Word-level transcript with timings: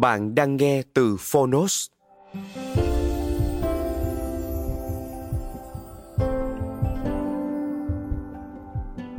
Bạn 0.00 0.34
đang 0.34 0.56
nghe 0.56 0.82
từ 0.94 1.16
Phonos. 1.18 1.86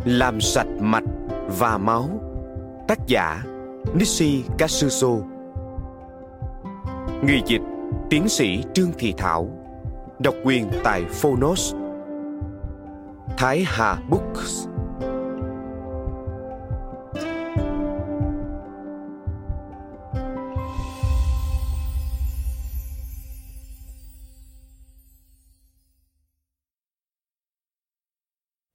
Làm 0.06 0.42
sạch 0.42 0.68
mạch 0.80 1.04
và 1.48 1.78
máu, 1.78 2.10
Tác 2.88 3.00
giả 3.08 3.44
Nishi 3.94 4.44
Katsuzo 4.58 5.22
Người 7.24 7.42
dịch, 7.46 7.62
Tiến 8.10 8.30
sĩ 8.30 8.64
Trương 8.74 8.92
Thị 8.98 9.14
Thảo, 9.18 9.50
Độc 10.20 10.36
quyền 10.44 10.72
tại 10.84 11.06
Phonos. 11.10 11.76
Thái 13.38 13.64
Hà 13.68 13.98
Books. 14.10 14.71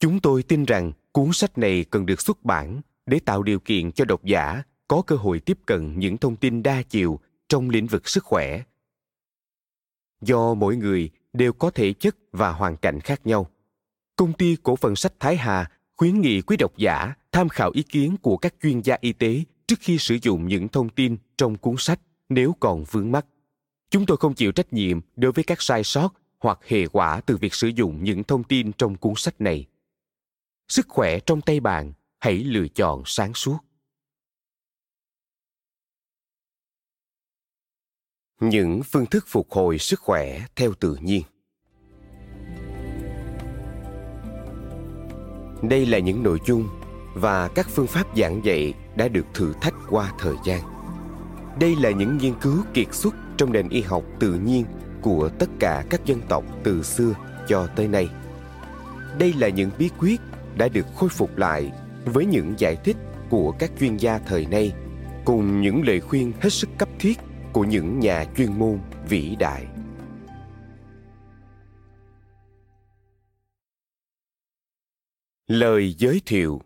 Chúng 0.07 0.21
tôi 0.21 0.43
tin 0.43 0.65
rằng 0.65 0.93
cuốn 1.12 1.33
sách 1.33 1.59
này 1.59 1.85
cần 1.91 2.07
được 2.07 2.21
xuất 2.21 2.45
bản 2.45 2.81
để 3.07 3.19
tạo 3.19 3.43
điều 3.43 3.61
kiện 3.61 3.93
cho 3.93 4.05
độc 4.05 4.25
giả 4.25 4.62
có 4.89 5.03
cơ 5.03 5.17
hội 5.17 5.41
tiếp 5.41 5.59
cận 5.67 5.99
những 5.99 6.19
thông 6.19 6.37
tin 6.37 6.62
đa 6.62 6.83
chiều 6.83 7.21
trong 7.49 7.71
lĩnh 7.71 7.87
vực 7.87 8.09
sức 8.09 8.25
khỏe. 8.25 8.62
Do 10.21 10.55
mỗi 10.55 10.77
người 10.77 11.11
đều 11.33 11.53
có 11.53 11.71
thể 11.71 11.93
chất 11.93 12.17
và 12.33 12.50
hoàn 12.50 12.77
cảnh 12.77 13.00
khác 13.00 13.27
nhau, 13.27 13.50
công 14.17 14.33
ty 14.33 14.56
cổ 14.62 14.77
phần 14.77 14.97
sách 14.97 15.12
Thái 15.21 15.37
Hà 15.37 15.71
khuyến 15.97 16.21
nghị 16.21 16.41
quý 16.41 16.56
độc 16.56 16.77
giả 16.77 17.15
tham 17.33 17.49
khảo 17.49 17.71
ý 17.75 17.83
kiến 17.83 18.17
của 18.23 18.37
các 18.37 18.55
chuyên 18.62 18.81
gia 18.81 18.97
y 19.00 19.12
tế 19.12 19.43
trước 19.67 19.78
khi 19.81 19.99
sử 19.99 20.19
dụng 20.23 20.49
những 20.49 20.69
thông 20.69 20.88
tin 20.88 21.17
trong 21.38 21.56
cuốn 21.56 21.75
sách 21.78 22.00
nếu 22.28 22.55
còn 22.61 22.84
vướng 22.91 23.12
mắc. 23.12 23.27
Chúng 23.91 24.06
tôi 24.06 24.17
không 24.17 24.34
chịu 24.34 24.53
trách 24.53 24.73
nhiệm 24.73 25.00
đối 25.17 25.33
với 25.33 25.44
các 25.44 25.62
sai 25.62 25.84
sót 25.84 26.15
hoặc 26.38 26.59
hệ 26.69 26.87
quả 26.87 27.21
từ 27.27 27.37
việc 27.37 27.55
sử 27.55 27.69
dụng 27.69 28.05
những 28.05 28.25
thông 28.25 28.44
tin 28.44 28.73
trong 28.73 28.97
cuốn 28.97 29.12
sách 29.17 29.41
này 29.41 29.67
sức 30.69 30.87
khỏe 30.88 31.19
trong 31.21 31.41
tay 31.41 31.60
bạn, 31.60 31.93
hãy 32.19 32.34
lựa 32.34 32.69
chọn 32.69 33.03
sáng 33.06 33.34
suốt. 33.34 33.59
Những 38.41 38.81
phương 38.84 39.06
thức 39.06 39.25
phục 39.28 39.50
hồi 39.50 39.78
sức 39.78 40.00
khỏe 40.00 40.47
theo 40.56 40.75
tự 40.81 40.97
nhiên. 41.00 41.22
Đây 45.62 45.87
là 45.87 45.99
những 45.99 46.22
nội 46.22 46.38
dung 46.47 46.69
và 47.15 47.49
các 47.49 47.66
phương 47.71 47.87
pháp 47.87 48.16
giảng 48.16 48.44
dạy 48.44 48.75
đã 48.97 49.09
được 49.09 49.26
thử 49.34 49.53
thách 49.60 49.75
qua 49.91 50.12
thời 50.19 50.34
gian. 50.44 50.62
Đây 51.60 51.76
là 51.76 51.91
những 51.91 52.19
nghiên 52.19 52.34
cứu 52.41 52.65
kiệt 52.75 52.94
xuất 52.94 53.15
trong 53.37 53.53
nền 53.53 53.69
y 53.69 53.81
học 53.81 54.05
tự 54.21 54.34
nhiên 54.34 54.65
của 55.03 55.31
tất 55.38 55.50
cả 55.60 55.84
các 55.91 56.05
dân 56.05 56.21
tộc 56.28 56.44
từ 56.65 56.82
xưa 56.82 57.15
cho 57.49 57.69
tới 57.76 57.88
nay. 57.88 58.09
Đây 59.19 59.32
là 59.32 59.49
những 59.49 59.71
bí 59.78 59.91
quyết 59.99 60.21
đã 60.56 60.69
được 60.69 60.87
khôi 60.94 61.09
phục 61.09 61.37
lại 61.37 61.72
với 62.05 62.27
những 62.27 62.55
giải 62.59 62.77
thích 62.84 62.97
của 63.31 63.55
các 63.59 63.71
chuyên 63.81 63.97
gia 63.97 64.19
thời 64.19 64.47
nay, 64.47 64.72
cùng 65.25 65.61
những 65.61 65.83
lời 65.83 66.00
khuyên 66.00 66.33
hết 66.41 66.50
sức 66.50 66.69
cấp 66.78 66.89
thiết 66.99 67.19
của 67.53 67.65
những 67.65 68.00
nhà 68.00 68.25
chuyên 68.37 68.59
môn 68.59 68.78
vĩ 69.09 69.37
đại. 69.37 69.67
Lời 75.47 75.94
giới 75.99 76.22
thiệu. 76.27 76.61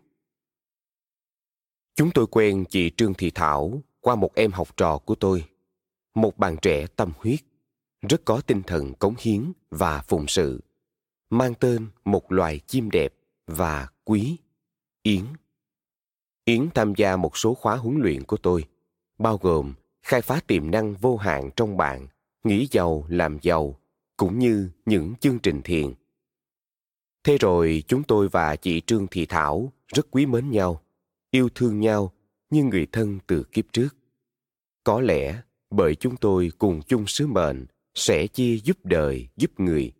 Chúng 1.95 2.11
tôi 2.11 2.27
quen 2.27 2.65
chị 2.69 2.91
trương 2.97 3.13
thị 3.13 3.31
thảo 3.35 3.81
qua 3.99 4.15
một 4.15 4.35
em 4.35 4.51
học 4.51 4.77
trò 4.77 4.97
của 4.97 5.15
tôi, 5.15 5.45
một 6.15 6.37
bạn 6.37 6.55
trẻ 6.61 6.87
tâm 6.95 7.11
huyết, 7.19 7.39
rất 8.09 8.25
có 8.25 8.41
tinh 8.41 8.61
thần 8.67 8.93
cống 8.93 9.15
hiến 9.19 9.51
và 9.71 10.01
phụng 10.01 10.27
sự, 10.27 10.61
mang 11.29 11.53
tên 11.53 11.87
một 12.05 12.31
loài 12.31 12.59
chim 12.67 12.91
đẹp 12.91 13.13
và 13.47 13.87
quý 14.03 14.37
yến. 15.03 15.25
Yến 16.45 16.69
tham 16.75 16.93
gia 16.95 17.15
một 17.15 17.37
số 17.37 17.53
khóa 17.53 17.75
huấn 17.75 17.97
luyện 18.01 18.23
của 18.23 18.37
tôi, 18.37 18.65
bao 19.17 19.37
gồm 19.37 19.73
khai 20.01 20.21
phá 20.21 20.41
tiềm 20.47 20.71
năng 20.71 20.93
vô 20.93 21.17
hạn 21.17 21.49
trong 21.55 21.77
bạn 21.77 22.07
nghĩ 22.43 22.67
giàu, 22.71 23.05
làm 23.07 23.37
giàu, 23.41 23.79
cũng 24.17 24.39
như 24.39 24.69
những 24.85 25.13
chương 25.15 25.39
trình 25.39 25.61
thiền 25.61 25.93
thế 27.23 27.37
rồi 27.37 27.83
chúng 27.87 28.03
tôi 28.03 28.29
và 28.29 28.55
chị 28.55 28.81
trương 28.81 29.07
thị 29.07 29.25
thảo 29.25 29.71
rất 29.87 30.07
quý 30.11 30.25
mến 30.25 30.51
nhau, 30.51 30.81
yêu 31.31 31.49
thương 31.55 31.79
nhau 31.79 32.13
như 32.49 32.63
người 32.63 32.87
thân 32.91 33.19
từ 33.27 33.43
kiếp 33.43 33.65
trước. 33.73 33.89
Có 34.83 35.01
lẽ 35.01 35.41
bởi 35.69 35.95
chúng 35.95 36.17
tôi 36.17 36.51
cùng 36.57 36.81
chung 36.87 37.07
sứ 37.07 37.27
mệnh 37.27 37.65
sẽ 37.95 38.27
chia 38.27 38.57
giúp 38.57 38.77
đời, 38.83 39.27
giúp 39.35 39.59
người. 39.59 39.91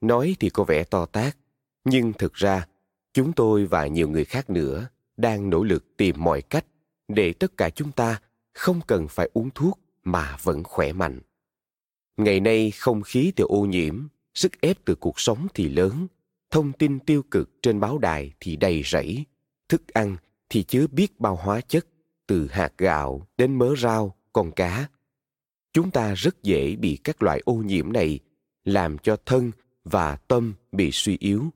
Nói 0.00 0.36
thì 0.40 0.50
có 0.50 0.64
vẻ 0.64 0.84
to 0.84 1.06
tát 1.06 1.36
nhưng 1.84 2.12
thực 2.12 2.34
ra, 2.34 2.66
chúng 3.12 3.32
tôi 3.32 3.66
và 3.66 3.86
nhiều 3.86 4.08
người 4.08 4.24
khác 4.24 4.50
nữa 4.50 4.88
đang 5.16 5.50
nỗ 5.50 5.64
lực 5.64 5.96
tìm 5.96 6.16
mọi 6.18 6.42
cách 6.42 6.66
để 7.08 7.32
tất 7.32 7.56
cả 7.56 7.70
chúng 7.70 7.92
ta 7.92 8.20
không 8.52 8.80
cần 8.86 9.08
phải 9.08 9.30
uống 9.32 9.50
thuốc 9.54 9.80
mà 10.04 10.36
vẫn 10.42 10.64
khỏe 10.64 10.92
mạnh. 10.92 11.20
Ngày 12.16 12.40
nay 12.40 12.70
không 12.70 13.02
khí 13.02 13.32
thì 13.36 13.44
ô 13.48 13.60
nhiễm, 13.60 14.06
sức 14.34 14.60
ép 14.60 14.84
từ 14.84 14.94
cuộc 14.94 15.20
sống 15.20 15.46
thì 15.54 15.68
lớn, 15.68 16.06
thông 16.50 16.72
tin 16.72 16.98
tiêu 16.98 17.22
cực 17.30 17.62
trên 17.62 17.80
báo 17.80 17.98
đài 17.98 18.32
thì 18.40 18.56
đầy 18.56 18.82
rẫy, 18.84 19.24
thức 19.68 19.88
ăn 19.88 20.16
thì 20.48 20.62
chứa 20.62 20.86
biết 20.86 21.20
bao 21.20 21.36
hóa 21.36 21.60
chất, 21.60 21.86
từ 22.26 22.48
hạt 22.50 22.72
gạo 22.78 23.26
đến 23.38 23.58
mớ 23.58 23.74
rau, 23.78 24.16
con 24.32 24.52
cá. 24.52 24.88
Chúng 25.72 25.90
ta 25.90 26.14
rất 26.14 26.42
dễ 26.42 26.76
bị 26.76 26.98
các 27.04 27.22
loại 27.22 27.40
ô 27.44 27.54
nhiễm 27.54 27.92
này 27.92 28.18
làm 28.64 28.98
cho 28.98 29.16
thân 29.26 29.50
và 29.84 30.16
tâm 30.16 30.54
bị 30.72 30.90
suy 30.92 31.16
yếu 31.20 31.50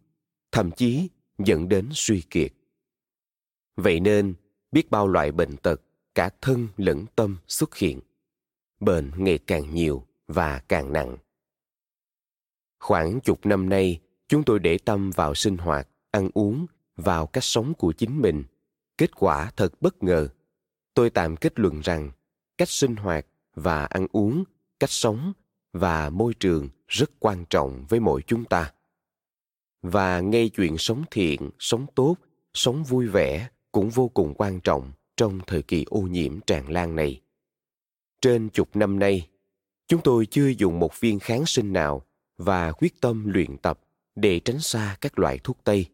thậm 0.57 0.71
chí 0.71 1.09
dẫn 1.39 1.69
đến 1.69 1.89
suy 1.93 2.23
kiệt. 2.31 2.53
Vậy 3.77 4.01
nên, 4.01 4.35
biết 4.73 4.91
bao 4.91 5.09
loại 5.09 5.33
bệnh 5.33 5.57
tật, 5.57 5.81
cả 6.15 6.31
thân 6.41 6.69
lẫn 6.77 7.05
tâm 7.17 7.37
xuất 7.49 7.77
hiện. 7.77 8.01
Bệnh 8.81 9.11
ngày 9.17 9.39
càng 9.39 9.75
nhiều 9.75 10.07
và 10.29 10.59
càng 10.59 10.93
nặng. 10.93 11.17
Khoảng 12.81 13.21
chục 13.21 13.47
năm 13.47 13.69
nay, 13.69 14.01
chúng 14.29 14.45
tôi 14.45 14.59
để 14.59 14.79
tâm 14.79 15.11
vào 15.11 15.35
sinh 15.35 15.57
hoạt, 15.57 15.89
ăn 16.11 16.31
uống, 16.35 16.67
vào 16.97 17.27
cách 17.27 17.45
sống 17.45 17.75
của 17.75 17.93
chính 17.93 18.23
mình. 18.23 18.45
Kết 18.99 19.17
quả 19.17 19.51
thật 19.57 19.73
bất 19.81 20.03
ngờ. 20.03 20.29
Tôi 20.95 21.11
tạm 21.11 21.37
kết 21.37 21.59
luận 21.59 21.81
rằng, 21.81 22.11
cách 22.59 22.69
sinh 22.69 22.97
hoạt 22.97 23.27
và 23.55 23.85
ăn 23.85 24.07
uống, 24.13 24.45
cách 24.81 24.91
sống 24.91 25.33
và 25.73 26.11
môi 26.11 26.35
trường 26.35 26.69
rất 26.89 27.11
quan 27.19 27.45
trọng 27.51 27.85
với 27.89 28.01
mỗi 28.01 28.23
chúng 28.27 28.45
ta 28.45 28.73
và 29.91 30.21
ngay 30.21 30.49
chuyện 30.49 30.79
sống 30.79 31.05
thiện 31.11 31.51
sống 31.59 31.87
tốt 31.95 32.17
sống 32.55 32.85
vui 32.85 33.07
vẻ 33.07 33.49
cũng 33.73 33.91
vô 33.91 34.09
cùng 34.09 34.35
quan 34.35 34.61
trọng 34.61 34.93
trong 35.17 35.41
thời 35.47 35.63
kỳ 35.63 35.85
ô 35.89 36.01
nhiễm 36.01 36.41
tràn 36.41 36.71
lan 36.71 36.97
này 36.97 37.21
trên 38.21 38.49
chục 38.49 38.77
năm 38.77 38.99
nay 38.99 39.29
Chúng 39.89 40.01
tôi 40.03 40.27
chưa 40.27 40.49
dùng 40.49 40.79
một 40.79 41.01
viên 41.01 41.19
kháng 41.19 41.47
sinh 41.47 41.73
nào 41.73 42.03
và 42.37 42.73
quyết 42.73 43.01
tâm 43.01 43.27
luyện 43.27 43.57
tập 43.59 43.81
để 44.15 44.41
tránh 44.41 44.61
xa 44.61 44.97
các 45.01 45.19
loại 45.19 45.39
thuốc 45.45 45.59
Tây. 45.65 45.87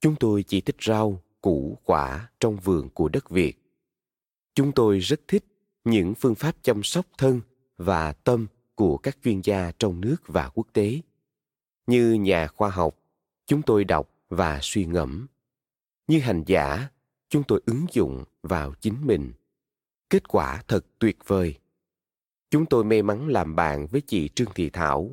Chúng 0.00 0.16
tôi 0.20 0.42
chỉ 0.42 0.60
thích 0.60 0.76
rau, 0.80 1.22
củ, 1.40 1.78
quả 1.84 2.28
trong 2.40 2.56
vườn 2.56 2.88
của 2.90 3.08
đất 3.08 3.30
Việt. 3.30 3.58
Chúng 4.54 4.72
tôi 4.72 4.98
rất 4.98 5.20
thích 5.28 5.44
những 5.84 6.14
phương 6.14 6.34
pháp 6.34 6.56
chăm 6.62 6.82
sóc 6.82 7.06
thân 7.18 7.40
và 7.76 8.12
tâm 8.12 8.46
của 8.74 8.96
các 8.96 9.18
chuyên 9.24 9.40
gia 9.40 9.72
trong 9.78 10.00
nước 10.00 10.16
và 10.26 10.48
quốc 10.54 10.66
tế. 10.72 11.00
Như 11.86 12.12
nhà 12.12 12.46
khoa 12.46 12.70
học, 12.70 12.98
chúng 13.46 13.62
tôi 13.62 13.84
đọc 13.84 14.10
và 14.28 14.58
suy 14.62 14.84
ngẫm. 14.84 15.26
Như 16.08 16.18
hành 16.18 16.42
giả, 16.46 16.88
chúng 17.28 17.42
tôi 17.42 17.62
ứng 17.66 17.86
dụng 17.92 18.24
vào 18.42 18.74
chính 18.80 19.06
mình. 19.06 19.32
Kết 20.10 20.28
quả 20.28 20.62
thật 20.68 20.86
tuyệt 20.98 21.16
vời. 21.26 21.54
Chúng 22.50 22.66
tôi 22.66 22.84
may 22.84 23.02
mắn 23.02 23.28
làm 23.28 23.56
bạn 23.56 23.86
với 23.86 24.00
chị 24.00 24.28
Trương 24.28 24.54
Thị 24.54 24.70
Thảo. 24.70 25.10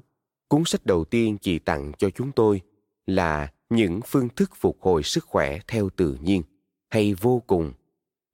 Cuốn 0.47 0.63
sách 0.65 0.85
đầu 0.85 1.05
tiên 1.05 1.37
chị 1.41 1.59
tặng 1.59 1.91
cho 1.97 2.09
chúng 2.09 2.31
tôi 2.31 2.61
là 3.05 3.53
những 3.69 3.99
phương 4.07 4.29
thức 4.29 4.51
phục 4.55 4.77
hồi 4.81 5.03
sức 5.03 5.25
khỏe 5.25 5.59
theo 5.67 5.89
tự 5.89 6.17
nhiên 6.21 6.43
hay 6.89 7.13
vô 7.13 7.43
cùng. 7.47 7.73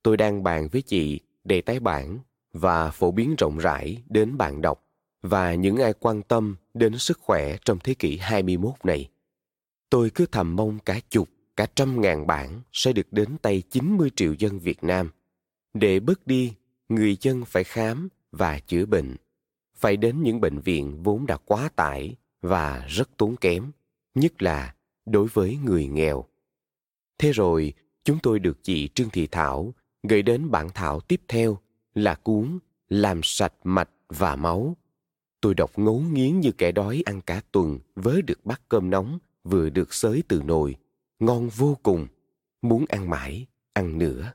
Tôi 0.04 0.18
đang 0.18 0.44
bàn 0.44 0.68
với 0.72 0.82
chị 0.82 1.20
để 1.44 1.62
tái 1.62 1.80
bản 1.80 2.20
và 2.54 2.92
phổ 2.92 3.12
biến 3.12 3.36
rộng 3.38 3.58
rãi 3.58 4.04
đến 4.10 4.38
bạn 4.38 4.62
đọc 4.62 4.84
và 5.22 5.54
những 5.56 5.78
ai 5.78 5.94
quan 5.94 6.22
tâm 6.22 6.56
đến 6.74 6.98
sức 6.98 7.20
khỏe 7.20 7.58
trong 7.66 7.80
thế 7.84 7.94
kỷ 7.94 8.18
21 8.18 8.74
này. 8.84 9.10
Tôi 9.90 10.10
cứ 10.10 10.26
thầm 10.26 10.56
mong 10.56 10.80
cả 10.80 11.00
chục, 11.10 11.30
cả 11.56 11.66
trăm 11.76 12.02
ngàn 12.02 12.28
bản 12.28 12.62
sẽ 12.74 12.94
được 12.94 13.14
đến 13.14 13.38
tay 13.42 13.64
90 13.70 14.10
triệu 14.16 14.34
dân 14.34 14.60
Việt 14.60 14.84
Nam 14.84 15.12
để 15.74 16.00
bớt 16.00 16.28
đi 16.28 16.54
người 16.90 17.18
dân 17.22 17.46
phải 17.46 17.64
khám 17.64 18.10
và 18.32 18.60
chữa 18.60 18.86
bệnh, 18.86 19.16
phải 19.76 19.98
đến 19.98 20.24
những 20.24 20.42
bệnh 20.42 20.60
viện 20.60 21.04
vốn 21.04 21.26
đã 21.26 21.38
quá 21.38 21.70
tải 21.76 22.16
và 22.42 22.86
rất 22.88 23.18
tốn 23.18 23.36
kém, 23.36 23.72
nhất 24.16 24.42
là 24.42 24.76
đối 25.06 25.28
với 25.28 25.58
người 25.66 25.88
nghèo. 25.88 26.26
Thế 27.18 27.32
rồi, 27.32 27.74
chúng 28.04 28.20
tôi 28.24 28.40
được 28.40 28.64
chị 28.64 28.88
Trương 28.88 29.10
Thị 29.10 29.28
Thảo 29.28 29.74
gửi 30.04 30.22
đến 30.22 30.52
bản 30.52 30.68
thảo 30.74 31.00
tiếp 31.00 31.22
theo 31.28 31.58
là 31.94 32.16
cuốn 32.16 32.60
Làm 32.90 33.20
sạch 33.24 33.54
mạch 33.64 33.90
và 34.10 34.36
máu. 34.36 34.78
Tôi 35.42 35.54
đọc 35.54 35.80
ngấu 35.80 36.00
nghiến 36.00 36.40
như 36.40 36.52
kẻ 36.52 36.72
đói 36.72 37.04
ăn 37.06 37.22
cả 37.22 37.42
tuần 37.52 37.80
với 37.96 38.22
được 38.22 38.46
bát 38.46 38.62
cơm 38.70 38.90
nóng 38.90 39.20
vừa 39.50 39.70
được 39.70 39.94
xới 39.94 40.24
từ 40.28 40.42
nồi. 40.46 40.76
Ngon 41.20 41.50
vô 41.50 41.78
cùng, 41.84 42.08
muốn 42.62 42.86
ăn 42.90 43.10
mãi, 43.10 43.46
ăn 43.74 43.98
nữa. 43.98 44.34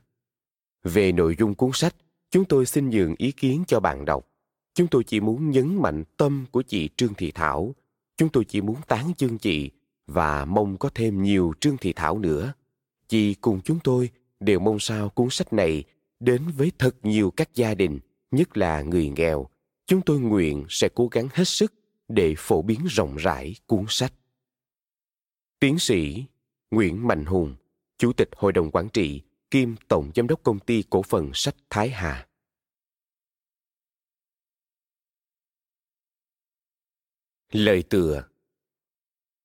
Về 0.83 1.11
nội 1.11 1.35
dung 1.39 1.55
cuốn 1.55 1.71
sách, 1.73 1.95
chúng 2.31 2.45
tôi 2.45 2.65
xin 2.65 2.89
nhường 2.89 3.15
ý 3.17 3.31
kiến 3.31 3.63
cho 3.67 3.79
bạn 3.79 4.05
đọc. 4.05 4.29
Chúng 4.73 4.87
tôi 4.87 5.03
chỉ 5.03 5.19
muốn 5.19 5.51
nhấn 5.51 5.81
mạnh 5.81 6.03
tâm 6.17 6.45
của 6.51 6.61
chị 6.61 6.89
Trương 6.97 7.13
Thị 7.13 7.31
Thảo. 7.31 7.75
Chúng 8.17 8.29
tôi 8.29 8.45
chỉ 8.45 8.61
muốn 8.61 8.75
tán 8.87 9.11
dương 9.17 9.37
chị 9.37 9.71
và 10.07 10.45
mong 10.45 10.77
có 10.77 10.89
thêm 10.95 11.23
nhiều 11.23 11.53
Trương 11.59 11.77
Thị 11.77 11.93
Thảo 11.93 12.19
nữa. 12.19 12.53
Chị 13.07 13.33
cùng 13.33 13.61
chúng 13.61 13.79
tôi 13.83 14.09
đều 14.39 14.59
mong 14.59 14.79
sao 14.79 15.09
cuốn 15.09 15.27
sách 15.29 15.53
này 15.53 15.83
đến 16.19 16.41
với 16.57 16.71
thật 16.77 16.95
nhiều 17.03 17.31
các 17.31 17.55
gia 17.55 17.73
đình, 17.73 17.99
nhất 18.31 18.57
là 18.57 18.81
người 18.81 19.09
nghèo. 19.09 19.47
Chúng 19.87 20.01
tôi 20.01 20.19
nguyện 20.19 20.65
sẽ 20.69 20.89
cố 20.95 21.07
gắng 21.07 21.27
hết 21.33 21.47
sức 21.47 21.73
để 22.07 22.35
phổ 22.37 22.61
biến 22.61 22.79
rộng 22.89 23.15
rãi 23.15 23.55
cuốn 23.67 23.85
sách. 23.87 24.13
Tiến 25.63 25.79
sĩ 25.79 26.25
Nguyễn 26.71 27.07
Mạnh 27.07 27.25
Hùng, 27.25 27.55
Chủ 27.97 28.13
tịch 28.13 28.29
Hội 28.35 28.51
đồng 28.51 28.71
Quản 28.71 28.89
trị 28.89 29.21
kiêm 29.51 29.75
Tổng 29.87 30.11
Giám 30.15 30.27
đốc 30.27 30.43
Công 30.43 30.59
ty 30.59 30.83
Cổ 30.89 31.01
phần 31.01 31.31
Sách 31.33 31.55
Thái 31.69 31.89
Hà. 31.89 32.27
Lời 37.51 37.83
tựa 37.89 38.23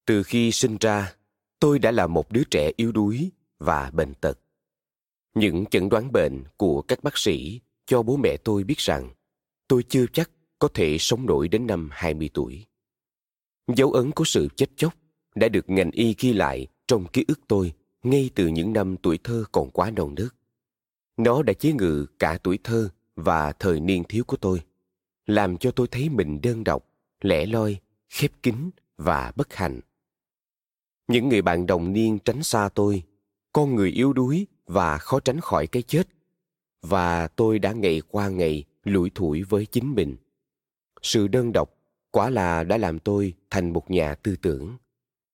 Từ 0.06 0.22
khi 0.22 0.52
sinh 0.52 0.76
ra, 0.80 1.16
tôi 1.60 1.78
đã 1.78 1.90
là 1.90 2.06
một 2.06 2.32
đứa 2.32 2.42
trẻ 2.50 2.70
yếu 2.76 2.92
đuối 2.92 3.30
và 3.58 3.90
bệnh 3.90 4.14
tật. 4.14 4.38
Những 5.34 5.64
chẩn 5.70 5.88
đoán 5.88 6.12
bệnh 6.12 6.44
của 6.56 6.82
các 6.82 7.02
bác 7.02 7.18
sĩ 7.18 7.60
cho 7.86 8.02
bố 8.02 8.16
mẹ 8.16 8.36
tôi 8.44 8.64
biết 8.64 8.78
rằng 8.78 9.10
tôi 9.68 9.82
chưa 9.88 10.06
chắc 10.12 10.30
có 10.58 10.68
thể 10.74 10.96
sống 10.98 11.26
nổi 11.26 11.48
đến 11.48 11.66
năm 11.66 11.88
20 11.92 12.30
tuổi. 12.34 12.66
Dấu 13.76 13.92
ấn 13.92 14.10
của 14.10 14.24
sự 14.24 14.48
chết 14.56 14.66
chóc 14.76 14.94
đã 15.38 15.48
được 15.48 15.70
ngành 15.70 15.90
y 15.90 16.14
ghi 16.18 16.32
lại 16.32 16.66
trong 16.86 17.06
ký 17.12 17.24
ức 17.28 17.40
tôi 17.48 17.72
ngay 18.02 18.30
từ 18.34 18.46
những 18.46 18.72
năm 18.72 18.96
tuổi 18.96 19.18
thơ 19.24 19.44
còn 19.52 19.70
quá 19.70 19.90
non 19.90 20.14
nớt. 20.16 20.28
Nó 21.16 21.42
đã 21.42 21.52
chế 21.52 21.72
ngự 21.72 22.06
cả 22.18 22.38
tuổi 22.42 22.58
thơ 22.64 22.88
và 23.16 23.52
thời 23.52 23.80
niên 23.80 24.04
thiếu 24.04 24.24
của 24.24 24.36
tôi, 24.36 24.60
làm 25.26 25.56
cho 25.56 25.70
tôi 25.70 25.86
thấy 25.90 26.08
mình 26.08 26.40
đơn 26.42 26.64
độc, 26.64 26.84
lẻ 27.20 27.46
loi, 27.46 27.80
khép 28.08 28.30
kín 28.42 28.70
và 28.96 29.32
bất 29.36 29.54
hạnh. 29.54 29.80
Những 31.08 31.28
người 31.28 31.42
bạn 31.42 31.66
đồng 31.66 31.92
niên 31.92 32.18
tránh 32.18 32.42
xa 32.42 32.68
tôi, 32.74 33.02
con 33.52 33.74
người 33.74 33.90
yếu 33.90 34.12
đuối 34.12 34.46
và 34.66 34.98
khó 34.98 35.20
tránh 35.20 35.40
khỏi 35.40 35.66
cái 35.66 35.82
chết. 35.82 36.08
Và 36.82 37.28
tôi 37.28 37.58
đã 37.58 37.72
ngày 37.72 38.02
qua 38.08 38.28
ngày 38.28 38.64
lủi 38.84 39.10
thủi 39.10 39.42
với 39.42 39.66
chính 39.66 39.94
mình. 39.94 40.16
Sự 41.02 41.28
đơn 41.28 41.52
độc 41.52 41.74
quả 42.10 42.30
là 42.30 42.64
đã 42.64 42.76
làm 42.76 42.98
tôi 42.98 43.34
thành 43.50 43.72
một 43.72 43.90
nhà 43.90 44.14
tư 44.14 44.36
tưởng. 44.36 44.76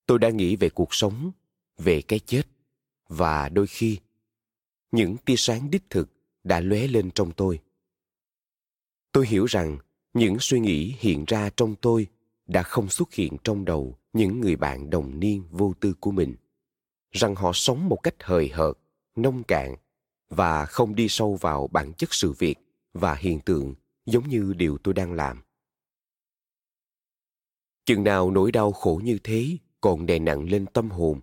Tôi 0.06 0.19
đã 0.19 0.31
nghĩ 0.31 0.56
về 0.56 0.71
cuộc 0.71 0.95
sống, 0.95 1.33
về 1.79 2.03
cái 2.03 2.19
chết 2.19 2.43
và 3.09 3.49
đôi 3.49 3.67
khi 3.67 3.99
những 4.93 5.17
tia 5.17 5.37
sáng 5.37 5.71
đích 5.71 5.91
thực 5.91 6.11
đã 6.45 6.61
lóe 6.61 6.87
lên 6.87 7.11
trong 7.11 7.33
tôi. 7.33 7.61
Tôi 9.12 9.27
hiểu 9.27 9.45
rằng 9.45 9.79
những 10.15 10.37
suy 10.41 10.61
nghĩ 10.61 10.95
hiện 10.99 11.25
ra 11.25 11.51
trong 11.56 11.75
tôi 11.81 12.06
đã 12.47 12.62
không 12.62 12.89
xuất 12.89 13.15
hiện 13.15 13.37
trong 13.45 13.65
đầu 13.65 13.99
những 14.12 14.41
người 14.41 14.56
bạn 14.56 14.91
đồng 14.91 15.21
niên 15.21 15.45
vô 15.51 15.75
tư 15.81 15.95
của 16.01 16.11
mình. 16.11 16.37
Rằng 17.12 17.35
họ 17.35 17.51
sống 17.55 17.89
một 17.89 17.97
cách 18.03 18.15
hời 18.21 18.49
hợt 18.49 18.73
nông 19.17 19.43
cạn 19.43 19.77
và 20.29 20.67
không 20.67 20.95
đi 20.95 21.09
sâu 21.09 21.37
vào 21.37 21.67
bản 21.67 21.93
chất 21.93 22.15
sự 22.15 22.33
việc 22.33 22.55
và 22.93 23.15
hiện 23.15 23.41
tượng 23.41 23.75
giống 24.06 24.29
như 24.29 24.55
điều 24.56 24.79
tôi 24.79 24.95
đang 24.95 25.12
làm. 25.12 25.43
Chừng 27.85 28.05
nào 28.05 28.31
nỗi 28.31 28.53
đau 28.53 28.73
khổ 28.73 29.01
như 29.05 29.19
thế 29.25 29.59
còn 29.84 30.06
đè 30.06 30.19
nặng 30.19 30.50
lên 30.50 30.66
tâm 30.66 30.90
hồn. 30.90 31.20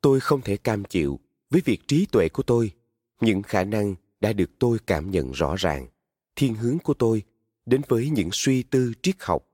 Tôi 0.00 0.20
không 0.20 0.40
thể 0.40 0.56
cam 0.56 0.84
chịu 0.84 1.20
với 1.50 1.62
việc 1.64 1.80
trí 1.88 2.06
tuệ 2.06 2.28
của 2.28 2.42
tôi. 2.42 2.72
Những 3.20 3.42
khả 3.42 3.64
năng 3.64 3.94
đã 4.20 4.32
được 4.32 4.50
tôi 4.58 4.78
cảm 4.86 5.10
nhận 5.10 5.32
rõ 5.32 5.56
ràng. 5.56 5.86
Thiên 6.36 6.54
hướng 6.54 6.78
của 6.78 6.94
tôi 6.94 7.22
đến 7.66 7.80
với 7.88 8.10
những 8.10 8.28
suy 8.32 8.62
tư 8.62 8.92
triết 9.02 9.16
học, 9.20 9.46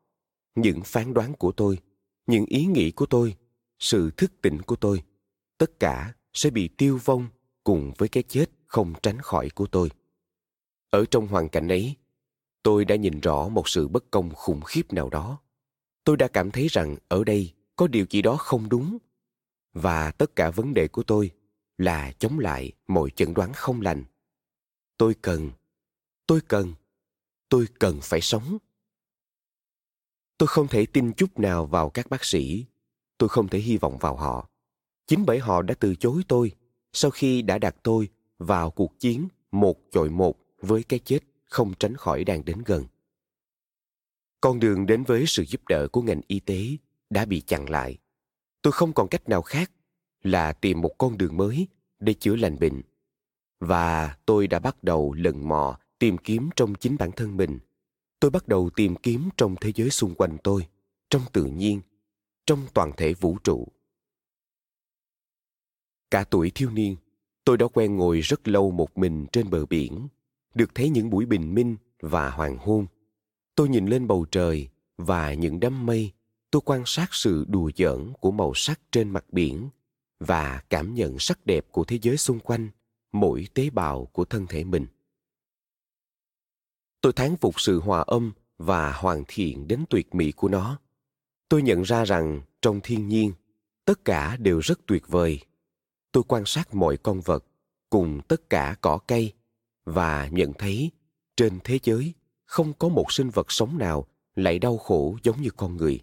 những 0.55 0.81
phán 0.85 1.15
đoán 1.15 1.33
của 1.33 1.53
tôi, 1.53 1.79
những 2.27 2.45
ý 2.47 2.65
nghĩ 2.65 2.91
của 2.91 3.07
tôi, 3.07 3.37
sự 3.79 4.11
thức 4.17 4.33
tỉnh 4.43 4.63
của 4.63 4.77
tôi. 4.77 5.03
Tất 5.59 5.81
cả 5.81 6.15
sẽ 6.33 6.51
bị 6.51 6.69
tiêu 6.69 6.99
vong 7.05 7.29
cùng 7.65 7.93
với 7.99 8.09
cái 8.09 8.23
chết 8.23 8.51
không 8.67 8.95
tránh 9.03 9.21
khỏi 9.21 9.51
của 9.51 9.67
tôi. 9.67 9.91
Ở 10.91 11.05
trong 11.11 11.27
hoàn 11.27 11.49
cảnh 11.49 11.69
ấy, 11.69 11.95
tôi 12.63 12.85
đã 12.85 12.97
nhìn 12.97 13.21
rõ 13.21 13.49
một 13.49 13.69
sự 13.69 13.89
bất 13.89 14.11
công 14.11 14.35
khủng 14.35 14.61
khiếp 14.61 14.93
nào 14.93 15.11
đó. 15.11 15.41
Tôi 16.05 16.17
đã 16.17 16.29
cảm 16.29 16.51
thấy 16.51 16.67
rằng 16.69 16.97
ở 17.09 17.25
đây 17.25 17.53
có 17.77 17.87
điều 17.87 18.07
gì 18.11 18.23
đó 18.23 18.37
không 18.37 18.69
đúng. 18.69 18.99
Và 19.73 20.11
tất 20.11 20.37
cả 20.37 20.51
vấn 20.51 20.75
đề 20.75 20.89
của 20.89 21.03
tôi 21.03 21.31
là 21.79 22.13
chống 22.19 22.39
lại 22.39 22.73
mọi 22.87 23.11
chẩn 23.11 23.35
đoán 23.35 23.53
không 23.53 23.81
lành. 23.81 24.05
Tôi 24.99 25.15
cần 25.23 25.51
tôi 26.27 26.41
cần 26.49 26.75
tôi 27.49 27.67
cần 27.79 27.99
phải 28.03 28.21
sống. 28.21 28.59
Tôi 30.39 30.47
không 30.47 30.69
thể 30.69 30.87
tin 30.87 31.13
chút 31.13 31.39
nào 31.39 31.67
vào 31.67 31.91
các 31.91 32.11
bác 32.11 32.25
sĩ. 32.25 32.65
Tôi 33.19 33.29
không 33.29 33.49
thể 33.49 33.59
hy 33.59 33.77
vọng 33.77 33.99
vào 33.99 34.17
họ. 34.17 34.51
Chính 35.07 35.27
bởi 35.27 35.39
họ 35.39 35.63
đã 35.63 35.75
từ 35.81 35.95
chối 35.95 36.23
tôi 36.29 36.53
sau 36.93 37.11
khi 37.11 37.43
đã 37.43 37.59
đặt 37.59 37.77
tôi 37.83 38.09
vào 38.39 38.71
cuộc 38.71 39.01
chiến 39.01 39.29
một 39.53 39.77
chọi 39.91 40.11
một 40.11 40.37
với 40.61 40.83
cái 40.83 40.99
chết 40.99 41.19
không 41.45 41.73
tránh 41.79 41.97
khỏi 41.97 42.25
đang 42.25 42.45
đến 42.45 42.63
gần. 42.67 42.85
Con 44.41 44.61
đường 44.61 44.87
đến 44.87 45.05
với 45.05 45.25
sự 45.27 45.45
giúp 45.45 45.69
đỡ 45.69 45.89
của 45.93 46.03
ngành 46.03 46.21
y 46.27 46.41
tế 46.41 46.77
đã 47.11 47.25
bị 47.25 47.41
chặn 47.41 47.71
lại. 47.71 47.99
Tôi 48.63 48.73
không 48.73 48.93
còn 48.93 49.09
cách 49.09 49.29
nào 49.29 49.43
khác 49.43 49.73
là 50.23 50.53
tìm 50.53 50.81
một 50.81 50.95
con 50.99 51.19
đường 51.19 51.37
mới 51.37 51.69
để 52.01 52.15
chữa 52.15 52.37
lành 52.37 52.59
bệnh. 52.59 52.83
Và 53.61 54.17
tôi 54.27 54.47
đã 54.47 54.59
bắt 54.59 54.85
đầu 54.85 55.13
lần 55.13 55.49
mò 55.49 55.79
tìm 55.99 56.19
kiếm 56.19 56.51
trong 56.57 56.75
chính 56.75 56.97
bản 56.99 57.13
thân 57.13 57.37
mình. 57.37 57.59
Tôi 58.21 58.31
bắt 58.31 58.49
đầu 58.49 58.71
tìm 58.71 58.97
kiếm 58.97 59.29
trong 59.37 59.57
thế 59.61 59.73
giới 59.75 59.91
xung 59.91 60.15
quanh 60.15 60.37
tôi, 60.45 60.67
trong 61.11 61.23
tự 61.33 61.45
nhiên, 61.45 61.81
trong 62.47 62.61
toàn 62.75 62.93
thể 62.97 63.15
vũ 63.15 63.39
trụ. 63.45 63.69
Cả 66.11 66.25
tuổi 66.25 66.51
thiếu 66.55 66.71
niên, 66.71 66.97
tôi 67.45 67.57
đã 67.57 67.67
quen 67.73 67.97
ngồi 67.97 68.21
rất 68.21 68.49
lâu 68.49 68.71
một 68.71 68.99
mình 68.99 69.27
trên 69.33 69.51
bờ 69.51 69.67
biển, 69.67 70.09
được 70.55 70.75
thấy 70.75 70.89
những 70.89 71.11
buổi 71.11 71.27
bình 71.27 71.55
minh 71.55 71.77
và 72.01 72.31
hoàng 72.31 72.57
hôn. 72.59 72.87
Tôi 73.55 73.69
nhìn 73.69 73.87
lên 73.87 74.07
bầu 74.07 74.27
trời 74.31 74.69
và 74.97 75.35
những 75.35 75.61
đám 75.61 75.87
mây 75.87 76.13
tôi 76.51 76.63
quan 76.65 76.83
sát 76.87 77.15
sự 77.15 77.45
đùa 77.49 77.71
giỡn 77.77 78.13
của 78.21 78.31
màu 78.31 78.53
sắc 78.55 78.81
trên 78.93 79.11
mặt 79.11 79.25
biển 79.33 79.69
và 80.21 80.63
cảm 80.71 80.95
nhận 80.95 81.19
sắc 81.19 81.47
đẹp 81.47 81.67
của 81.71 81.85
thế 81.85 81.99
giới 82.03 82.17
xung 82.17 82.41
quanh 82.41 82.69
mỗi 83.13 83.47
tế 83.55 83.71
bào 83.71 84.05
của 84.05 84.25
thân 84.25 84.47
thể 84.47 84.65
mình. 84.65 84.87
Tôi 87.01 87.13
thán 87.13 87.37
phục 87.37 87.61
sự 87.61 87.81
hòa 87.81 88.01
âm 88.01 88.33
và 88.59 88.93
hoàn 88.93 89.25
thiện 89.29 89.69
đến 89.69 89.85
tuyệt 89.91 90.15
mỹ 90.15 90.33
của 90.33 90.49
nó. 90.49 90.79
Tôi 91.49 91.63
nhận 91.63 91.83
ra 91.83 92.05
rằng 92.05 92.41
trong 92.63 92.81
thiên 92.83 93.09
nhiên, 93.09 93.33
tất 93.85 94.05
cả 94.05 94.37
đều 94.37 94.61
rất 94.61 94.81
tuyệt 94.87 95.09
vời. 95.09 95.41
Tôi 96.13 96.23
quan 96.29 96.43
sát 96.47 96.75
mọi 96.75 96.97
con 96.97 97.21
vật 97.21 97.45
cùng 97.91 98.21
tất 98.29 98.51
cả 98.51 98.77
cỏ 98.81 98.99
cây 98.99 99.33
và 99.85 100.29
nhận 100.29 100.53
thấy 100.53 100.91
trên 101.37 101.59
thế 101.65 101.79
giới 101.83 102.13
không 102.45 102.73
có 102.75 102.89
một 102.89 103.13
sinh 103.13 103.31
vật 103.31 103.53
sống 103.53 103.79
nào 103.79 104.07
lại 104.35 104.59
đau 104.59 104.79
khổ 104.79 105.19
giống 105.23 105.43
như 105.43 105.51
con 105.57 105.77
người 105.77 106.01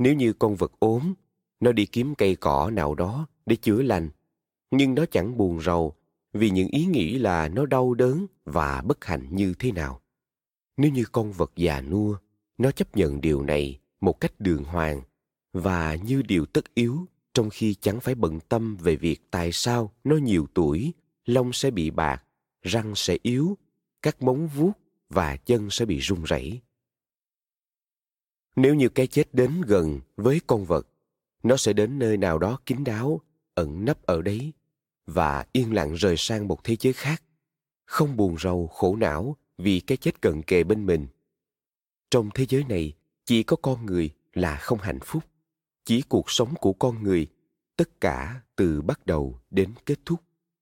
nếu 0.00 0.14
như 0.14 0.32
con 0.32 0.56
vật 0.56 0.72
ốm, 0.78 1.14
nó 1.60 1.72
đi 1.72 1.86
kiếm 1.86 2.14
cây 2.14 2.36
cỏ 2.36 2.70
nào 2.70 2.94
đó 2.94 3.26
để 3.46 3.56
chữa 3.56 3.82
lành. 3.82 4.10
Nhưng 4.70 4.94
nó 4.94 5.04
chẳng 5.06 5.36
buồn 5.36 5.62
rầu 5.62 5.94
vì 6.32 6.50
những 6.50 6.68
ý 6.68 6.84
nghĩ 6.86 7.18
là 7.18 7.48
nó 7.48 7.66
đau 7.66 7.94
đớn 7.94 8.26
và 8.44 8.82
bất 8.82 9.04
hạnh 9.04 9.26
như 9.30 9.54
thế 9.58 9.72
nào. 9.72 10.00
Nếu 10.76 10.90
như 10.90 11.04
con 11.12 11.32
vật 11.32 11.52
già 11.56 11.80
nua, 11.80 12.16
nó 12.58 12.70
chấp 12.70 12.96
nhận 12.96 13.20
điều 13.20 13.42
này 13.42 13.78
một 14.00 14.20
cách 14.20 14.32
đường 14.38 14.64
hoàng 14.64 15.02
và 15.52 15.94
như 15.94 16.22
điều 16.22 16.46
tất 16.46 16.74
yếu, 16.74 17.06
trong 17.34 17.50
khi 17.50 17.74
chẳng 17.74 18.00
phải 18.00 18.14
bận 18.14 18.40
tâm 18.48 18.76
về 18.76 18.96
việc 18.96 19.20
tại 19.30 19.52
sao 19.52 19.92
nó 20.04 20.16
nhiều 20.16 20.46
tuổi, 20.54 20.92
lông 21.24 21.52
sẽ 21.52 21.70
bị 21.70 21.90
bạc, 21.90 22.24
răng 22.62 22.94
sẽ 22.94 23.18
yếu, 23.22 23.58
các 24.02 24.22
móng 24.22 24.48
vuốt 24.48 24.72
và 25.08 25.36
chân 25.36 25.70
sẽ 25.70 25.84
bị 25.84 25.98
run 25.98 26.24
rẩy 26.24 26.60
nếu 28.56 28.74
như 28.74 28.88
cái 28.88 29.06
chết 29.06 29.34
đến 29.34 29.62
gần 29.66 30.00
với 30.16 30.40
con 30.46 30.64
vật, 30.64 30.88
nó 31.42 31.56
sẽ 31.56 31.72
đến 31.72 31.98
nơi 31.98 32.16
nào 32.16 32.38
đó 32.38 32.58
kín 32.66 32.84
đáo, 32.84 33.20
ẩn 33.54 33.84
nấp 33.84 34.02
ở 34.02 34.22
đấy 34.22 34.52
và 35.06 35.46
yên 35.52 35.74
lặng 35.74 35.94
rời 35.94 36.14
sang 36.16 36.48
một 36.48 36.64
thế 36.64 36.76
giới 36.80 36.92
khác. 36.92 37.22
Không 37.84 38.16
buồn 38.16 38.36
rầu, 38.38 38.66
khổ 38.66 38.96
não 38.96 39.36
vì 39.58 39.80
cái 39.80 39.96
chết 39.96 40.20
cận 40.20 40.42
kề 40.42 40.64
bên 40.64 40.86
mình. 40.86 41.06
Trong 42.10 42.30
thế 42.34 42.46
giới 42.48 42.64
này, 42.68 42.92
chỉ 43.24 43.42
có 43.42 43.56
con 43.62 43.86
người 43.86 44.10
là 44.32 44.56
không 44.56 44.78
hạnh 44.78 45.00
phúc. 45.04 45.24
Chỉ 45.84 46.02
cuộc 46.02 46.30
sống 46.30 46.54
của 46.60 46.72
con 46.72 47.02
người, 47.02 47.26
tất 47.76 48.00
cả 48.00 48.40
từ 48.56 48.82
bắt 48.82 49.06
đầu 49.06 49.40
đến 49.50 49.74
kết 49.86 49.98
thúc, 50.04 50.20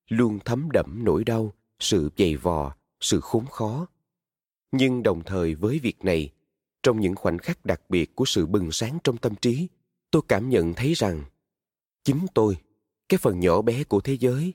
luôn 0.08 0.38
thấm 0.44 0.68
đẫm 0.72 1.00
nỗi 1.04 1.24
đau, 1.24 1.54
sự 1.78 2.10
dày 2.18 2.36
vò, 2.36 2.76
sự 3.00 3.20
khốn 3.20 3.46
khó. 3.46 3.86
Nhưng 4.72 5.02
đồng 5.02 5.22
thời 5.24 5.54
với 5.54 5.78
việc 5.78 6.04
này 6.04 6.32
trong 6.82 7.00
những 7.00 7.14
khoảnh 7.14 7.38
khắc 7.38 7.64
đặc 7.64 7.80
biệt 7.88 8.16
của 8.16 8.24
sự 8.24 8.46
bừng 8.46 8.72
sáng 8.72 8.98
trong 9.04 9.16
tâm 9.16 9.34
trí, 9.34 9.68
tôi 10.10 10.22
cảm 10.28 10.48
nhận 10.48 10.74
thấy 10.74 10.94
rằng 10.94 11.24
chính 12.04 12.26
tôi, 12.34 12.56
cái 13.08 13.18
phần 13.18 13.40
nhỏ 13.40 13.62
bé 13.62 13.84
của 13.84 14.00
thế 14.00 14.16
giới, 14.16 14.54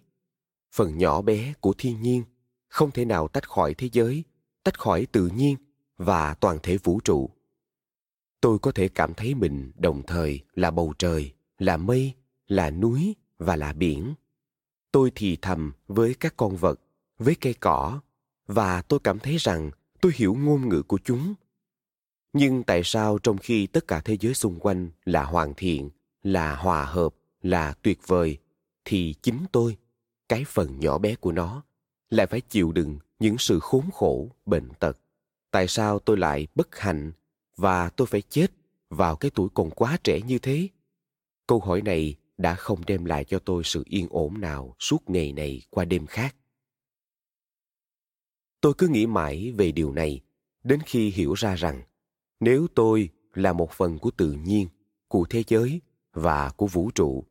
phần 0.71 0.97
nhỏ 0.97 1.21
bé 1.21 1.53
của 1.59 1.73
thiên 1.77 2.01
nhiên, 2.01 2.23
không 2.67 2.91
thể 2.91 3.05
nào 3.05 3.27
tách 3.27 3.49
khỏi 3.49 3.73
thế 3.73 3.89
giới, 3.91 4.23
tách 4.63 4.79
khỏi 4.79 5.05
tự 5.11 5.27
nhiên 5.27 5.55
và 5.97 6.33
toàn 6.33 6.59
thể 6.63 6.77
vũ 6.77 6.99
trụ. 7.03 7.29
Tôi 8.41 8.59
có 8.59 8.71
thể 8.71 8.87
cảm 8.87 9.13
thấy 9.13 9.35
mình 9.35 9.71
đồng 9.75 10.01
thời 10.07 10.39
là 10.53 10.71
bầu 10.71 10.93
trời, 10.97 11.33
là 11.57 11.77
mây, 11.77 12.13
là 12.47 12.69
núi 12.69 13.15
và 13.37 13.55
là 13.55 13.73
biển. 13.73 14.13
Tôi 14.91 15.11
thì 15.15 15.37
thầm 15.41 15.71
với 15.87 16.13
các 16.13 16.33
con 16.37 16.57
vật, 16.57 16.81
với 17.17 17.35
cây 17.35 17.53
cỏ 17.53 18.01
và 18.47 18.81
tôi 18.81 18.99
cảm 19.03 19.19
thấy 19.19 19.37
rằng 19.37 19.71
tôi 20.01 20.11
hiểu 20.15 20.35
ngôn 20.35 20.69
ngữ 20.69 20.83
của 20.83 20.99
chúng 21.03 21.33
nhưng 22.33 22.63
tại 22.63 22.81
sao 22.83 23.17
trong 23.17 23.37
khi 23.37 23.67
tất 23.67 23.87
cả 23.87 24.01
thế 24.05 24.17
giới 24.19 24.33
xung 24.33 24.59
quanh 24.59 24.89
là 25.05 25.23
hoàn 25.23 25.53
thiện, 25.53 25.89
là 26.23 26.55
hòa 26.55 26.85
hợp, 26.85 27.15
là 27.41 27.73
tuyệt 27.81 27.99
vời, 28.07 28.37
thì 28.85 29.15
chính 29.21 29.45
tôi, 29.51 29.77
cái 30.29 30.43
phần 30.47 30.79
nhỏ 30.79 30.97
bé 30.97 31.15
của 31.15 31.31
nó, 31.31 31.63
lại 32.09 32.27
phải 32.27 32.41
chịu 32.41 32.71
đựng 32.71 32.99
những 33.19 33.37
sự 33.37 33.59
khốn 33.59 33.91
khổ, 33.93 34.29
bệnh 34.45 34.69
tật? 34.79 34.97
Tại 35.51 35.67
sao 35.67 35.99
tôi 35.99 36.17
lại 36.17 36.47
bất 36.55 36.79
hạnh 36.79 37.11
và 37.57 37.89
tôi 37.89 38.07
phải 38.07 38.21
chết 38.21 38.51
vào 38.89 39.15
cái 39.15 39.31
tuổi 39.31 39.49
còn 39.53 39.69
quá 39.69 39.97
trẻ 40.03 40.21
như 40.21 40.39
thế? 40.39 40.67
Câu 41.47 41.59
hỏi 41.59 41.81
này 41.81 42.15
đã 42.37 42.55
không 42.55 42.85
đem 42.85 43.05
lại 43.05 43.25
cho 43.25 43.39
tôi 43.39 43.63
sự 43.65 43.83
yên 43.85 44.07
ổn 44.09 44.41
nào 44.41 44.75
suốt 44.79 45.09
ngày 45.09 45.33
này 45.33 45.61
qua 45.69 45.85
đêm 45.85 46.05
khác. 46.05 46.35
Tôi 48.61 48.73
cứ 48.77 48.87
nghĩ 48.87 49.05
mãi 49.05 49.53
về 49.57 49.71
điều 49.71 49.93
này, 49.93 50.21
đến 50.63 50.79
khi 50.85 51.09
hiểu 51.09 51.33
ra 51.33 51.55
rằng 51.55 51.81
nếu 52.43 52.67
tôi 52.75 53.09
là 53.33 53.53
một 53.53 53.71
phần 53.71 53.99
của 53.99 54.11
tự 54.11 54.31
nhiên, 54.31 54.67
của 55.07 55.25
thế 55.29 55.43
giới 55.47 55.81
và 56.13 56.49
của 56.49 56.67
vũ 56.67 56.91
trụ, 56.95 57.25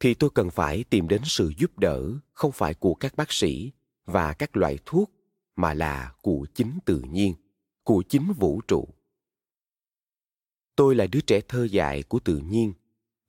thì 0.00 0.14
tôi 0.14 0.30
cần 0.34 0.50
phải 0.50 0.84
tìm 0.84 1.08
đến 1.08 1.20
sự 1.24 1.52
giúp 1.58 1.78
đỡ 1.78 2.12
không 2.32 2.52
phải 2.52 2.74
của 2.74 2.94
các 2.94 3.16
bác 3.16 3.32
sĩ 3.32 3.72
và 4.04 4.32
các 4.32 4.56
loại 4.56 4.78
thuốc, 4.86 5.10
mà 5.56 5.74
là 5.74 6.14
của 6.22 6.46
chính 6.54 6.78
tự 6.84 7.02
nhiên, 7.10 7.34
của 7.84 8.02
chính 8.08 8.32
vũ 8.32 8.60
trụ. 8.68 8.88
Tôi 10.76 10.94
là 10.94 11.06
đứa 11.06 11.20
trẻ 11.20 11.40
thơ 11.48 11.64
dại 11.64 12.02
của 12.02 12.18
tự 12.18 12.38
nhiên, 12.38 12.72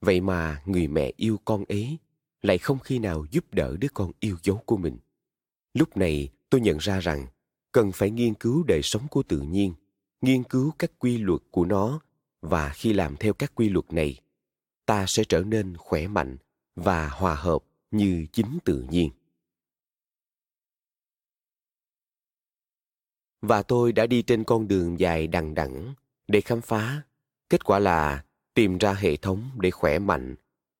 vậy 0.01 0.21
mà 0.21 0.61
người 0.65 0.87
mẹ 0.87 1.11
yêu 1.17 1.39
con 1.45 1.65
ấy 1.65 1.97
lại 2.41 2.57
không 2.57 2.79
khi 2.79 2.99
nào 2.99 3.25
giúp 3.31 3.45
đỡ 3.51 3.77
đứa 3.79 3.87
con 3.93 4.11
yêu 4.19 4.37
dấu 4.43 4.57
của 4.57 4.77
mình. 4.77 4.97
Lúc 5.73 5.97
này 5.97 6.29
tôi 6.49 6.61
nhận 6.61 6.77
ra 6.77 6.99
rằng 6.99 7.27
cần 7.71 7.91
phải 7.91 8.11
nghiên 8.11 8.33
cứu 8.33 8.63
đời 8.63 8.81
sống 8.83 9.07
của 9.07 9.23
tự 9.23 9.41
nhiên 9.41 9.73
nghiên 10.25 10.43
cứu 10.43 10.73
các 10.79 10.91
quy 10.99 11.17
luật 11.17 11.41
của 11.51 11.65
nó, 11.65 11.99
và 12.41 12.69
khi 12.69 12.93
làm 12.93 13.15
theo 13.17 13.33
các 13.33 13.55
quy 13.55 13.69
luật 13.69 13.93
này, 13.93 14.19
ta 14.85 15.05
sẽ 15.07 15.23
trở 15.29 15.43
nên 15.43 15.77
khỏe 15.77 16.07
mạnh 16.07 16.37
và 16.75 17.09
hòa 17.09 17.35
hợp 17.35 17.63
như 17.91 18.25
chính 18.31 18.57
tự 18.65 18.85
nhiên. 18.89 19.09
Và 23.41 23.63
tôi 23.63 23.91
đã 23.91 24.05
đi 24.05 24.21
trên 24.21 24.43
con 24.43 24.67
đường 24.67 24.99
dài 24.99 25.27
đằng 25.27 25.55
đẵng 25.55 25.93
để 26.27 26.41
khám 26.41 26.61
phá. 26.61 27.01
Kết 27.49 27.65
quả 27.65 27.79
là 27.79 28.25
tìm 28.53 28.77
ra 28.77 28.93
hệ 28.93 29.17
thống 29.17 29.49
để 29.59 29.71
khỏe 29.71 29.99
mạnh. 29.99 30.35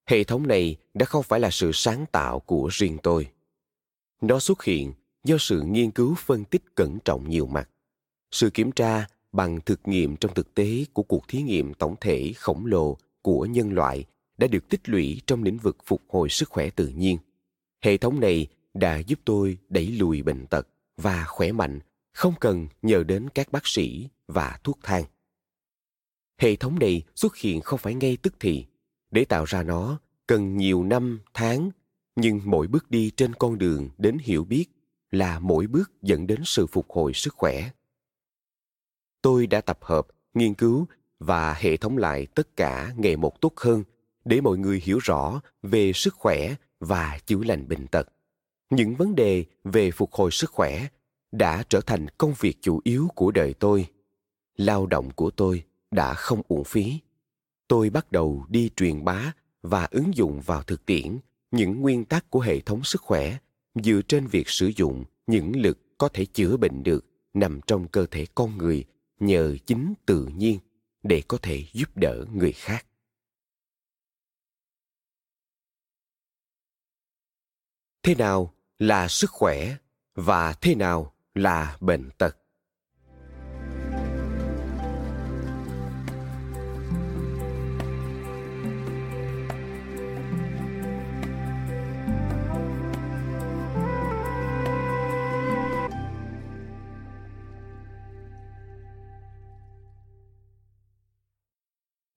Hệ 0.06 0.24
thống 0.24 0.48
này 0.48 0.78
đã 0.94 1.06
không 1.06 1.24
phải 1.24 1.40
là 1.40 1.50
sự 1.52 1.72
sáng 1.74 2.06
tạo 2.12 2.40
của 2.40 2.70
riêng 2.72 2.98
tôi. 3.04 3.32
Nó 4.22 4.40
xuất 4.40 4.64
hiện 4.64 4.94
do 5.24 5.38
sự 5.40 5.62
nghiên 5.62 5.92
cứu 5.92 6.16
phân 6.16 6.46
tích 6.46 6.76
cẩn 6.76 7.00
trọng 7.06 7.30
nhiều 7.30 7.48
mặt. 7.48 7.70
Sự 8.32 8.50
kiểm 8.50 8.72
tra 8.72 9.08
bằng 9.36 9.60
thực 9.66 9.88
nghiệm 9.88 10.16
trong 10.16 10.34
thực 10.34 10.54
tế 10.54 10.86
của 10.94 11.04
cuộc 11.04 11.28
thí 11.28 11.42
nghiệm 11.42 11.74
tổng 11.74 11.96
thể 12.02 12.34
khổng 12.38 12.66
lồ 12.66 12.98
của 13.22 13.46
nhân 13.46 13.74
loại 13.74 14.06
đã 14.38 14.48
được 14.48 14.70
tích 14.70 14.90
lũy 14.90 15.22
trong 15.28 15.44
lĩnh 15.44 15.58
vực 15.58 15.78
phục 15.86 16.02
hồi 16.10 16.30
sức 16.30 16.50
khỏe 16.50 16.70
tự 16.70 16.88
nhiên. 16.88 17.18
Hệ 17.82 17.98
thống 17.98 18.20
này 18.20 18.48
đã 18.74 18.98
giúp 18.98 19.20
tôi 19.26 19.58
đẩy 19.70 19.88
lùi 19.88 20.22
bệnh 20.22 20.48
tật 20.48 20.68
và 20.98 21.26
khỏe 21.28 21.52
mạnh, 21.52 21.80
không 22.14 22.34
cần 22.40 22.68
nhờ 22.82 23.04
đến 23.04 23.30
các 23.30 23.52
bác 23.52 23.68
sĩ 23.68 24.10
và 24.28 24.60
thuốc 24.64 24.80
thang. 24.84 25.04
Hệ 26.38 26.56
thống 26.56 26.80
này 26.80 27.04
xuất 27.16 27.36
hiện 27.38 27.62
không 27.62 27.80
phải 27.80 27.94
ngay 27.94 28.18
tức 28.18 28.34
thì. 28.40 28.66
Để 29.12 29.26
tạo 29.26 29.46
ra 29.46 29.64
nó, 29.64 30.00
cần 30.28 30.58
nhiều 30.58 30.84
năm, 30.84 31.20
tháng, 31.34 31.70
nhưng 32.16 32.42
mỗi 32.46 32.68
bước 32.68 32.92
đi 32.92 33.12
trên 33.18 33.34
con 33.34 33.58
đường 33.58 33.90
đến 33.98 34.18
hiểu 34.22 34.44
biết 34.44 34.66
là 35.12 35.40
mỗi 35.40 35.68
bước 35.68 35.92
dẫn 36.02 36.28
đến 36.28 36.42
sự 36.46 36.68
phục 36.68 36.90
hồi 36.90 37.14
sức 37.14 37.34
khỏe 37.34 37.70
tôi 39.26 39.48
đã 39.48 39.62
tập 39.62 39.80
hợp, 39.82 40.08
nghiên 40.34 40.54
cứu 40.54 40.88
và 41.20 41.54
hệ 41.54 41.78
thống 41.78 41.98
lại 41.98 42.28
tất 42.36 42.56
cả 42.56 42.94
ngày 42.98 43.18
một 43.18 43.42
tốt 43.42 43.54
hơn 43.58 43.84
để 44.26 44.42
mọi 44.42 44.58
người 44.58 44.82
hiểu 44.84 44.98
rõ 45.02 45.42
về 45.64 45.92
sức 45.94 46.14
khỏe 46.14 46.56
và 46.80 47.20
chữa 47.26 47.44
lành 47.44 47.68
bệnh 47.68 47.88
tật. 47.88 48.08
Những 48.70 48.96
vấn 48.96 49.16
đề 49.16 49.46
về 49.64 49.92
phục 49.92 50.14
hồi 50.14 50.32
sức 50.32 50.52
khỏe 50.52 50.88
đã 51.32 51.64
trở 51.70 51.82
thành 51.82 52.08
công 52.18 52.34
việc 52.40 52.58
chủ 52.62 52.82
yếu 52.84 53.08
của 53.16 53.32
đời 53.32 53.54
tôi. 53.54 53.88
Lao 54.58 54.86
động 54.86 55.10
của 55.12 55.32
tôi 55.32 55.64
đã 55.92 56.14
không 56.14 56.42
uổng 56.48 56.64
phí. 56.64 57.00
Tôi 57.68 57.90
bắt 57.90 58.12
đầu 58.12 58.46
đi 58.50 58.70
truyền 58.76 59.06
bá 59.06 59.34
và 59.62 59.88
ứng 59.92 60.16
dụng 60.16 60.42
vào 60.42 60.64
thực 60.64 60.86
tiễn 60.86 61.18
những 61.52 61.82
nguyên 61.82 62.06
tắc 62.06 62.30
của 62.30 62.40
hệ 62.40 62.60
thống 62.60 62.84
sức 62.84 63.02
khỏe 63.02 63.38
dựa 63.76 64.02
trên 64.08 64.28
việc 64.28 64.50
sử 64.50 64.72
dụng 64.76 65.06
những 65.28 65.56
lực 65.56 65.98
có 65.98 66.10
thể 66.14 66.26
chữa 66.26 66.58
bệnh 66.58 66.84
được 66.84 67.06
nằm 67.34 67.60
trong 67.68 67.88
cơ 67.88 68.06
thể 68.12 68.26
con 68.36 68.58
người 68.58 68.86
nhờ 69.20 69.56
chính 69.66 69.94
tự 70.06 70.26
nhiên 70.36 70.60
để 71.04 71.24
có 71.28 71.38
thể 71.42 71.66
giúp 71.74 71.90
đỡ 71.96 72.26
người 72.34 72.52
khác. 72.52 72.86
Thế 78.04 78.16
nào 78.16 78.54
là 78.80 79.08
sức 79.08 79.32
khỏe 79.32 79.78
và 80.16 80.54
thế 80.54 80.76
nào 80.76 81.16
là 81.34 81.78
bệnh 81.82 82.10
tật? 82.18 82.45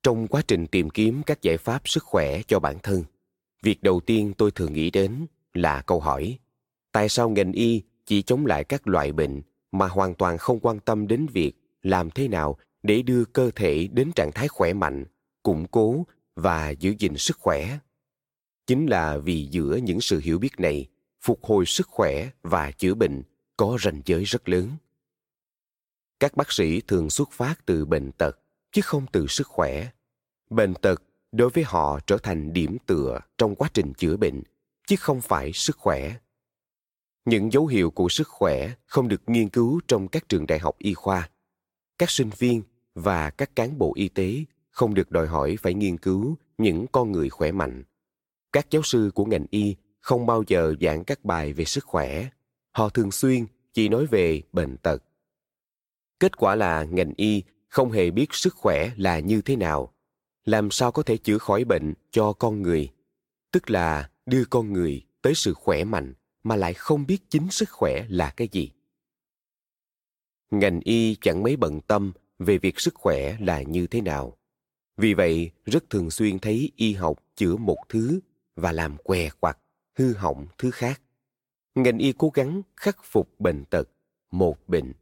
Trong 0.08 0.26
quá 0.26 0.42
trình 0.48 0.66
tìm 0.66 0.90
kiếm 0.90 1.22
các 1.26 1.42
giải 1.42 1.56
pháp 1.56 1.88
sức 1.88 2.04
khỏe 2.04 2.42
cho 2.46 2.60
bản 2.60 2.78
thân, 2.82 3.04
việc 3.62 3.82
đầu 3.82 4.00
tiên 4.00 4.32
tôi 4.38 4.50
thường 4.50 4.72
nghĩ 4.72 4.90
đến 4.90 5.26
là 5.54 5.82
câu 5.82 6.00
hỏi, 6.00 6.38
tại 6.92 7.08
sao 7.08 7.30
ngành 7.30 7.52
y 7.52 7.82
chỉ 8.06 8.22
chống 8.22 8.46
lại 8.46 8.64
các 8.64 8.86
loại 8.86 9.12
bệnh 9.12 9.42
mà 9.72 9.88
hoàn 9.88 10.14
toàn 10.14 10.38
không 10.38 10.60
quan 10.60 10.80
tâm 10.80 11.06
đến 11.06 11.26
việc 11.32 11.52
làm 11.82 12.10
thế 12.10 12.28
nào 12.28 12.58
để 12.82 13.02
đưa 13.02 13.24
cơ 13.24 13.50
thể 13.54 13.88
đến 13.92 14.12
trạng 14.12 14.32
thái 14.32 14.48
khỏe 14.48 14.72
mạnh, 14.72 15.04
củng 15.42 15.66
cố 15.66 16.06
và 16.36 16.70
giữ 16.70 16.94
gìn 16.98 17.16
sức 17.16 17.38
khỏe? 17.38 17.78
Chính 18.66 18.86
là 18.86 19.18
vì 19.18 19.48
giữa 19.50 19.76
những 19.76 20.00
sự 20.00 20.20
hiểu 20.24 20.38
biết 20.38 20.60
này, 20.60 20.86
phục 21.20 21.44
hồi 21.44 21.66
sức 21.66 21.88
khỏe 21.88 22.30
và 22.42 22.70
chữa 22.70 22.94
bệnh 22.94 23.22
có 23.56 23.78
ranh 23.80 24.02
giới 24.04 24.24
rất 24.24 24.48
lớn. 24.48 24.70
Các 26.20 26.36
bác 26.36 26.52
sĩ 26.52 26.80
thường 26.80 27.10
xuất 27.10 27.32
phát 27.32 27.66
từ 27.66 27.84
bệnh 27.84 28.12
tật, 28.12 28.38
chứ 28.72 28.82
không 28.82 29.06
từ 29.12 29.26
sức 29.26 29.46
khỏe 29.46 29.88
bệnh 30.50 30.74
tật 30.74 31.02
đối 31.32 31.50
với 31.50 31.64
họ 31.64 32.00
trở 32.06 32.18
thành 32.18 32.52
điểm 32.52 32.76
tựa 32.86 33.20
trong 33.38 33.54
quá 33.54 33.70
trình 33.74 33.92
chữa 33.92 34.16
bệnh, 34.16 34.42
chứ 34.86 34.96
không 34.96 35.20
phải 35.20 35.52
sức 35.52 35.76
khỏe. 35.76 36.16
Những 37.24 37.52
dấu 37.52 37.66
hiệu 37.66 37.90
của 37.90 38.08
sức 38.08 38.28
khỏe 38.28 38.72
không 38.86 39.08
được 39.08 39.22
nghiên 39.26 39.48
cứu 39.48 39.80
trong 39.88 40.08
các 40.08 40.28
trường 40.28 40.46
đại 40.46 40.58
học 40.58 40.76
y 40.78 40.94
khoa. 40.94 41.30
Các 41.98 42.10
sinh 42.10 42.30
viên 42.38 42.62
và 42.94 43.30
các 43.30 43.56
cán 43.56 43.78
bộ 43.78 43.92
y 43.96 44.08
tế 44.08 44.44
không 44.70 44.94
được 44.94 45.10
đòi 45.10 45.26
hỏi 45.26 45.56
phải 45.62 45.74
nghiên 45.74 45.98
cứu 45.98 46.36
những 46.58 46.86
con 46.92 47.12
người 47.12 47.28
khỏe 47.28 47.52
mạnh. 47.52 47.84
Các 48.52 48.70
giáo 48.70 48.82
sư 48.82 49.10
của 49.14 49.24
ngành 49.24 49.46
y 49.50 49.76
không 50.00 50.26
bao 50.26 50.42
giờ 50.46 50.74
giảng 50.80 51.04
các 51.04 51.24
bài 51.24 51.52
về 51.52 51.64
sức 51.64 51.84
khỏe. 51.84 52.28
Họ 52.72 52.88
thường 52.88 53.10
xuyên 53.10 53.46
chỉ 53.72 53.88
nói 53.88 54.06
về 54.06 54.42
bệnh 54.52 54.76
tật. 54.76 55.02
Kết 56.20 56.36
quả 56.36 56.54
là 56.54 56.84
ngành 56.84 57.12
y 57.16 57.42
không 57.68 57.92
hề 57.92 58.10
biết 58.10 58.26
sức 58.34 58.54
khỏe 58.54 58.90
là 58.96 59.18
như 59.18 59.42
thế 59.42 59.56
nào 59.56 59.92
làm 60.48 60.70
sao 60.70 60.92
có 60.92 61.02
thể 61.02 61.16
chữa 61.16 61.38
khỏi 61.38 61.64
bệnh 61.64 61.94
cho 62.10 62.32
con 62.32 62.62
người? 62.62 62.92
Tức 63.52 63.70
là 63.70 64.10
đưa 64.26 64.44
con 64.44 64.72
người 64.72 65.06
tới 65.22 65.34
sự 65.34 65.54
khỏe 65.54 65.84
mạnh 65.84 66.14
mà 66.42 66.56
lại 66.56 66.74
không 66.74 67.06
biết 67.06 67.18
chính 67.30 67.50
sức 67.50 67.70
khỏe 67.70 68.06
là 68.08 68.30
cái 68.30 68.48
gì? 68.52 68.72
Ngành 70.50 70.80
y 70.80 71.14
chẳng 71.20 71.42
mấy 71.42 71.56
bận 71.56 71.80
tâm 71.80 72.12
về 72.38 72.58
việc 72.58 72.80
sức 72.80 72.94
khỏe 72.94 73.36
là 73.40 73.62
như 73.62 73.86
thế 73.86 74.00
nào. 74.00 74.36
Vì 74.96 75.14
vậy, 75.14 75.50
rất 75.64 75.90
thường 75.90 76.10
xuyên 76.10 76.38
thấy 76.38 76.72
y 76.76 76.92
học 76.92 77.18
chữa 77.36 77.56
một 77.56 77.78
thứ 77.88 78.20
và 78.56 78.72
làm 78.72 78.96
què 79.04 79.28
quặt, 79.40 79.58
hư 79.98 80.14
hỏng 80.14 80.46
thứ 80.58 80.70
khác. 80.70 81.02
Ngành 81.74 81.98
y 81.98 82.12
cố 82.12 82.30
gắng 82.34 82.62
khắc 82.76 82.96
phục 83.04 83.40
bệnh 83.40 83.64
tật, 83.64 83.88
một 84.30 84.68
bệnh, 84.68 84.92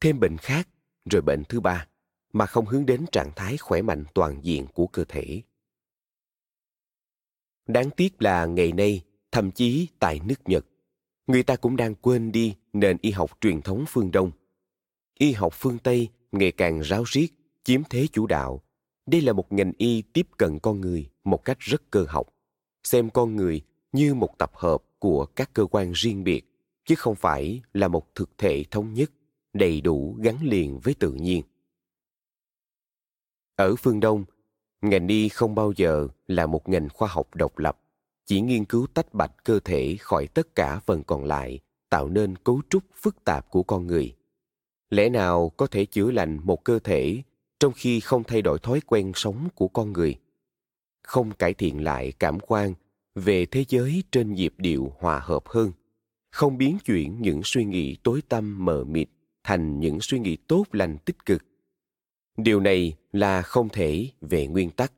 thêm 0.00 0.20
bệnh 0.20 0.36
khác, 0.36 0.68
rồi 1.10 1.22
bệnh 1.22 1.44
thứ 1.44 1.60
ba 1.60 1.86
mà 2.32 2.46
không 2.46 2.66
hướng 2.66 2.86
đến 2.86 3.04
trạng 3.12 3.30
thái 3.36 3.56
khỏe 3.56 3.82
mạnh 3.82 4.04
toàn 4.14 4.40
diện 4.42 4.66
của 4.74 4.86
cơ 4.86 5.04
thể. 5.08 5.42
Đáng 7.66 7.90
tiếc 7.90 8.22
là 8.22 8.46
ngày 8.46 8.72
nay, 8.72 9.02
thậm 9.32 9.50
chí 9.50 9.88
tại 9.98 10.20
nước 10.24 10.48
nhật, 10.48 10.66
người 11.26 11.42
ta 11.42 11.56
cũng 11.56 11.76
đang 11.76 11.94
quên 11.94 12.32
đi 12.32 12.54
nền 12.72 12.96
y 13.00 13.10
học 13.10 13.30
truyền 13.40 13.62
thống 13.62 13.84
phương 13.88 14.10
đông. 14.10 14.30
Y 15.18 15.32
học 15.32 15.52
phương 15.56 15.78
tây 15.78 16.08
ngày 16.32 16.52
càng 16.52 16.80
ráo 16.80 17.04
riết, 17.06 17.28
chiếm 17.64 17.82
thế 17.90 18.06
chủ 18.12 18.26
đạo. 18.26 18.62
Đây 19.06 19.20
là 19.20 19.32
một 19.32 19.52
ngành 19.52 19.72
y 19.78 20.02
tiếp 20.02 20.26
cận 20.36 20.58
con 20.58 20.80
người 20.80 21.10
một 21.24 21.44
cách 21.44 21.58
rất 21.60 21.90
cơ 21.90 22.04
học, 22.08 22.28
xem 22.84 23.10
con 23.10 23.36
người 23.36 23.60
như 23.92 24.14
một 24.14 24.38
tập 24.38 24.50
hợp 24.54 24.82
của 24.98 25.26
các 25.26 25.50
cơ 25.54 25.66
quan 25.66 25.92
riêng 25.92 26.24
biệt, 26.24 26.44
chứ 26.86 26.94
không 26.94 27.14
phải 27.14 27.62
là 27.72 27.88
một 27.88 28.14
thực 28.14 28.38
thể 28.38 28.64
thống 28.70 28.94
nhất, 28.94 29.10
đầy 29.52 29.80
đủ 29.80 30.16
gắn 30.20 30.42
liền 30.42 30.78
với 30.78 30.94
tự 30.94 31.12
nhiên 31.12 31.42
ở 33.58 33.76
phương 33.76 34.00
đông, 34.00 34.24
ngành 34.82 35.08
y 35.08 35.28
không 35.28 35.54
bao 35.54 35.72
giờ 35.76 36.08
là 36.26 36.46
một 36.46 36.68
ngành 36.68 36.88
khoa 36.88 37.08
học 37.08 37.34
độc 37.34 37.58
lập, 37.58 37.78
chỉ 38.26 38.40
nghiên 38.40 38.64
cứu 38.64 38.86
tách 38.94 39.14
bạch 39.14 39.44
cơ 39.44 39.60
thể 39.60 39.96
khỏi 40.00 40.26
tất 40.26 40.54
cả 40.54 40.80
phần 40.86 41.02
còn 41.04 41.24
lại, 41.24 41.60
tạo 41.90 42.08
nên 42.08 42.36
cấu 42.36 42.60
trúc 42.70 42.82
phức 42.94 43.24
tạp 43.24 43.50
của 43.50 43.62
con 43.62 43.86
người. 43.86 44.16
Lẽ 44.90 45.08
nào 45.08 45.48
có 45.56 45.66
thể 45.66 45.84
chữa 45.84 46.10
lành 46.10 46.40
một 46.44 46.64
cơ 46.64 46.78
thể 46.78 47.22
trong 47.60 47.72
khi 47.76 48.00
không 48.00 48.24
thay 48.24 48.42
đổi 48.42 48.58
thói 48.58 48.80
quen 48.86 49.12
sống 49.14 49.48
của 49.54 49.68
con 49.68 49.92
người? 49.92 50.16
Không 51.02 51.30
cải 51.30 51.54
thiện 51.54 51.84
lại 51.84 52.12
cảm 52.12 52.40
quan 52.40 52.74
về 53.14 53.46
thế 53.46 53.64
giới 53.68 54.02
trên 54.12 54.34
nhịp 54.34 54.54
điệu 54.58 54.92
hòa 54.98 55.18
hợp 55.18 55.48
hơn, 55.48 55.72
không 56.30 56.58
biến 56.58 56.78
chuyển 56.84 57.22
những 57.22 57.40
suy 57.44 57.64
nghĩ 57.64 57.96
tối 58.02 58.22
tăm 58.28 58.64
mờ 58.64 58.84
mịt 58.84 59.08
thành 59.44 59.80
những 59.80 59.98
suy 60.00 60.18
nghĩ 60.18 60.36
tốt 60.36 60.64
lành 60.72 60.98
tích 61.04 61.26
cực 61.26 61.47
điều 62.38 62.60
này 62.60 62.96
là 63.12 63.42
không 63.42 63.68
thể 63.68 64.08
về 64.20 64.46
nguyên 64.46 64.70
tắc. 64.70 64.92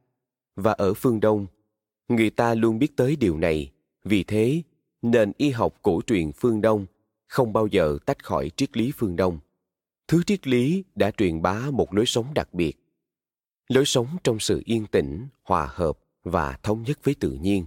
Và 0.56 0.72
ở 0.72 0.94
phương 0.94 1.20
đông, 1.20 1.46
người 2.08 2.30
ta 2.30 2.54
luôn 2.54 2.78
biết 2.78 2.96
tới 2.96 3.16
điều 3.16 3.38
này. 3.38 3.72
Vì 4.04 4.24
thế, 4.24 4.62
nền 5.02 5.32
y 5.36 5.50
học 5.50 5.78
cổ 5.82 6.00
truyền 6.06 6.32
phương 6.32 6.60
đông 6.60 6.86
không 7.26 7.52
bao 7.52 7.66
giờ 7.66 7.98
tách 8.06 8.24
khỏi 8.24 8.50
triết 8.56 8.76
lý 8.76 8.92
phương 8.96 9.16
đông. 9.16 9.38
Thứ 10.08 10.22
triết 10.22 10.46
lý 10.46 10.84
đã 10.94 11.10
truyền 11.10 11.42
bá 11.42 11.70
một 11.70 11.94
lối 11.94 12.06
sống 12.06 12.34
đặc 12.34 12.54
biệt, 12.54 12.76
lối 13.68 13.84
sống 13.84 14.06
trong 14.24 14.38
sự 14.38 14.62
yên 14.64 14.86
tĩnh, 14.86 15.28
hòa 15.42 15.68
hợp 15.70 15.98
và 16.24 16.58
thống 16.62 16.82
nhất 16.82 16.98
với 17.04 17.14
tự 17.14 17.32
nhiên. 17.32 17.66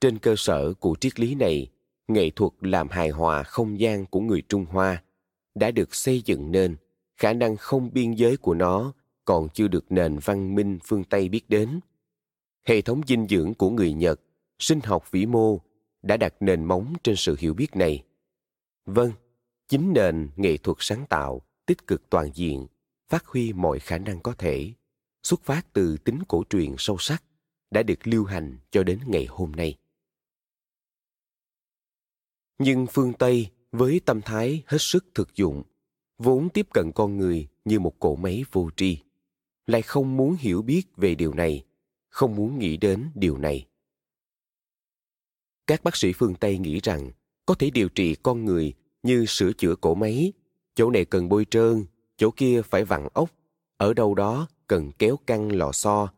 Trên 0.00 0.18
cơ 0.18 0.34
sở 0.36 0.74
của 0.74 0.94
triết 1.00 1.20
lý 1.20 1.34
này, 1.34 1.70
nghệ 2.08 2.30
thuật 2.30 2.52
làm 2.60 2.88
hài 2.88 3.08
hòa 3.08 3.42
không 3.42 3.80
gian 3.80 4.06
của 4.06 4.20
người 4.20 4.42
trung 4.48 4.64
hoa 4.64 5.02
đã 5.54 5.70
được 5.70 5.94
xây 5.94 6.22
dựng 6.24 6.52
nên 6.52 6.76
khả 7.22 7.32
năng 7.32 7.56
không 7.56 7.90
biên 7.92 8.12
giới 8.12 8.36
của 8.36 8.54
nó 8.54 8.92
còn 9.24 9.48
chưa 9.54 9.68
được 9.68 9.92
nền 9.92 10.18
văn 10.24 10.54
minh 10.54 10.78
phương 10.84 11.04
tây 11.04 11.28
biết 11.28 11.48
đến. 11.48 11.80
Hệ 12.64 12.82
thống 12.82 13.00
dinh 13.06 13.26
dưỡng 13.28 13.54
của 13.54 13.70
người 13.70 13.92
nhật, 13.92 14.20
sinh 14.58 14.80
học 14.80 15.10
vĩ 15.10 15.26
mô 15.26 15.60
đã 16.02 16.16
đặt 16.16 16.34
nền 16.40 16.64
móng 16.64 16.94
trên 17.02 17.16
sự 17.16 17.36
hiểu 17.38 17.54
biết 17.54 17.76
này. 17.76 18.04
Vâng 18.84 19.12
chính 19.68 19.92
nền 19.92 20.30
nghệ 20.36 20.56
thuật 20.56 20.76
sáng 20.80 21.06
tạo, 21.06 21.42
tích 21.66 21.86
cực 21.86 22.10
toàn 22.10 22.30
diện, 22.34 22.66
phát 23.08 23.26
huy 23.26 23.52
mọi 23.52 23.78
khả 23.78 23.98
năng 23.98 24.20
có 24.20 24.34
thể, 24.38 24.72
xuất 25.22 25.42
phát 25.44 25.72
từ 25.72 25.96
tính 25.96 26.18
cổ 26.28 26.44
truyền 26.50 26.74
sâu 26.78 26.96
sắc, 26.98 27.24
đã 27.70 27.82
được 27.82 28.06
lưu 28.06 28.24
hành 28.24 28.58
cho 28.70 28.82
đến 28.82 28.98
ngày 29.06 29.26
hôm 29.26 29.52
nay. 29.52 29.78
Nhưng 32.58 32.86
phương 32.86 33.12
tây 33.12 33.50
với 33.72 34.00
tâm 34.06 34.20
thái 34.22 34.62
hết 34.66 34.78
sức 34.80 35.04
thực 35.14 35.34
dụng 35.34 35.62
vốn 36.22 36.48
tiếp 36.48 36.66
cận 36.74 36.92
con 36.94 37.16
người 37.16 37.48
như 37.64 37.80
một 37.80 37.98
cỗ 37.98 38.16
máy 38.16 38.44
vô 38.52 38.70
tri, 38.76 38.98
lại 39.66 39.82
không 39.82 40.16
muốn 40.16 40.36
hiểu 40.38 40.62
biết 40.62 40.82
về 40.96 41.14
điều 41.14 41.34
này, 41.34 41.64
không 42.08 42.36
muốn 42.36 42.58
nghĩ 42.58 42.76
đến 42.76 43.10
điều 43.14 43.38
này. 43.38 43.66
Các 45.66 45.84
bác 45.84 45.96
sĩ 45.96 46.12
phương 46.12 46.34
tây 46.34 46.58
nghĩ 46.58 46.80
rằng 46.82 47.10
có 47.46 47.54
thể 47.54 47.70
điều 47.70 47.88
trị 47.88 48.16
con 48.22 48.44
người 48.44 48.74
như 49.02 49.26
sửa 49.26 49.52
chữa 49.52 49.74
cỗ 49.74 49.94
máy, 49.94 50.32
chỗ 50.74 50.90
này 50.90 51.04
cần 51.04 51.28
bôi 51.28 51.46
trơn, 51.50 51.84
chỗ 52.16 52.30
kia 52.30 52.62
phải 52.62 52.84
vặn 52.84 53.08
ốc, 53.12 53.30
ở 53.76 53.94
đâu 53.94 54.14
đó 54.14 54.48
cần 54.66 54.92
kéo 54.98 55.18
căng 55.26 55.52
lò 55.52 55.72
xo, 55.72 56.08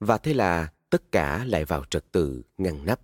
và 0.00 0.18
thế 0.18 0.34
là 0.34 0.72
tất 0.90 1.12
cả 1.12 1.44
lại 1.44 1.64
vào 1.64 1.84
trật 1.90 2.12
tự 2.12 2.42
ngăn 2.58 2.86
nắp. 2.86 3.00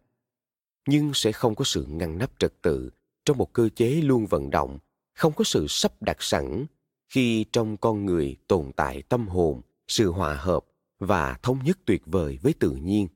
Nhưng 0.88 1.14
sẽ 1.14 1.32
không 1.32 1.54
có 1.54 1.64
sự 1.64 1.86
ngăn 1.88 2.18
nắp 2.18 2.38
trật 2.38 2.62
tự 2.62 2.90
trong 3.24 3.38
một 3.38 3.52
cơ 3.52 3.68
chế 3.76 3.90
luôn 3.90 4.26
vận 4.26 4.50
động 4.50 4.78
không 5.18 5.33
có 5.33 5.44
sự 5.44 5.66
sắp 5.68 6.02
đặt 6.02 6.16
sẵn 6.22 6.66
khi 7.09 7.44
trong 7.52 7.76
con 7.76 8.07
người 8.07 8.37
tồn 8.48 8.72
tại 8.76 9.02
tâm 9.02 9.28
hồn 9.28 9.61
sự 9.88 10.11
hòa 10.11 10.35
hợp 10.35 10.64
và 10.98 11.38
thống 11.42 11.59
nhất 11.64 11.78
tuyệt 11.85 12.02
vời 12.07 12.38
với 12.42 12.54
tự 12.59 12.70
nhiên 12.70 13.09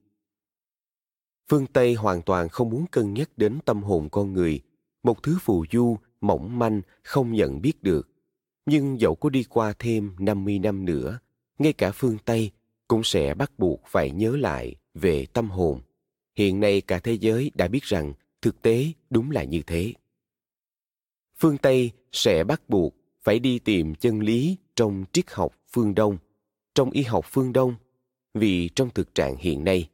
phương 1.51 1.67
tây 1.67 1.95
hoàn 1.95 2.23
toàn 2.23 2.49
không 2.49 2.71
muốn 2.71 2.87
cân 2.87 3.15
nhắc 3.15 3.31
đến 3.37 3.59
tâm 3.65 3.83
hồn 3.83 4.09
con 4.11 4.33
người 4.33 4.61
một 5.03 5.23
thứ 5.23 5.39
phù 5.41 5.65
du 5.73 5.97
mỏng 6.21 6.59
manh 6.59 6.81
không 7.03 7.33
nhận 7.33 7.63
biết 7.63 7.83
được 7.83 8.09
nhưng 8.67 9.01
dẫu 9.01 9.15
có 9.15 9.31
đi 9.31 9.45
qua 9.45 9.73
thêm 9.79 10.13
50 10.19 10.59
năm 10.59 10.85
nữa, 10.85 11.19
ngay 11.59 11.73
cả 11.73 11.93
phương 11.95 12.19
Tây 12.25 12.51
cũng 12.89 13.05
sẽ 13.05 13.35
bắt 13.35 13.59
buộc 13.59 13.83
phải 13.87 14.11
nhớ 14.11 14.37
lại 14.37 14.75
về 14.95 15.27
tâm 15.33 15.51
hồn. 15.51 15.81
Hiện 16.37 16.61
nay 16.61 16.81
cả 16.81 16.99
thế 16.99 17.13
giới 17.13 17.51
đã 17.55 17.69
biết 17.69 17.83
rằng 17.83 18.13
thực 18.43 18.63
tế 18.63 18.87
đúng 19.11 19.31
là 19.31 19.45
như 19.45 19.63
thế. 19.67 19.93
Phương 21.43 21.59
Tây 21.59 21.91
sẽ 22.13 22.45
bắt 22.45 22.69
buộc 22.69 22.95
phải 23.23 23.39
đi 23.39 23.59
tìm 23.59 23.95
chân 23.95 24.21
lý 24.21 24.57
trong 24.77 25.05
triết 25.13 25.31
học 25.31 25.53
phương 25.73 25.95
Đông, 25.95 26.19
trong 26.75 26.91
y 26.91 27.03
học 27.03 27.25
phương 27.29 27.53
Đông, 27.53 27.75
vì 28.35 28.69
trong 28.69 28.91
thực 28.91 29.15
trạng 29.15 29.37
hiện 29.37 29.65
nay, 29.65 29.89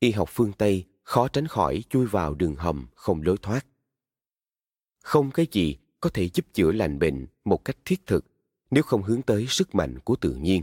y 0.00 0.10
học 0.10 0.28
phương 0.32 0.52
Tây 0.52 0.84
khó 1.02 1.28
tránh 1.28 1.46
khỏi 1.46 1.82
chui 1.90 2.06
vào 2.06 2.34
đường 2.34 2.54
hầm 2.56 2.86
không 2.94 3.22
lối 3.22 3.36
thoát. 3.42 3.66
Không 5.02 5.30
cái 5.30 5.46
gì 5.52 5.76
có 6.00 6.10
thể 6.10 6.28
giúp 6.28 6.46
chữa 6.52 6.72
lành 6.72 6.98
bệnh 6.98 7.26
một 7.44 7.64
cách 7.64 7.76
thiết 7.84 8.06
thực 8.06 8.24
nếu 8.70 8.82
không 8.82 9.02
hướng 9.02 9.22
tới 9.22 9.46
sức 9.48 9.74
mạnh 9.74 9.98
của 9.98 10.16
tự 10.16 10.34
nhiên 10.34 10.62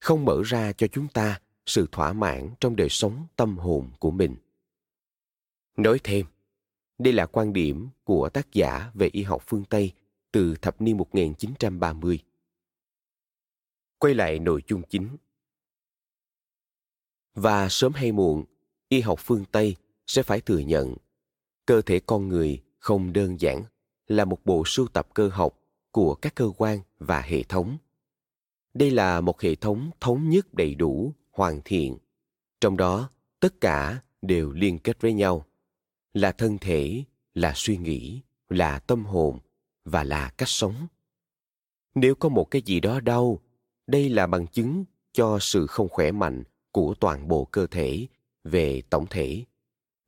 không 0.00 0.24
mở 0.24 0.42
ra 0.44 0.72
cho 0.72 0.86
chúng 0.86 1.08
ta 1.08 1.40
sự 1.66 1.86
thỏa 1.92 2.12
mãn 2.12 2.50
trong 2.60 2.76
đời 2.76 2.88
sống 2.88 3.26
tâm 3.36 3.58
hồn 3.58 3.90
của 3.98 4.10
mình. 4.10 4.36
Nói 5.76 5.98
thêm, 6.04 6.26
đây 6.98 7.12
là 7.12 7.26
quan 7.26 7.52
điểm 7.52 7.88
của 8.04 8.28
tác 8.28 8.52
giả 8.52 8.90
về 8.94 9.08
y 9.12 9.22
học 9.22 9.42
phương 9.46 9.64
Tây 9.64 9.92
từ 10.32 10.54
thập 10.62 10.80
niên 10.80 10.96
1930. 10.96 12.18
Quay 13.98 14.14
lại 14.14 14.38
nội 14.38 14.62
dung 14.68 14.82
chính. 14.82 15.16
Và 17.34 17.68
sớm 17.68 17.92
hay 17.92 18.12
muộn, 18.12 18.44
y 18.88 19.00
học 19.00 19.18
phương 19.22 19.44
Tây 19.52 19.76
sẽ 20.06 20.22
phải 20.22 20.40
thừa 20.40 20.58
nhận 20.58 20.94
cơ 21.66 21.82
thể 21.82 22.00
con 22.00 22.28
người 22.28 22.62
không 22.78 23.12
đơn 23.12 23.40
giản 23.40 23.64
là 24.06 24.24
một 24.24 24.38
bộ 24.44 24.62
sưu 24.66 24.86
tập 24.86 25.08
cơ 25.14 25.28
học 25.28 25.58
của 25.90 26.14
các 26.14 26.34
cơ 26.34 26.50
quan 26.56 26.80
và 26.98 27.20
hệ 27.20 27.42
thống 27.42 27.76
đây 28.74 28.90
là 28.90 29.20
một 29.20 29.40
hệ 29.40 29.54
thống 29.54 29.90
thống 30.00 30.28
nhất 30.30 30.54
đầy 30.54 30.74
đủ 30.74 31.12
hoàn 31.30 31.60
thiện 31.64 31.98
trong 32.60 32.76
đó 32.76 33.10
tất 33.40 33.60
cả 33.60 34.00
đều 34.22 34.52
liên 34.52 34.78
kết 34.78 35.00
với 35.00 35.12
nhau 35.12 35.46
là 36.14 36.32
thân 36.32 36.58
thể, 36.58 37.04
là 37.34 37.52
suy 37.56 37.76
nghĩ, 37.76 38.20
là 38.48 38.78
tâm 38.78 39.04
hồn 39.04 39.38
và 39.84 40.04
là 40.04 40.28
cách 40.28 40.48
sống. 40.48 40.86
Nếu 41.94 42.14
có 42.14 42.28
một 42.28 42.44
cái 42.44 42.62
gì 42.62 42.80
đó 42.80 43.00
đau, 43.00 43.40
đây 43.86 44.08
là 44.08 44.26
bằng 44.26 44.46
chứng 44.46 44.84
cho 45.12 45.38
sự 45.40 45.66
không 45.66 45.88
khỏe 45.88 46.12
mạnh 46.12 46.44
của 46.72 46.94
toàn 47.00 47.28
bộ 47.28 47.44
cơ 47.44 47.66
thể 47.66 48.06
về 48.44 48.82
tổng 48.90 49.06
thể. 49.10 49.44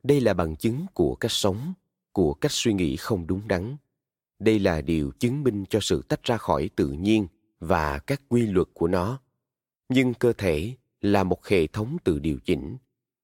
Đây 0.03 0.21
là 0.21 0.33
bằng 0.33 0.55
chứng 0.55 0.85
của 0.93 1.15
cách 1.15 1.31
sống, 1.31 1.73
của 2.11 2.33
cách 2.33 2.51
suy 2.51 2.73
nghĩ 2.73 2.95
không 2.95 3.27
đúng 3.27 3.47
đắn. 3.47 3.77
Đây 4.39 4.59
là 4.59 4.81
điều 4.81 5.11
chứng 5.19 5.43
minh 5.43 5.65
cho 5.69 5.79
sự 5.81 6.01
tách 6.01 6.23
ra 6.23 6.37
khỏi 6.37 6.69
tự 6.75 6.87
nhiên 6.87 7.27
và 7.59 7.99
các 7.99 8.21
quy 8.29 8.41
luật 8.41 8.67
của 8.73 8.87
nó. 8.87 9.21
Nhưng 9.89 10.13
cơ 10.13 10.33
thể 10.33 10.75
là 11.01 11.23
một 11.23 11.45
hệ 11.45 11.67
thống 11.67 11.97
tự 12.03 12.19
điều 12.19 12.39
chỉnh. 12.45 12.77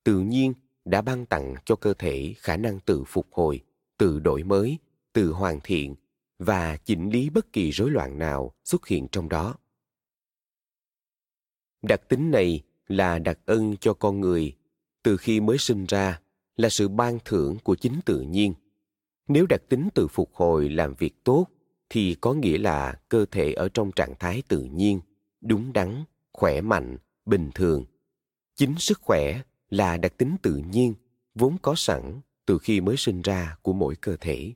Tự 0.04 0.20
nhiên 0.20 0.54
đã 0.86 1.02
ban 1.02 1.26
tặng 1.26 1.56
cho 1.66 1.76
cơ 1.76 1.94
thể 1.94 2.34
khả 2.38 2.58
năng 2.58 2.80
tự 2.80 3.04
phục 3.08 3.28
hồi, 3.32 3.62
tự 3.98 4.20
đổi 4.20 4.44
mới, 4.44 4.78
tự 5.14 5.32
hoàn 5.32 5.60
thiện 5.64 5.96
và 6.40 6.78
chỉnh 6.78 7.10
lý 7.10 7.30
bất 7.30 7.54
kỳ 7.54 7.72
rối 7.72 7.92
loạn 7.92 8.20
nào 8.20 8.54
xuất 8.64 8.88
hiện 8.88 9.08
trong 9.12 9.30
đó. 9.30 9.56
Đặc 11.82 12.02
tính 12.10 12.32
này 12.32 12.62
là 12.88 13.20
đặc 13.20 13.40
ân 13.46 13.78
cho 13.78 13.94
con 13.94 14.22
người 14.22 14.56
từ 15.04 15.18
khi 15.18 15.40
mới 15.40 15.58
sinh 15.58 15.86
ra 15.86 16.22
là 16.56 16.70
sự 16.70 16.88
ban 16.88 17.20
thưởng 17.26 17.58
của 17.64 17.76
chính 17.76 18.00
tự 18.06 18.22
nhiên. 18.22 18.54
Nếu 19.28 19.46
đặc 19.46 19.62
tính 19.70 19.90
tự 19.94 20.08
phục 20.08 20.34
hồi 20.34 20.70
làm 20.70 20.94
việc 20.94 21.24
tốt 21.24 21.48
thì 21.90 22.16
có 22.22 22.34
nghĩa 22.34 22.58
là 22.58 23.00
cơ 23.10 23.26
thể 23.32 23.54
ở 23.54 23.70
trong 23.70 23.92
trạng 23.92 24.14
thái 24.20 24.44
tự 24.48 24.64
nhiên, 24.64 25.00
đúng 25.42 25.74
đắn, 25.74 26.04
khỏe 26.32 26.62
mạnh, 26.62 26.98
bình 27.26 27.52
thường. 27.56 27.86
Chính 28.56 28.76
sức 28.78 29.00
khỏe 29.02 29.42
là 29.74 29.98
đặc 29.98 30.18
tính 30.18 30.36
tự 30.42 30.56
nhiên, 30.56 30.94
vốn 31.36 31.58
có 31.62 31.74
sẵn 31.78 32.22
từ 32.46 32.58
khi 32.58 32.82
mới 32.82 32.98
sinh 32.98 33.22
ra 33.22 33.56
của 33.62 33.74
mỗi 33.74 33.96
cơ 33.96 34.18
thể. 34.18 34.54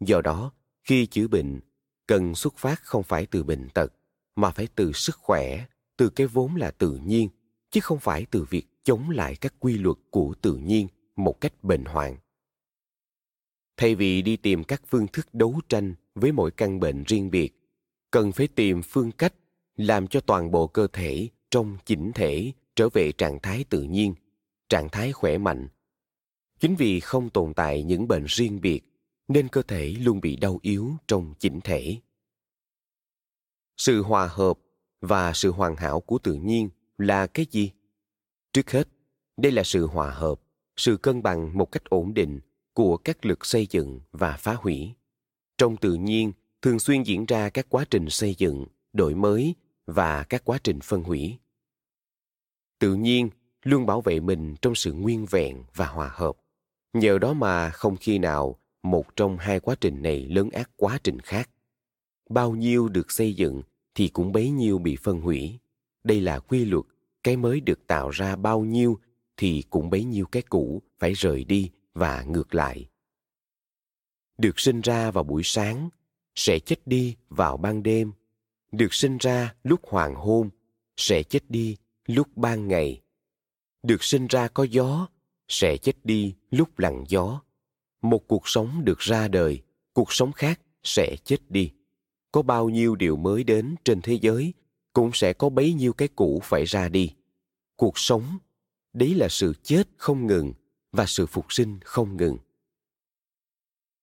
Do 0.00 0.20
đó, 0.20 0.52
khi 0.84 1.06
chữa 1.06 1.28
bệnh, 1.28 1.60
cần 2.06 2.34
xuất 2.34 2.56
phát 2.56 2.82
không 2.84 3.02
phải 3.02 3.26
từ 3.26 3.42
bệnh 3.44 3.68
tật, 3.68 3.92
mà 4.36 4.50
phải 4.50 4.68
từ 4.74 4.92
sức 4.92 5.16
khỏe, 5.16 5.66
từ 5.96 6.08
cái 6.08 6.26
vốn 6.26 6.56
là 6.56 6.70
tự 6.70 7.00
nhiên, 7.04 7.28
chứ 7.70 7.80
không 7.80 7.98
phải 7.98 8.26
từ 8.30 8.46
việc 8.50 8.66
chống 8.84 9.10
lại 9.10 9.36
các 9.36 9.54
quy 9.58 9.78
luật 9.78 9.96
của 10.10 10.34
tự 10.42 10.56
nhiên 10.56 10.88
một 11.16 11.40
cách 11.40 11.64
bệnh 11.64 11.84
hoạn. 11.84 12.16
Thay 13.76 13.94
vì 13.94 14.22
đi 14.22 14.36
tìm 14.36 14.64
các 14.64 14.82
phương 14.88 15.06
thức 15.06 15.34
đấu 15.34 15.60
tranh 15.68 15.94
với 16.14 16.32
mỗi 16.32 16.50
căn 16.50 16.80
bệnh 16.80 17.04
riêng 17.04 17.30
biệt, 17.30 17.52
cần 18.10 18.32
phải 18.32 18.48
tìm 18.48 18.82
phương 18.82 19.12
cách 19.12 19.34
làm 19.76 20.08
cho 20.08 20.20
toàn 20.20 20.50
bộ 20.50 20.66
cơ 20.66 20.86
thể 20.92 21.28
trong 21.50 21.76
chỉnh 21.84 22.12
thể 22.14 22.52
trở 22.76 22.88
về 22.88 23.12
trạng 23.12 23.38
thái 23.42 23.64
tự 23.70 23.82
nhiên 23.82 24.14
trạng 24.72 24.88
thái 24.88 25.12
khỏe 25.12 25.38
mạnh. 25.38 25.68
Chính 26.60 26.76
vì 26.76 27.00
không 27.00 27.30
tồn 27.30 27.54
tại 27.54 27.82
những 27.82 28.08
bệnh 28.08 28.24
riêng 28.28 28.60
biệt, 28.60 28.80
nên 29.28 29.48
cơ 29.48 29.62
thể 29.62 29.94
luôn 30.00 30.20
bị 30.20 30.36
đau 30.36 30.58
yếu 30.62 30.92
trong 31.08 31.34
chỉnh 31.38 31.60
thể. 31.64 31.96
Sự 33.76 34.02
hòa 34.02 34.26
hợp 34.26 34.58
và 35.00 35.32
sự 35.32 35.50
hoàn 35.50 35.76
hảo 35.76 36.00
của 36.00 36.18
tự 36.18 36.34
nhiên 36.34 36.68
là 36.98 37.26
cái 37.26 37.46
gì? 37.50 37.70
Trước 38.52 38.70
hết, 38.70 38.88
đây 39.36 39.52
là 39.52 39.62
sự 39.62 39.86
hòa 39.86 40.10
hợp, 40.10 40.40
sự 40.76 40.96
cân 40.96 41.22
bằng 41.22 41.58
một 41.58 41.72
cách 41.72 41.84
ổn 41.84 42.14
định 42.14 42.40
của 42.72 42.96
các 42.96 43.26
lực 43.26 43.46
xây 43.46 43.66
dựng 43.70 44.00
và 44.12 44.36
phá 44.36 44.54
hủy. 44.54 44.94
Trong 45.58 45.76
tự 45.76 45.94
nhiên, 45.94 46.32
thường 46.62 46.78
xuyên 46.78 47.02
diễn 47.02 47.26
ra 47.26 47.50
các 47.50 47.66
quá 47.68 47.84
trình 47.90 48.10
xây 48.10 48.34
dựng, 48.38 48.66
đổi 48.92 49.14
mới 49.14 49.54
và 49.86 50.24
các 50.24 50.44
quá 50.44 50.58
trình 50.64 50.80
phân 50.80 51.02
hủy. 51.02 51.38
Tự 52.78 52.94
nhiên 52.94 53.30
luôn 53.62 53.86
bảo 53.86 54.00
vệ 54.00 54.20
mình 54.20 54.54
trong 54.62 54.74
sự 54.74 54.92
nguyên 54.92 55.26
vẹn 55.26 55.64
và 55.74 55.86
hòa 55.86 56.10
hợp. 56.12 56.36
Nhờ 56.92 57.18
đó 57.18 57.32
mà 57.32 57.70
không 57.70 57.96
khi 57.96 58.18
nào 58.18 58.58
một 58.82 59.16
trong 59.16 59.38
hai 59.38 59.60
quá 59.60 59.74
trình 59.80 60.02
này 60.02 60.26
lớn 60.26 60.50
ác 60.50 60.70
quá 60.76 60.98
trình 61.04 61.20
khác. 61.20 61.50
Bao 62.30 62.52
nhiêu 62.52 62.88
được 62.88 63.10
xây 63.10 63.34
dựng 63.34 63.62
thì 63.94 64.08
cũng 64.08 64.32
bấy 64.32 64.50
nhiêu 64.50 64.78
bị 64.78 64.96
phân 64.96 65.20
hủy. 65.20 65.58
Đây 66.04 66.20
là 66.20 66.38
quy 66.38 66.64
luật, 66.64 66.84
cái 67.22 67.36
mới 67.36 67.60
được 67.60 67.86
tạo 67.86 68.10
ra 68.10 68.36
bao 68.36 68.60
nhiêu 68.60 68.98
thì 69.36 69.62
cũng 69.70 69.90
bấy 69.90 70.04
nhiêu 70.04 70.26
cái 70.26 70.42
cũ 70.42 70.82
phải 70.98 71.12
rời 71.12 71.44
đi 71.44 71.70
và 71.94 72.22
ngược 72.22 72.54
lại. 72.54 72.88
Được 74.38 74.60
sinh 74.60 74.80
ra 74.80 75.10
vào 75.10 75.24
buổi 75.24 75.42
sáng, 75.44 75.88
sẽ 76.34 76.58
chết 76.58 76.86
đi 76.86 77.16
vào 77.28 77.56
ban 77.56 77.82
đêm. 77.82 78.12
Được 78.72 78.94
sinh 78.94 79.18
ra 79.18 79.54
lúc 79.64 79.80
hoàng 79.88 80.14
hôn, 80.14 80.50
sẽ 80.96 81.22
chết 81.22 81.50
đi 81.50 81.76
lúc 82.06 82.36
ban 82.36 82.68
ngày 82.68 83.00
được 83.82 84.04
sinh 84.04 84.26
ra 84.26 84.48
có 84.48 84.64
gió, 84.64 85.08
sẽ 85.48 85.76
chết 85.76 86.04
đi 86.04 86.34
lúc 86.50 86.78
lặng 86.78 87.04
gió. 87.08 87.42
Một 88.02 88.28
cuộc 88.28 88.48
sống 88.48 88.84
được 88.84 88.98
ra 88.98 89.28
đời, 89.28 89.62
cuộc 89.92 90.12
sống 90.12 90.32
khác 90.32 90.60
sẽ 90.82 91.16
chết 91.24 91.50
đi. 91.50 91.70
Có 92.32 92.42
bao 92.42 92.68
nhiêu 92.68 92.94
điều 92.94 93.16
mới 93.16 93.44
đến 93.44 93.74
trên 93.84 94.00
thế 94.00 94.18
giới, 94.20 94.54
cũng 94.92 95.10
sẽ 95.14 95.32
có 95.32 95.48
bấy 95.48 95.72
nhiêu 95.72 95.92
cái 95.92 96.08
cũ 96.08 96.40
phải 96.42 96.64
ra 96.64 96.88
đi. 96.88 97.14
Cuộc 97.76 97.98
sống, 97.98 98.38
đấy 98.92 99.14
là 99.14 99.28
sự 99.28 99.54
chết 99.62 99.88
không 99.96 100.26
ngừng 100.26 100.52
và 100.92 101.06
sự 101.06 101.26
phục 101.26 101.52
sinh 101.52 101.78
không 101.84 102.16
ngừng. 102.16 102.38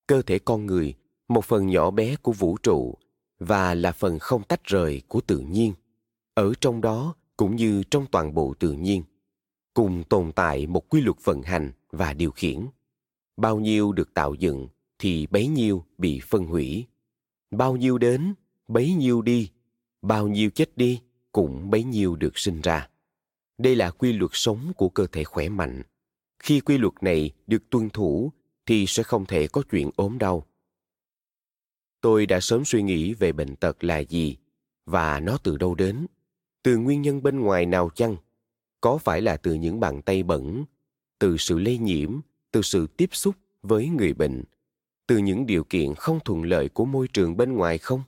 Cơ 0.08 0.22
thể 0.22 0.40
con 0.40 0.66
người, 0.66 0.94
một 1.28 1.46
phần 1.46 1.68
nhỏ 1.68 1.92
bé 1.92 2.16
của 2.16 2.32
vũ 2.32 2.58
trụ 2.64 2.98
và 3.40 3.74
là 3.74 3.92
phần 3.92 4.20
không 4.20 4.44
tách 4.44 4.64
rời 4.64 5.02
của 5.08 5.22
tự 5.22 5.40
nhiên. 5.40 5.74
Ở 6.34 6.54
trong 6.62 6.82
đó 6.82 7.16
cũng 7.38 7.56
như 7.56 7.84
trong 7.92 8.06
toàn 8.12 8.34
bộ 8.34 8.54
tự 8.60 8.72
nhiên 8.72 9.04
cùng 9.80 10.04
tồn 10.04 10.32
tại 10.32 10.68
một 10.68 10.90
quy 10.90 11.02
luật 11.02 11.18
vận 11.24 11.42
hành 11.42 11.72
và 11.92 12.14
điều 12.14 12.32
khiển. 12.32 12.66
Bao 13.38 13.60
nhiêu 13.60 13.92
được 13.92 14.14
tạo 14.14 14.34
dựng 14.34 14.68
thì 14.98 15.28
bấy 15.28 15.48
nhiêu 15.48 15.86
bị 15.98 16.20
phân 16.28 16.46
hủy. 16.46 16.86
Bao 17.52 17.76
nhiêu 17.76 17.98
đến, 17.98 18.34
bấy 18.68 18.94
nhiêu 18.94 19.22
đi. 19.22 19.52
Bao 20.02 20.28
nhiêu 20.28 20.50
chết 20.50 20.78
đi 20.78 21.02
cũng 21.32 21.70
bấy 21.70 21.84
nhiêu 21.84 22.16
được 22.16 22.38
sinh 22.38 22.62
ra. 22.62 22.90
Đây 23.58 23.76
là 23.76 23.92
quy 23.92 24.14
luật 24.14 24.32
sống 24.34 24.74
của 24.78 24.90
cơ 24.90 25.08
thể 25.08 25.24
khỏe 25.24 25.50
mạnh. 25.50 25.82
Khi 26.40 26.60
quy 26.60 26.78
luật 26.78 26.94
này 27.02 27.32
được 27.48 27.70
tuân 27.70 27.90
thủ 27.90 28.32
thì 28.66 28.86
sẽ 28.88 29.04
không 29.04 29.26
thể 29.26 29.48
có 29.48 29.64
chuyện 29.72 29.90
ốm 29.96 30.18
đau. 30.18 30.46
Tôi 32.02 32.26
đã 32.26 32.40
sớm 32.40 32.66
suy 32.66 32.82
nghĩ 32.82 33.14
về 33.14 33.32
bệnh 33.32 33.56
tật 33.56 33.84
là 33.84 34.00
gì 34.00 34.38
và 34.86 35.20
nó 35.20 35.38
từ 35.44 35.58
đâu 35.58 35.76
đến. 35.76 36.08
Từ 36.64 36.78
nguyên 36.78 37.02
nhân 37.02 37.24
bên 37.24 37.40
ngoài 37.40 37.66
nào 37.66 37.90
chăng? 37.96 38.16
Có 38.82 38.98
phải 38.98 39.22
là 39.22 39.38
từ 39.38 39.54
những 39.54 39.80
bàn 39.80 40.02
tay 40.02 40.24
bẩn, 40.24 40.66
từ 41.20 41.38
sự 41.38 41.60
lây 41.60 41.78
nhiễm, 41.78 42.20
từ 42.52 42.62
sự 42.62 42.88
tiếp 42.88 43.10
xúc 43.12 43.36
với 43.62 43.88
người 43.88 44.14
bệnh, 44.14 44.44
từ 45.08 45.18
những 45.18 45.46
điều 45.46 45.64
kiện 45.64 45.96
không 45.96 46.20
thuận 46.26 46.44
lợi 46.44 46.70
của 46.70 46.86
môi 46.86 47.08
trường 47.08 47.38
bên 47.38 47.54
ngoài 47.54 47.78
không? 47.78 48.04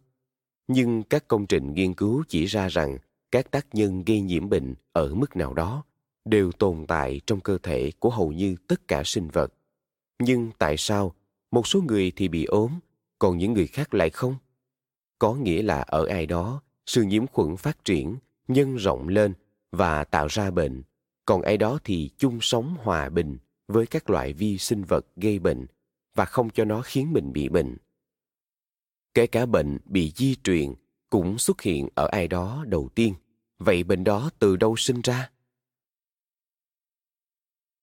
Nhưng 0.67 1.03
các 1.03 1.27
công 1.27 1.47
trình 1.47 1.73
nghiên 1.73 1.93
cứu 1.93 2.23
chỉ 2.27 2.45
ra 2.45 2.67
rằng 2.67 2.97
các 3.31 3.51
tác 3.51 3.67
nhân 3.73 4.03
gây 4.03 4.21
nhiễm 4.21 4.49
bệnh 4.49 4.75
ở 4.93 5.13
mức 5.13 5.35
nào 5.35 5.53
đó 5.53 5.83
đều 6.25 6.51
tồn 6.51 6.85
tại 6.87 7.21
trong 7.27 7.39
cơ 7.39 7.57
thể 7.63 7.91
của 7.99 8.09
hầu 8.09 8.31
như 8.31 8.55
tất 8.67 8.87
cả 8.87 9.01
sinh 9.05 9.27
vật. 9.27 9.53
Nhưng 10.19 10.51
tại 10.57 10.77
sao 10.77 11.15
một 11.51 11.67
số 11.67 11.81
người 11.81 12.11
thì 12.15 12.27
bị 12.27 12.45
ốm, 12.45 12.71
còn 13.19 13.37
những 13.37 13.53
người 13.53 13.67
khác 13.67 13.93
lại 13.93 14.09
không? 14.09 14.35
Có 15.19 15.33
nghĩa 15.33 15.61
là 15.61 15.81
ở 15.81 16.05
ai 16.05 16.25
đó, 16.25 16.61
sự 16.85 17.03
nhiễm 17.03 17.27
khuẩn 17.27 17.57
phát 17.57 17.85
triển, 17.85 18.15
nhân 18.47 18.75
rộng 18.75 19.07
lên 19.07 19.33
và 19.71 20.03
tạo 20.03 20.27
ra 20.27 20.51
bệnh. 20.51 20.83
Còn 21.25 21.41
ai 21.41 21.57
đó 21.57 21.79
thì 21.83 22.09
chung 22.17 22.37
sống 22.41 22.75
hòa 22.79 23.09
bình 23.09 23.37
với 23.67 23.87
các 23.87 24.09
loại 24.09 24.33
vi 24.33 24.57
sinh 24.57 24.83
vật 24.83 25.05
gây 25.15 25.39
bệnh 25.39 25.65
và 26.15 26.25
không 26.25 26.49
cho 26.49 26.65
nó 26.65 26.81
khiến 26.81 27.13
mình 27.13 27.33
bị 27.33 27.49
bệnh. 27.49 27.77
Kể 29.13 29.27
cả 29.27 29.45
bệnh 29.45 29.77
bị 29.85 30.11
di 30.15 30.35
truyền 30.35 30.73
cũng 31.09 31.37
xuất 31.37 31.61
hiện 31.61 31.89
ở 31.95 32.07
ai 32.07 32.27
đó 32.27 32.65
đầu 32.67 32.89
tiên. 32.95 33.13
Vậy 33.59 33.83
bệnh 33.83 34.03
đó 34.03 34.29
từ 34.39 34.55
đâu 34.55 34.75
sinh 34.77 35.01
ra? 35.01 35.31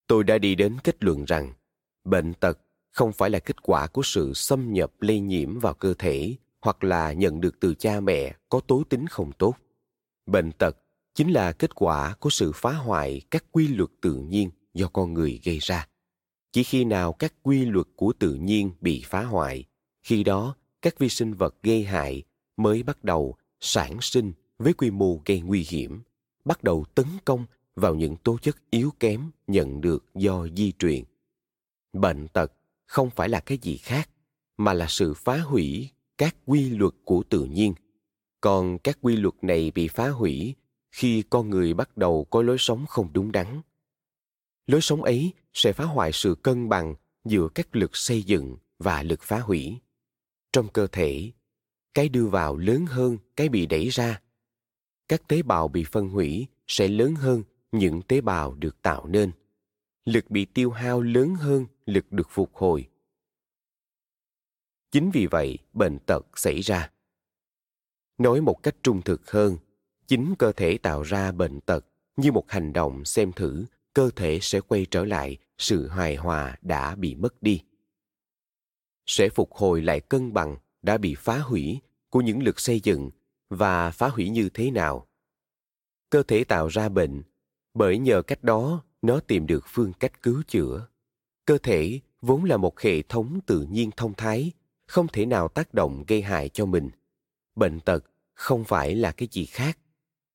Tôi 0.06 0.24
đã 0.24 0.38
đi 0.38 0.54
đến 0.54 0.76
kết 0.84 1.04
luận 1.04 1.24
rằng 1.24 1.52
bệnh 2.04 2.34
tật 2.34 2.58
không 2.90 3.12
phải 3.12 3.30
là 3.30 3.38
kết 3.38 3.62
quả 3.62 3.86
của 3.86 4.02
sự 4.04 4.32
xâm 4.34 4.72
nhập 4.72 4.92
lây 5.00 5.20
nhiễm 5.20 5.58
vào 5.58 5.74
cơ 5.74 5.94
thể 5.98 6.36
hoặc 6.60 6.84
là 6.84 7.12
nhận 7.12 7.40
được 7.40 7.60
từ 7.60 7.74
cha 7.74 8.00
mẹ 8.00 8.36
có 8.48 8.60
tố 8.60 8.82
tính 8.88 9.06
không 9.06 9.32
tốt. 9.32 9.54
Bệnh 10.26 10.52
tật 10.52 10.76
chính 11.18 11.32
là 11.32 11.52
kết 11.52 11.74
quả 11.74 12.14
của 12.14 12.30
sự 12.30 12.52
phá 12.54 12.72
hoại 12.72 13.20
các 13.30 13.44
quy 13.52 13.68
luật 13.68 13.90
tự 14.00 14.14
nhiên 14.14 14.50
do 14.74 14.88
con 14.88 15.14
người 15.14 15.40
gây 15.44 15.58
ra. 15.58 15.88
Chỉ 16.52 16.62
khi 16.62 16.84
nào 16.84 17.12
các 17.12 17.34
quy 17.42 17.64
luật 17.64 17.86
của 17.96 18.12
tự 18.18 18.34
nhiên 18.34 18.70
bị 18.80 19.02
phá 19.06 19.22
hoại, 19.22 19.64
khi 20.02 20.24
đó 20.24 20.56
các 20.82 20.98
vi 20.98 21.08
sinh 21.08 21.34
vật 21.34 21.54
gây 21.62 21.84
hại 21.84 22.22
mới 22.56 22.82
bắt 22.82 23.04
đầu 23.04 23.36
sản 23.60 23.98
sinh 24.00 24.32
với 24.58 24.72
quy 24.72 24.90
mô 24.90 25.20
gây 25.24 25.40
nguy 25.40 25.66
hiểm, 25.68 26.02
bắt 26.44 26.64
đầu 26.64 26.84
tấn 26.94 27.06
công 27.24 27.44
vào 27.76 27.94
những 27.94 28.16
tố 28.16 28.38
chất 28.38 28.56
yếu 28.70 28.90
kém 29.00 29.30
nhận 29.46 29.80
được 29.80 30.04
do 30.14 30.46
di 30.56 30.72
truyền. 30.72 31.04
Bệnh 31.92 32.28
tật 32.28 32.52
không 32.86 33.10
phải 33.10 33.28
là 33.28 33.40
cái 33.40 33.58
gì 33.62 33.76
khác, 33.76 34.10
mà 34.56 34.72
là 34.72 34.86
sự 34.88 35.14
phá 35.14 35.38
hủy 35.38 35.90
các 36.18 36.36
quy 36.46 36.70
luật 36.70 36.94
của 37.04 37.22
tự 37.28 37.44
nhiên. 37.44 37.74
Còn 38.40 38.78
các 38.78 38.98
quy 39.00 39.16
luật 39.16 39.34
này 39.42 39.72
bị 39.74 39.88
phá 39.88 40.08
hủy 40.08 40.54
khi 40.90 41.22
con 41.30 41.50
người 41.50 41.74
bắt 41.74 41.96
đầu 41.96 42.24
có 42.30 42.42
lối 42.42 42.56
sống 42.58 42.86
không 42.86 43.12
đúng 43.12 43.32
đắn. 43.32 43.62
Lối 44.66 44.80
sống 44.80 45.02
ấy 45.02 45.32
sẽ 45.52 45.72
phá 45.72 45.84
hoại 45.84 46.12
sự 46.12 46.34
cân 46.34 46.68
bằng 46.68 46.94
giữa 47.24 47.48
các 47.54 47.76
lực 47.76 47.96
xây 47.96 48.22
dựng 48.22 48.56
và 48.78 49.02
lực 49.02 49.22
phá 49.22 49.38
hủy. 49.38 49.78
Trong 50.52 50.68
cơ 50.68 50.86
thể, 50.86 51.32
cái 51.94 52.08
đưa 52.08 52.26
vào 52.26 52.56
lớn 52.56 52.86
hơn 52.86 53.18
cái 53.36 53.48
bị 53.48 53.66
đẩy 53.66 53.88
ra. 53.88 54.20
Các 55.08 55.28
tế 55.28 55.42
bào 55.42 55.68
bị 55.68 55.84
phân 55.84 56.08
hủy 56.08 56.46
sẽ 56.66 56.88
lớn 56.88 57.14
hơn 57.14 57.42
những 57.72 58.02
tế 58.02 58.20
bào 58.20 58.54
được 58.54 58.82
tạo 58.82 59.06
nên. 59.06 59.30
Lực 60.04 60.30
bị 60.30 60.44
tiêu 60.44 60.70
hao 60.70 61.00
lớn 61.00 61.34
hơn 61.34 61.66
lực 61.86 62.12
được 62.12 62.30
phục 62.30 62.54
hồi. 62.54 62.88
Chính 64.90 65.10
vì 65.10 65.26
vậy, 65.26 65.58
bệnh 65.72 65.98
tật 65.98 66.38
xảy 66.38 66.60
ra. 66.60 66.90
Nói 68.18 68.40
một 68.40 68.62
cách 68.62 68.76
trung 68.82 69.02
thực 69.02 69.30
hơn 69.30 69.56
chính 70.08 70.34
cơ 70.38 70.52
thể 70.52 70.78
tạo 70.78 71.02
ra 71.02 71.32
bệnh 71.32 71.60
tật. 71.60 71.86
Như 72.16 72.32
một 72.32 72.50
hành 72.50 72.72
động 72.72 73.04
xem 73.04 73.32
thử, 73.32 73.64
cơ 73.94 74.10
thể 74.16 74.38
sẽ 74.42 74.60
quay 74.60 74.86
trở 74.90 75.04
lại, 75.04 75.36
sự 75.58 75.88
hài 75.88 76.16
hòa 76.16 76.56
đã 76.62 76.94
bị 76.94 77.14
mất 77.14 77.42
đi. 77.42 77.60
Sẽ 79.06 79.28
phục 79.28 79.52
hồi 79.52 79.82
lại 79.82 80.00
cân 80.00 80.32
bằng, 80.32 80.56
đã 80.82 80.98
bị 80.98 81.14
phá 81.14 81.38
hủy 81.38 81.80
của 82.10 82.20
những 82.20 82.42
lực 82.42 82.60
xây 82.60 82.80
dựng. 82.80 83.10
Và 83.50 83.90
phá 83.90 84.08
hủy 84.08 84.28
như 84.28 84.48
thế 84.54 84.70
nào? 84.70 85.06
Cơ 86.10 86.22
thể 86.22 86.44
tạo 86.44 86.68
ra 86.68 86.88
bệnh, 86.88 87.22
bởi 87.74 87.98
nhờ 87.98 88.22
cách 88.22 88.44
đó, 88.44 88.84
nó 89.02 89.20
tìm 89.20 89.46
được 89.46 89.64
phương 89.66 89.92
cách 89.92 90.22
cứu 90.22 90.42
chữa. 90.46 90.88
Cơ 91.44 91.58
thể 91.58 92.00
vốn 92.22 92.44
là 92.44 92.56
một 92.56 92.80
hệ 92.80 93.02
thống 93.02 93.40
tự 93.46 93.66
nhiên 93.70 93.90
thông 93.96 94.14
thái, 94.14 94.52
không 94.86 95.06
thể 95.08 95.26
nào 95.26 95.48
tác 95.48 95.74
động 95.74 96.04
gây 96.06 96.22
hại 96.22 96.48
cho 96.48 96.66
mình. 96.66 96.90
Bệnh 97.54 97.80
tật 97.80 98.04
không 98.34 98.64
phải 98.64 98.94
là 98.94 99.12
cái 99.12 99.28
gì 99.32 99.44
khác 99.44 99.78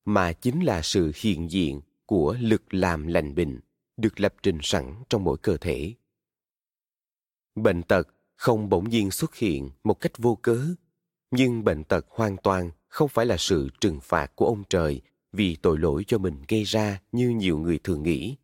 mà 0.06 0.34
chính 0.34 0.64
là 0.64 0.82
sự 0.82 1.12
hiện 1.16 1.52
diện 1.52 1.82
của 2.06 2.38
lực 2.40 2.74
làm 2.74 3.08
lành 3.08 3.36
bệnh 3.36 3.60
được 3.98 4.20
lập 4.20 4.36
trình 4.44 4.58
sẵn 4.62 4.96
trong 5.10 5.24
mỗi 5.24 5.38
cơ 5.38 5.58
thể. 5.58 5.94
Bệnh 7.56 7.84
tật 7.84 8.08
không 8.36 8.70
bỗng 8.70 8.90
nhiên 8.90 9.12
xuất 9.12 9.36
hiện 9.36 9.70
một 9.84 10.00
cách 10.00 10.12
vô 10.18 10.36
cớ, 10.36 10.66
nhưng 11.32 11.64
bệnh 11.64 11.84
tật 11.84 12.06
hoàn 12.10 12.38
toàn 12.38 12.72
không 12.88 13.10
phải 13.10 13.26
là 13.26 13.38
sự 13.38 13.70
trừng 13.82 14.00
phạt 14.02 14.36
của 14.36 14.46
ông 14.46 14.64
trời 14.70 15.02
vì 15.32 15.56
tội 15.56 15.78
lỗi 15.80 16.04
cho 16.08 16.18
mình 16.18 16.44
gây 16.48 16.64
ra 16.64 17.02
như 17.12 17.30
nhiều 17.30 17.58
người 17.58 17.80
thường 17.80 18.04
nghĩ. 18.04 18.38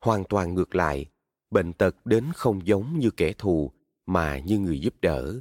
Hoàn 0.00 0.24
toàn 0.24 0.54
ngược 0.54 0.74
lại, 0.74 1.06
bệnh 1.50 1.72
tật 1.72 1.96
đến 2.06 2.24
không 2.34 2.66
giống 2.66 2.98
như 2.98 3.10
kẻ 3.10 3.32
thù 3.32 3.72
mà 4.06 4.38
như 4.38 4.58
người 4.58 4.80
giúp 4.80 4.94
đỡ. 5.00 5.40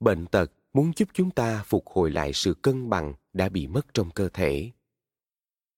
Bệnh 0.00 0.26
tật 0.26 0.52
muốn 0.72 0.92
giúp 0.96 1.08
chúng 1.12 1.30
ta 1.30 1.64
phục 1.66 1.86
hồi 1.86 2.10
lại 2.10 2.32
sự 2.32 2.54
cân 2.54 2.90
bằng 2.90 3.14
đã 3.34 3.48
bị 3.48 3.66
mất 3.66 3.94
trong 3.94 4.10
cơ 4.10 4.28
thể. 4.28 4.70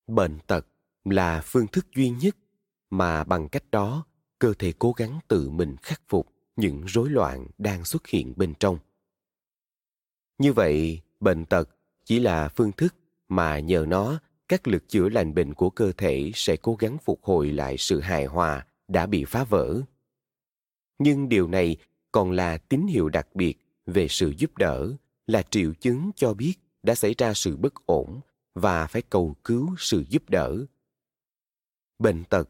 Bệnh 0.07 0.39
tật 0.47 0.67
là 1.05 1.43
phương 1.45 1.67
thức 1.67 1.87
duy 1.95 2.11
nhất 2.11 2.37
mà 2.91 3.25
bằng 3.25 3.49
cách 3.49 3.71
đó, 3.71 4.07
cơ 4.39 4.55
thể 4.59 4.73
cố 4.79 4.93
gắng 4.93 5.21
tự 5.29 5.51
mình 5.51 5.77
khắc 5.83 6.03
phục 6.09 6.33
những 6.57 6.85
rối 6.85 7.11
loạn 7.11 7.47
đang 7.59 7.85
xuất 7.85 8.07
hiện 8.07 8.33
bên 8.37 8.55
trong. 8.61 8.79
Như 10.39 10.53
vậy, 10.53 11.01
bệnh 11.21 11.45
tật 11.45 11.69
chỉ 12.05 12.19
là 12.19 12.49
phương 12.49 12.73
thức 12.73 12.95
mà 13.29 13.59
nhờ 13.59 13.85
nó, 13.89 14.21
các 14.49 14.69
lực 14.69 14.89
chữa 14.89 15.09
lành 15.09 15.35
bệnh 15.35 15.55
của 15.55 15.71
cơ 15.71 15.93
thể 15.93 16.31
sẽ 16.35 16.57
cố 16.57 16.75
gắng 16.75 16.99
phục 17.05 17.25
hồi 17.25 17.53
lại 17.53 17.77
sự 17.79 18.01
hài 18.01 18.25
hòa 18.25 18.67
đã 18.89 19.07
bị 19.07 19.25
phá 19.25 19.45
vỡ. 19.45 19.83
Nhưng 20.99 21.29
điều 21.29 21.49
này 21.49 21.77
còn 22.13 22.31
là 22.31 22.59
tín 22.59 22.87
hiệu 22.87 23.09
đặc 23.09 23.29
biệt 23.35 23.59
về 23.87 24.09
sự 24.09 24.35
giúp 24.39 24.57
đỡ, 24.57 24.93
là 25.27 25.43
triệu 25.43 25.75
chứng 25.75 26.11
cho 26.17 26.35
biết 26.35 26.55
đã 26.87 26.95
xảy 26.95 27.15
ra 27.19 27.35
sự 27.35 27.57
bất 27.57 27.87
ổn 27.87 28.21
và 28.55 28.87
phải 28.87 29.03
cầu 29.03 29.37
cứu 29.45 29.75
sự 29.79 30.05
giúp 30.09 30.31
đỡ. 30.31 30.57
Bệnh 31.99 32.25
tật, 32.25 32.49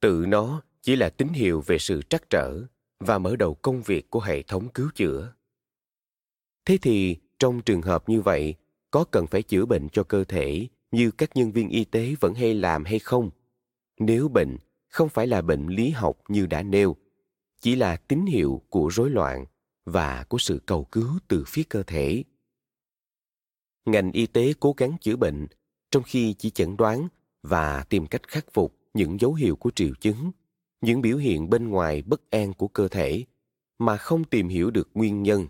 tự 0.00 0.24
nó 0.28 0.62
chỉ 0.82 0.96
là 0.96 1.08
tín 1.08 1.28
hiệu 1.28 1.60
về 1.66 1.78
sự 1.78 2.02
trắc 2.02 2.30
trở 2.30 2.62
và 3.00 3.18
mở 3.18 3.36
đầu 3.36 3.54
công 3.54 3.82
việc 3.82 4.10
của 4.10 4.20
hệ 4.20 4.42
thống 4.42 4.68
cứu 4.68 4.90
chữa. 4.94 5.32
Thế 6.64 6.78
thì, 6.82 7.16
trong 7.38 7.60
trường 7.62 7.82
hợp 7.82 8.08
như 8.08 8.20
vậy, 8.20 8.54
có 8.90 9.04
cần 9.04 9.26
phải 9.26 9.42
chữa 9.42 9.66
bệnh 9.66 9.88
cho 9.88 10.04
cơ 10.04 10.24
thể 10.24 10.68
như 10.90 11.10
các 11.10 11.36
nhân 11.36 11.52
viên 11.52 11.68
y 11.68 11.84
tế 11.84 12.14
vẫn 12.20 12.34
hay 12.34 12.54
làm 12.54 12.84
hay 12.84 12.98
không? 12.98 13.30
Nếu 13.98 14.28
bệnh 14.28 14.56
không 14.88 15.08
phải 15.08 15.26
là 15.26 15.42
bệnh 15.42 15.66
lý 15.66 15.90
học 15.90 16.18
như 16.28 16.46
đã 16.46 16.62
nêu, 16.62 16.96
chỉ 17.60 17.76
là 17.76 17.96
tín 17.96 18.26
hiệu 18.26 18.62
của 18.68 18.88
rối 18.92 19.10
loạn 19.10 19.44
và 19.84 20.24
của 20.28 20.38
sự 20.38 20.60
cầu 20.66 20.84
cứu 20.84 21.08
từ 21.28 21.44
phía 21.46 21.62
cơ 21.68 21.82
thể 21.82 22.24
ngành 23.90 24.12
y 24.12 24.26
tế 24.26 24.52
cố 24.60 24.74
gắng 24.76 24.96
chữa 25.00 25.16
bệnh, 25.16 25.46
trong 25.90 26.02
khi 26.02 26.34
chỉ 26.38 26.50
chẩn 26.50 26.76
đoán 26.76 27.08
và 27.42 27.84
tìm 27.88 28.06
cách 28.06 28.28
khắc 28.28 28.52
phục 28.52 28.74
những 28.94 29.20
dấu 29.20 29.34
hiệu 29.34 29.56
của 29.56 29.70
triệu 29.70 29.94
chứng, 30.00 30.30
những 30.80 31.00
biểu 31.00 31.16
hiện 31.16 31.50
bên 31.50 31.68
ngoài 31.68 32.02
bất 32.02 32.30
an 32.30 32.54
của 32.54 32.68
cơ 32.68 32.88
thể 32.88 33.24
mà 33.78 33.96
không 33.96 34.24
tìm 34.24 34.48
hiểu 34.48 34.70
được 34.70 34.88
nguyên 34.94 35.22
nhân. 35.22 35.46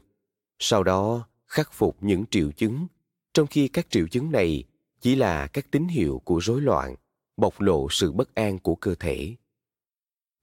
Sau 0.59 0.83
đó, 0.83 1.29
khắc 1.47 1.73
phục 1.73 1.97
những 2.01 2.25
triệu 2.31 2.53
chứng, 2.53 2.87
trong 3.35 3.47
khi 3.47 3.69
các 3.69 3.91
triệu 3.91 4.09
chứng 4.09 4.33
này 4.33 4.65
chỉ 5.01 5.15
là 5.15 5.47
các 5.47 5.71
tín 5.71 5.89
hiệu 5.89 6.23
của 6.25 6.39
rối 6.39 6.61
loạn, 6.61 6.95
bộc 7.37 7.61
lộ 7.61 7.87
sự 7.91 8.13
bất 8.13 8.35
an 8.35 8.59
của 8.59 8.75
cơ 8.75 8.95
thể. 8.95 9.35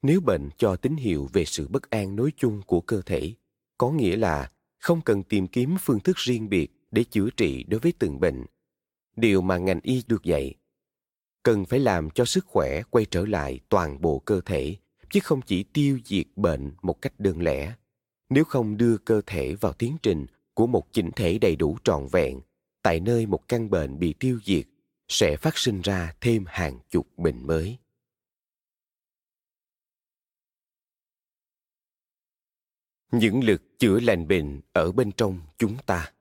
Nếu 0.02 0.22
bệnh 0.22 0.50
cho 0.58 0.76
tín 0.76 0.96
hiệu 0.96 1.30
về 1.34 1.46
sự 1.46 1.68
bất 1.68 1.90
an 1.90 2.16
nói 2.16 2.32
chung 2.38 2.62
của 2.62 2.82
cơ 2.82 3.02
thể, 3.02 3.34
có 3.78 3.92
nghĩa 3.92 4.16
là 4.16 4.52
không 4.80 5.02
cần 5.02 5.24
tìm 5.24 5.48
kiếm 5.48 5.76
phương 5.82 6.00
thức 6.00 6.18
riêng 6.18 6.50
biệt 6.50 6.75
để 6.96 7.04
chữa 7.04 7.30
trị 7.38 7.64
đối 7.64 7.80
với 7.80 7.94
từng 8.00 8.20
bệnh. 8.20 8.46
Điều 9.16 9.42
mà 9.42 9.58
ngành 9.58 9.80
y 9.84 10.04
được 10.08 10.24
dạy, 10.24 10.54
cần 11.44 11.66
phải 11.66 11.80
làm 11.80 12.10
cho 12.10 12.26
sức 12.26 12.46
khỏe 12.46 12.82
quay 12.90 13.06
trở 13.06 13.26
lại 13.26 13.60
toàn 13.70 14.02
bộ 14.02 14.20
cơ 14.20 14.42
thể, 14.46 14.76
chứ 15.10 15.20
không 15.24 15.42
chỉ 15.42 15.64
tiêu 15.64 16.00
diệt 16.06 16.26
bệnh 16.36 16.72
một 16.82 17.02
cách 17.02 17.20
đơn 17.20 17.42
lẻ. 17.42 17.76
Nếu 18.30 18.44
không 18.44 18.78
đưa 18.78 18.98
cơ 18.98 19.22
thể 19.26 19.56
vào 19.56 19.74
tiến 19.74 19.98
trình 20.04 20.26
của 20.54 20.68
một 20.68 20.88
chỉnh 20.92 21.12
thể 21.16 21.38
đầy 21.38 21.56
đủ 21.56 21.78
trọn 21.84 22.08
vẹn, 22.12 22.42
tại 22.82 23.00
nơi 23.00 23.26
một 23.26 23.48
căn 23.48 23.70
bệnh 23.70 24.00
bị 24.00 24.14
tiêu 24.14 24.40
diệt, 24.46 24.66
sẽ 25.08 25.38
phát 25.38 25.58
sinh 25.58 25.82
ra 25.82 26.14
thêm 26.22 26.44
hàng 26.48 26.80
chục 26.90 27.08
bệnh 27.18 27.48
mới. 27.48 27.78
Những 33.12 33.44
lực 33.44 33.62
chữa 33.80 34.00
lành 34.00 34.28
bệnh 34.28 34.62
ở 34.74 34.92
bên 34.92 35.12
trong 35.12 35.40
chúng 35.58 35.78
ta. 35.86 36.12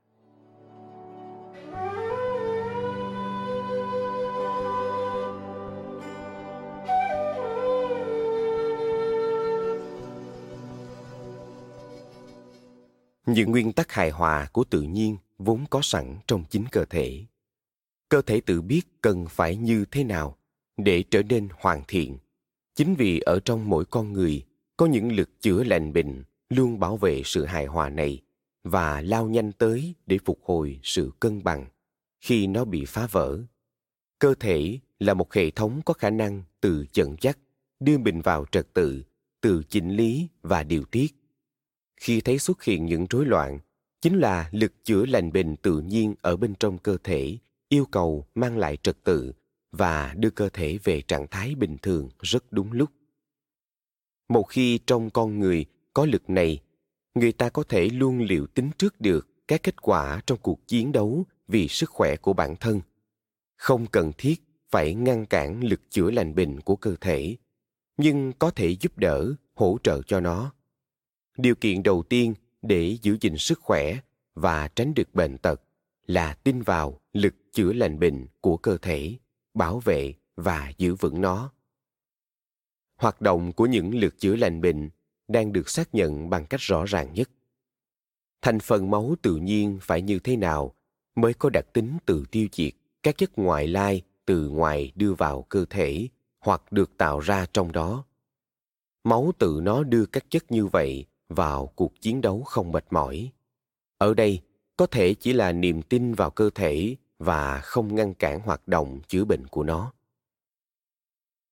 Những 13.25 13.51
nguyên 13.51 13.73
tắc 13.73 13.91
hài 13.91 14.09
hòa 14.09 14.47
của 14.53 14.63
tự 14.63 14.81
nhiên 14.81 15.17
vốn 15.37 15.65
có 15.69 15.79
sẵn 15.83 16.15
trong 16.27 16.43
chính 16.49 16.65
cơ 16.71 16.85
thể. 16.85 17.25
Cơ 18.09 18.21
thể 18.21 18.41
tự 18.41 18.61
biết 18.61 18.81
cần 19.01 19.25
phải 19.29 19.55
như 19.55 19.85
thế 19.91 20.03
nào 20.03 20.37
để 20.77 21.03
trở 21.03 21.23
nên 21.23 21.47
hoàn 21.59 21.83
thiện. 21.87 22.17
Chính 22.75 22.95
vì 22.95 23.19
ở 23.19 23.39
trong 23.45 23.69
mỗi 23.69 23.85
con 23.85 24.13
người 24.13 24.43
có 24.77 24.85
những 24.85 25.11
lực 25.11 25.41
chữa 25.41 25.63
lành 25.63 25.93
bệnh 25.93 26.23
luôn 26.49 26.79
bảo 26.79 26.97
vệ 26.97 27.21
sự 27.25 27.45
hài 27.45 27.65
hòa 27.65 27.89
này 27.89 28.21
và 28.63 29.01
lao 29.01 29.27
nhanh 29.27 29.51
tới 29.51 29.95
để 30.05 30.17
phục 30.25 30.39
hồi 30.43 30.79
sự 30.83 31.11
cân 31.19 31.43
bằng 31.43 31.65
khi 32.21 32.47
nó 32.47 32.65
bị 32.65 32.85
phá 32.85 33.07
vỡ. 33.11 33.39
Cơ 34.19 34.33
thể 34.39 34.79
là 34.99 35.13
một 35.13 35.33
hệ 35.33 35.51
thống 35.51 35.81
có 35.85 35.93
khả 35.93 36.09
năng 36.09 36.43
tự 36.61 36.85
dẫn 36.93 37.15
dắt, 37.21 37.37
đưa 37.79 37.97
mình 37.97 38.21
vào 38.21 38.45
trật 38.51 38.73
tự 38.73 39.03
tự 39.41 39.63
chỉnh 39.69 39.89
lý 39.89 40.27
và 40.41 40.63
điều 40.63 40.83
tiết 40.83 41.15
khi 41.97 42.21
thấy 42.21 42.39
xuất 42.39 42.63
hiện 42.63 42.85
những 42.85 43.05
rối 43.09 43.25
loạn, 43.25 43.59
chính 44.01 44.19
là 44.19 44.49
lực 44.51 44.73
chữa 44.83 45.05
lành 45.05 45.31
bình 45.31 45.55
tự 45.55 45.79
nhiên 45.79 46.15
ở 46.21 46.37
bên 46.37 46.55
trong 46.59 46.77
cơ 46.77 46.97
thể, 47.03 47.37
yêu 47.69 47.85
cầu 47.91 48.25
mang 48.35 48.57
lại 48.57 48.77
trật 48.83 49.03
tự 49.03 49.33
và 49.71 50.13
đưa 50.17 50.29
cơ 50.29 50.49
thể 50.49 50.79
về 50.83 51.01
trạng 51.01 51.27
thái 51.27 51.55
bình 51.55 51.77
thường 51.81 52.09
rất 52.21 52.51
đúng 52.51 52.71
lúc. 52.71 52.89
Một 54.29 54.43
khi 54.43 54.79
trong 54.87 55.09
con 55.09 55.39
người 55.39 55.65
có 55.93 56.05
lực 56.05 56.29
này, 56.29 56.61
người 57.15 57.31
ta 57.31 57.49
có 57.49 57.63
thể 57.63 57.89
luôn 57.89 58.19
liệu 58.19 58.47
tính 58.47 58.69
trước 58.77 59.01
được 59.01 59.27
các 59.47 59.63
kết 59.63 59.81
quả 59.81 60.21
trong 60.27 60.37
cuộc 60.41 60.67
chiến 60.67 60.91
đấu 60.91 61.25
vì 61.47 61.67
sức 61.67 61.89
khỏe 61.89 62.15
của 62.15 62.33
bản 62.33 62.55
thân. 62.55 62.81
Không 63.57 63.87
cần 63.87 64.11
thiết 64.17 64.35
phải 64.69 64.93
ngăn 64.93 65.25
cản 65.25 65.63
lực 65.63 65.81
chữa 65.89 66.11
lành 66.11 66.35
bệnh 66.35 66.61
của 66.61 66.75
cơ 66.75 66.95
thể, 67.01 67.35
nhưng 67.97 68.33
có 68.39 68.51
thể 68.51 68.75
giúp 68.75 68.97
đỡ, 68.97 69.33
hỗ 69.53 69.77
trợ 69.83 70.01
cho 70.01 70.19
nó 70.19 70.53
điều 71.37 71.55
kiện 71.55 71.83
đầu 71.83 72.03
tiên 72.03 72.33
để 72.61 72.97
giữ 73.01 73.17
gìn 73.21 73.37
sức 73.37 73.59
khỏe 73.61 73.99
và 74.33 74.67
tránh 74.67 74.93
được 74.93 75.15
bệnh 75.15 75.37
tật 75.37 75.61
là 76.07 76.33
tin 76.33 76.61
vào 76.61 76.99
lực 77.13 77.35
chữa 77.51 77.73
lành 77.73 77.99
bệnh 77.99 78.27
của 78.41 78.57
cơ 78.57 78.77
thể, 78.77 79.15
bảo 79.53 79.79
vệ 79.79 80.13
và 80.35 80.71
giữ 80.77 80.95
vững 80.95 81.21
nó. 81.21 81.51
Hoạt 82.95 83.21
động 83.21 83.51
của 83.51 83.65
những 83.65 83.95
lực 83.95 84.17
chữa 84.17 84.35
lành 84.35 84.61
bệnh 84.61 84.89
đang 85.27 85.53
được 85.53 85.69
xác 85.69 85.95
nhận 85.95 86.29
bằng 86.29 86.45
cách 86.45 86.61
rõ 86.61 86.85
ràng 86.85 87.13
nhất. 87.13 87.29
Thành 88.41 88.59
phần 88.59 88.91
máu 88.91 89.15
tự 89.21 89.35
nhiên 89.35 89.79
phải 89.81 90.01
như 90.01 90.19
thế 90.19 90.35
nào 90.35 90.75
mới 91.15 91.33
có 91.33 91.49
đặc 91.49 91.65
tính 91.73 91.97
tự 92.05 92.25
tiêu 92.31 92.47
diệt 92.51 92.73
các 93.03 93.17
chất 93.17 93.37
ngoại 93.37 93.67
lai 93.67 94.01
từ 94.25 94.49
ngoài 94.49 94.91
đưa 94.95 95.13
vào 95.13 95.41
cơ 95.41 95.65
thể 95.69 96.07
hoặc 96.39 96.71
được 96.71 96.97
tạo 96.97 97.19
ra 97.19 97.45
trong 97.53 97.71
đó? 97.71 98.05
Máu 99.03 99.31
tự 99.37 99.59
nó 99.63 99.83
đưa 99.83 100.05
các 100.05 100.25
chất 100.29 100.51
như 100.51 100.65
vậy 100.65 101.05
vào 101.29 101.67
cuộc 101.75 102.01
chiến 102.01 102.21
đấu 102.21 102.43
không 102.43 102.71
mệt 102.71 102.85
mỏi. 102.89 103.31
Ở 103.97 104.13
đây, 104.13 104.41
có 104.77 104.85
thể 104.85 105.13
chỉ 105.13 105.33
là 105.33 105.51
niềm 105.51 105.81
tin 105.81 106.13
vào 106.13 106.29
cơ 106.31 106.49
thể 106.55 106.95
và 107.19 107.59
không 107.59 107.95
ngăn 107.95 108.13
cản 108.13 108.39
hoạt 108.39 108.67
động 108.67 109.01
chữa 109.07 109.25
bệnh 109.25 109.47
của 109.47 109.63
nó. 109.63 109.93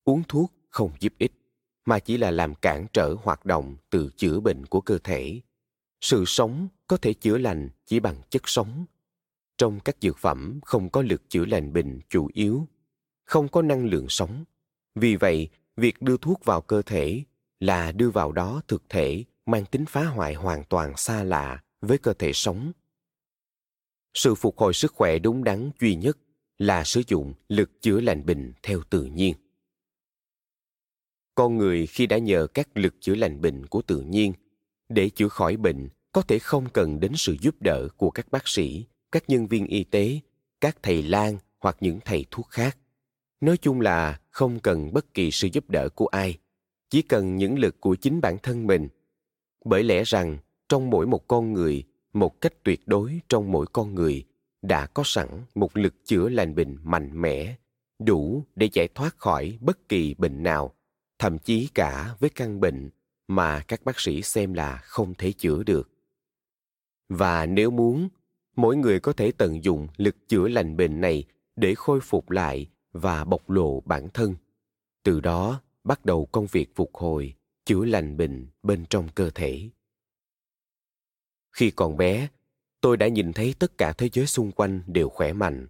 Uống 0.03 0.23
thuốc 0.27 0.53
không 0.69 0.91
giúp 0.99 1.13
ích, 1.17 1.33
mà 1.85 1.99
chỉ 1.99 2.17
là 2.17 2.31
làm 2.31 2.55
cản 2.55 2.85
trở 2.93 3.15
hoạt 3.23 3.45
động 3.45 3.75
từ 3.89 4.09
chữa 4.17 4.39
bệnh 4.39 4.65
của 4.65 4.81
cơ 4.81 4.97
thể. 5.03 5.41
Sự 6.01 6.23
sống 6.27 6.67
có 6.87 6.97
thể 6.97 7.13
chữa 7.13 7.37
lành 7.37 7.69
chỉ 7.85 7.99
bằng 7.99 8.15
chất 8.29 8.41
sống. 8.45 8.85
Trong 9.57 9.79
các 9.79 9.95
dược 10.01 10.17
phẩm 10.17 10.59
không 10.65 10.89
có 10.89 11.01
lực 11.01 11.29
chữa 11.29 11.45
lành 11.45 11.73
bệnh 11.73 11.99
chủ 12.09 12.29
yếu, 12.33 12.67
không 13.25 13.47
có 13.47 13.61
năng 13.61 13.85
lượng 13.85 14.05
sống. 14.09 14.43
Vì 14.95 15.15
vậy, 15.15 15.49
việc 15.77 16.01
đưa 16.01 16.17
thuốc 16.17 16.45
vào 16.45 16.61
cơ 16.61 16.81
thể 16.81 17.23
là 17.59 17.91
đưa 17.91 18.09
vào 18.09 18.31
đó 18.31 18.61
thực 18.67 18.83
thể 18.89 19.23
mang 19.45 19.65
tính 19.65 19.85
phá 19.85 20.05
hoại 20.05 20.33
hoàn 20.33 20.63
toàn 20.63 20.97
xa 20.97 21.23
lạ 21.23 21.63
với 21.81 21.97
cơ 21.97 22.13
thể 22.13 22.33
sống. 22.33 22.71
Sự 24.13 24.35
phục 24.35 24.59
hồi 24.59 24.73
sức 24.73 24.93
khỏe 24.93 25.19
đúng 25.19 25.43
đắn 25.43 25.71
duy 25.79 25.95
nhất 25.95 26.17
là 26.57 26.83
sử 26.83 27.01
dụng 27.07 27.33
lực 27.47 27.81
chữa 27.81 28.01
lành 28.01 28.25
bình 28.25 28.53
theo 28.63 28.81
tự 28.89 29.03
nhiên. 29.03 29.35
Con 31.35 31.57
người 31.57 31.87
khi 31.87 32.05
đã 32.07 32.17
nhờ 32.17 32.47
các 32.53 32.77
lực 32.77 32.93
chữa 32.99 33.15
lành 33.15 33.41
bệnh 33.41 33.65
của 33.65 33.81
tự 33.81 34.01
nhiên 34.01 34.33
để 34.89 35.09
chữa 35.09 35.27
khỏi 35.27 35.57
bệnh 35.57 35.89
có 36.11 36.21
thể 36.21 36.39
không 36.39 36.69
cần 36.69 36.99
đến 36.99 37.11
sự 37.15 37.37
giúp 37.41 37.55
đỡ 37.59 37.87
của 37.97 38.11
các 38.11 38.31
bác 38.31 38.47
sĩ, 38.47 38.85
các 39.11 39.29
nhân 39.29 39.47
viên 39.47 39.67
y 39.67 39.83
tế, 39.83 40.19
các 40.61 40.77
thầy 40.83 41.03
lang 41.03 41.37
hoặc 41.59 41.77
những 41.79 41.99
thầy 42.05 42.25
thuốc 42.31 42.49
khác. 42.49 42.77
Nói 43.41 43.57
chung 43.57 43.81
là 43.81 44.19
không 44.29 44.59
cần 44.59 44.93
bất 44.93 45.13
kỳ 45.13 45.31
sự 45.31 45.47
giúp 45.53 45.69
đỡ 45.69 45.89
của 45.89 46.07
ai, 46.07 46.37
chỉ 46.89 47.01
cần 47.01 47.35
những 47.35 47.59
lực 47.59 47.81
của 47.81 47.95
chính 47.95 48.21
bản 48.21 48.37
thân 48.43 48.67
mình 48.67 48.87
bởi 49.65 49.83
lẽ 49.83 50.03
rằng, 50.03 50.37
trong 50.69 50.89
mỗi 50.89 51.07
một 51.07 51.27
con 51.27 51.53
người, 51.53 51.83
một 52.13 52.41
cách 52.41 52.53
tuyệt 52.63 52.81
đối 52.85 53.19
trong 53.29 53.51
mỗi 53.51 53.65
con 53.73 53.95
người 53.95 54.25
đã 54.61 54.85
có 54.85 55.03
sẵn 55.05 55.27
một 55.55 55.77
lực 55.77 55.93
chữa 56.05 56.29
lành 56.29 56.55
bệnh 56.55 56.77
mạnh 56.83 57.21
mẽ, 57.21 57.55
đủ 57.99 58.43
để 58.55 58.69
giải 58.73 58.87
thoát 58.87 59.17
khỏi 59.17 59.57
bất 59.61 59.89
kỳ 59.89 60.13
bệnh 60.13 60.43
nào, 60.43 60.73
thậm 61.19 61.39
chí 61.39 61.69
cả 61.73 62.15
với 62.19 62.29
căn 62.29 62.59
bệnh 62.59 62.89
mà 63.27 63.59
các 63.59 63.85
bác 63.85 63.99
sĩ 63.99 64.21
xem 64.21 64.53
là 64.53 64.77
không 64.83 65.13
thể 65.17 65.31
chữa 65.31 65.63
được. 65.63 65.89
Và 67.09 67.45
nếu 67.45 67.71
muốn, 67.71 68.09
mỗi 68.55 68.75
người 68.75 68.99
có 68.99 69.13
thể 69.13 69.31
tận 69.31 69.63
dụng 69.63 69.87
lực 69.97 70.15
chữa 70.27 70.47
lành 70.47 70.77
bệnh 70.77 71.01
này 71.01 71.23
để 71.55 71.75
khôi 71.75 71.99
phục 72.01 72.29
lại 72.29 72.67
và 72.91 73.23
bộc 73.23 73.49
lộ 73.49 73.81
bản 73.81 74.09
thân. 74.13 74.35
Từ 75.03 75.19
đó 75.21 75.61
bắt 75.83 76.05
đầu 76.05 76.25
công 76.25 76.47
việc 76.51 76.75
phục 76.75 76.89
hồi 76.93 77.33
chữa 77.65 77.85
lành 77.85 78.17
bệnh 78.17 78.47
bên 78.63 78.85
trong 78.89 79.09
cơ 79.15 79.29
thể. 79.29 79.69
Khi 81.51 81.71
còn 81.71 81.97
bé, 81.97 82.27
tôi 82.81 82.97
đã 82.97 83.07
nhìn 83.07 83.33
thấy 83.33 83.55
tất 83.59 83.77
cả 83.77 83.93
thế 83.93 84.09
giới 84.13 84.25
xung 84.25 84.51
quanh 84.51 84.81
đều 84.87 85.09
khỏe 85.09 85.33
mạnh. 85.33 85.67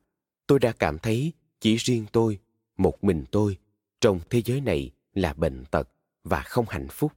Tôi 0.48 0.60
đã 0.60 0.72
cảm 0.72 1.00
thấy 1.00 1.34
chỉ 1.60 1.76
riêng 1.76 2.06
tôi, 2.12 2.40
một 2.78 3.04
mình 3.04 3.26
tôi, 3.32 3.58
trong 4.02 4.20
thế 4.30 4.42
giới 4.46 4.62
này 4.62 4.92
là 5.14 5.34
bệnh 5.34 5.66
tật 5.72 5.90
và 6.24 6.42
không 6.42 6.66
hạnh 6.70 6.88
phúc. 6.92 7.12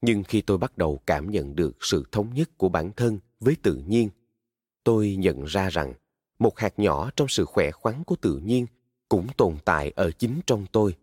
Nhưng 0.00 0.24
khi 0.24 0.40
tôi 0.40 0.58
bắt 0.58 0.78
đầu 0.78 1.00
cảm 1.06 1.30
nhận 1.30 1.56
được 1.56 1.76
sự 1.80 2.04
thống 2.12 2.34
nhất 2.34 2.50
của 2.56 2.68
bản 2.68 2.92
thân 2.96 3.18
với 3.40 3.56
tự 3.62 3.74
nhiên, 3.86 4.10
tôi 4.84 5.16
nhận 5.16 5.44
ra 5.44 5.68
rằng 5.68 5.94
một 6.38 6.58
hạt 6.58 6.78
nhỏ 6.78 7.10
trong 7.16 7.28
sự 7.28 7.44
khỏe 7.44 7.70
khoắn 7.70 8.04
của 8.04 8.16
tự 8.16 8.38
nhiên 8.38 8.66
cũng 9.08 9.26
tồn 9.36 9.56
tại 9.64 9.92
ở 9.96 10.10
chính 10.10 10.40
trong 10.46 10.66
tôi. 10.72 10.96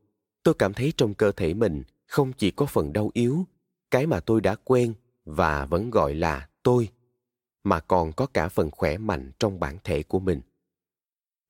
Tôi 0.44 0.54
cảm 0.60 0.74
thấy 0.74 0.94
trong 0.98 1.14
cơ 1.14 1.32
thể 1.32 1.54
mình 1.54 1.84
không 2.16 2.34
chỉ 2.34 2.52
có 2.52 2.66
phần 2.66 2.94
đau 2.94 3.10
yếu, 3.14 3.46
cái 3.92 4.08
mà 4.08 4.20
tôi 4.20 4.42
đã 4.42 4.56
quen 4.56 4.94
và 5.26 5.66
vẫn 5.66 5.90
gọi 5.90 6.16
là 6.16 6.50
tôi, 6.64 6.90
mà 7.64 7.80
còn 7.80 8.14
có 8.14 8.26
cả 8.26 8.50
phần 8.50 8.72
khỏe 8.72 8.98
mạnh 8.98 9.32
trong 9.40 9.60
bản 9.60 9.78
thể 9.84 10.04
của 10.04 10.20
mình. 10.20 10.42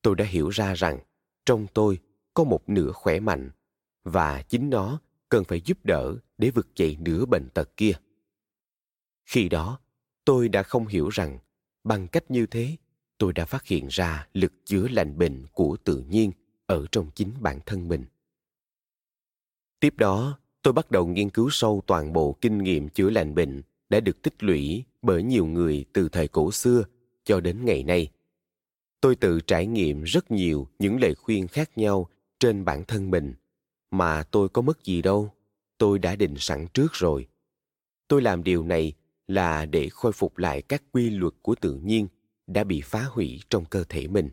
Tôi 0.02 0.14
đã 0.16 0.24
hiểu 0.24 0.48
ra 0.48 0.74
rằng 0.74 0.98
trong 1.44 1.66
tôi 1.74 1.98
có 2.34 2.44
một 2.44 2.68
nửa 2.68 2.92
khỏe 2.92 3.20
mạnh 3.20 3.50
và 4.04 4.42
chính 4.42 4.70
nó 4.70 5.00
cần 5.28 5.44
phải 5.44 5.60
giúp 5.60 5.78
đỡ 5.84 6.16
để 6.38 6.50
vực 6.50 6.68
dậy 6.76 6.96
nửa 7.00 7.26
bệnh 7.26 7.48
tật 7.54 7.76
kia. 7.76 7.92
Khi 9.24 9.48
đó, 9.48 9.80
tôi 10.24 10.48
đã 10.48 10.62
không 10.62 10.86
hiểu 10.86 11.08
rằng 11.08 11.38
bằng 11.84 12.08
cách 12.08 12.30
như 12.30 12.46
thế, 12.46 12.76
tôi 13.18 13.32
đã 13.32 13.44
phát 13.44 13.66
hiện 13.66 13.86
ra 13.90 14.28
lực 14.32 14.52
chữa 14.64 14.88
lành 14.88 15.18
bệnh 15.18 15.46
của 15.52 15.76
tự 15.84 16.00
nhiên 16.00 16.32
ở 16.66 16.86
trong 16.92 17.10
chính 17.14 17.32
bản 17.40 17.60
thân 17.66 17.88
mình. 17.88 18.04
Tiếp 19.80 19.94
đó 19.96 20.38
tôi 20.66 20.72
bắt 20.72 20.90
đầu 20.90 21.06
nghiên 21.06 21.30
cứu 21.30 21.50
sâu 21.50 21.82
toàn 21.86 22.12
bộ 22.12 22.36
kinh 22.40 22.58
nghiệm 22.58 22.88
chữa 22.88 23.10
lành 23.10 23.34
bệnh 23.34 23.62
đã 23.88 24.00
được 24.00 24.22
tích 24.22 24.42
lũy 24.42 24.84
bởi 25.02 25.22
nhiều 25.22 25.46
người 25.46 25.84
từ 25.92 26.08
thời 26.08 26.28
cổ 26.28 26.52
xưa 26.52 26.84
cho 27.24 27.40
đến 27.40 27.64
ngày 27.64 27.82
nay. 27.82 28.10
Tôi 29.00 29.16
tự 29.16 29.40
trải 29.40 29.66
nghiệm 29.66 30.02
rất 30.02 30.30
nhiều 30.30 30.68
những 30.78 31.00
lời 31.00 31.14
khuyên 31.14 31.48
khác 31.48 31.78
nhau 31.78 32.08
trên 32.40 32.64
bản 32.64 32.84
thân 32.84 33.10
mình. 33.10 33.34
Mà 33.90 34.22
tôi 34.22 34.48
có 34.48 34.62
mất 34.62 34.84
gì 34.84 35.02
đâu, 35.02 35.32
tôi 35.78 35.98
đã 35.98 36.16
định 36.16 36.34
sẵn 36.38 36.66
trước 36.74 36.92
rồi. 36.92 37.26
Tôi 38.08 38.22
làm 38.22 38.44
điều 38.44 38.64
này 38.64 38.92
là 39.28 39.66
để 39.66 39.88
khôi 39.88 40.12
phục 40.12 40.38
lại 40.38 40.62
các 40.62 40.82
quy 40.92 41.10
luật 41.10 41.34
của 41.42 41.54
tự 41.54 41.74
nhiên 41.74 42.08
đã 42.46 42.64
bị 42.64 42.80
phá 42.80 43.04
hủy 43.10 43.40
trong 43.50 43.64
cơ 43.64 43.84
thể 43.88 44.06
mình. 44.06 44.30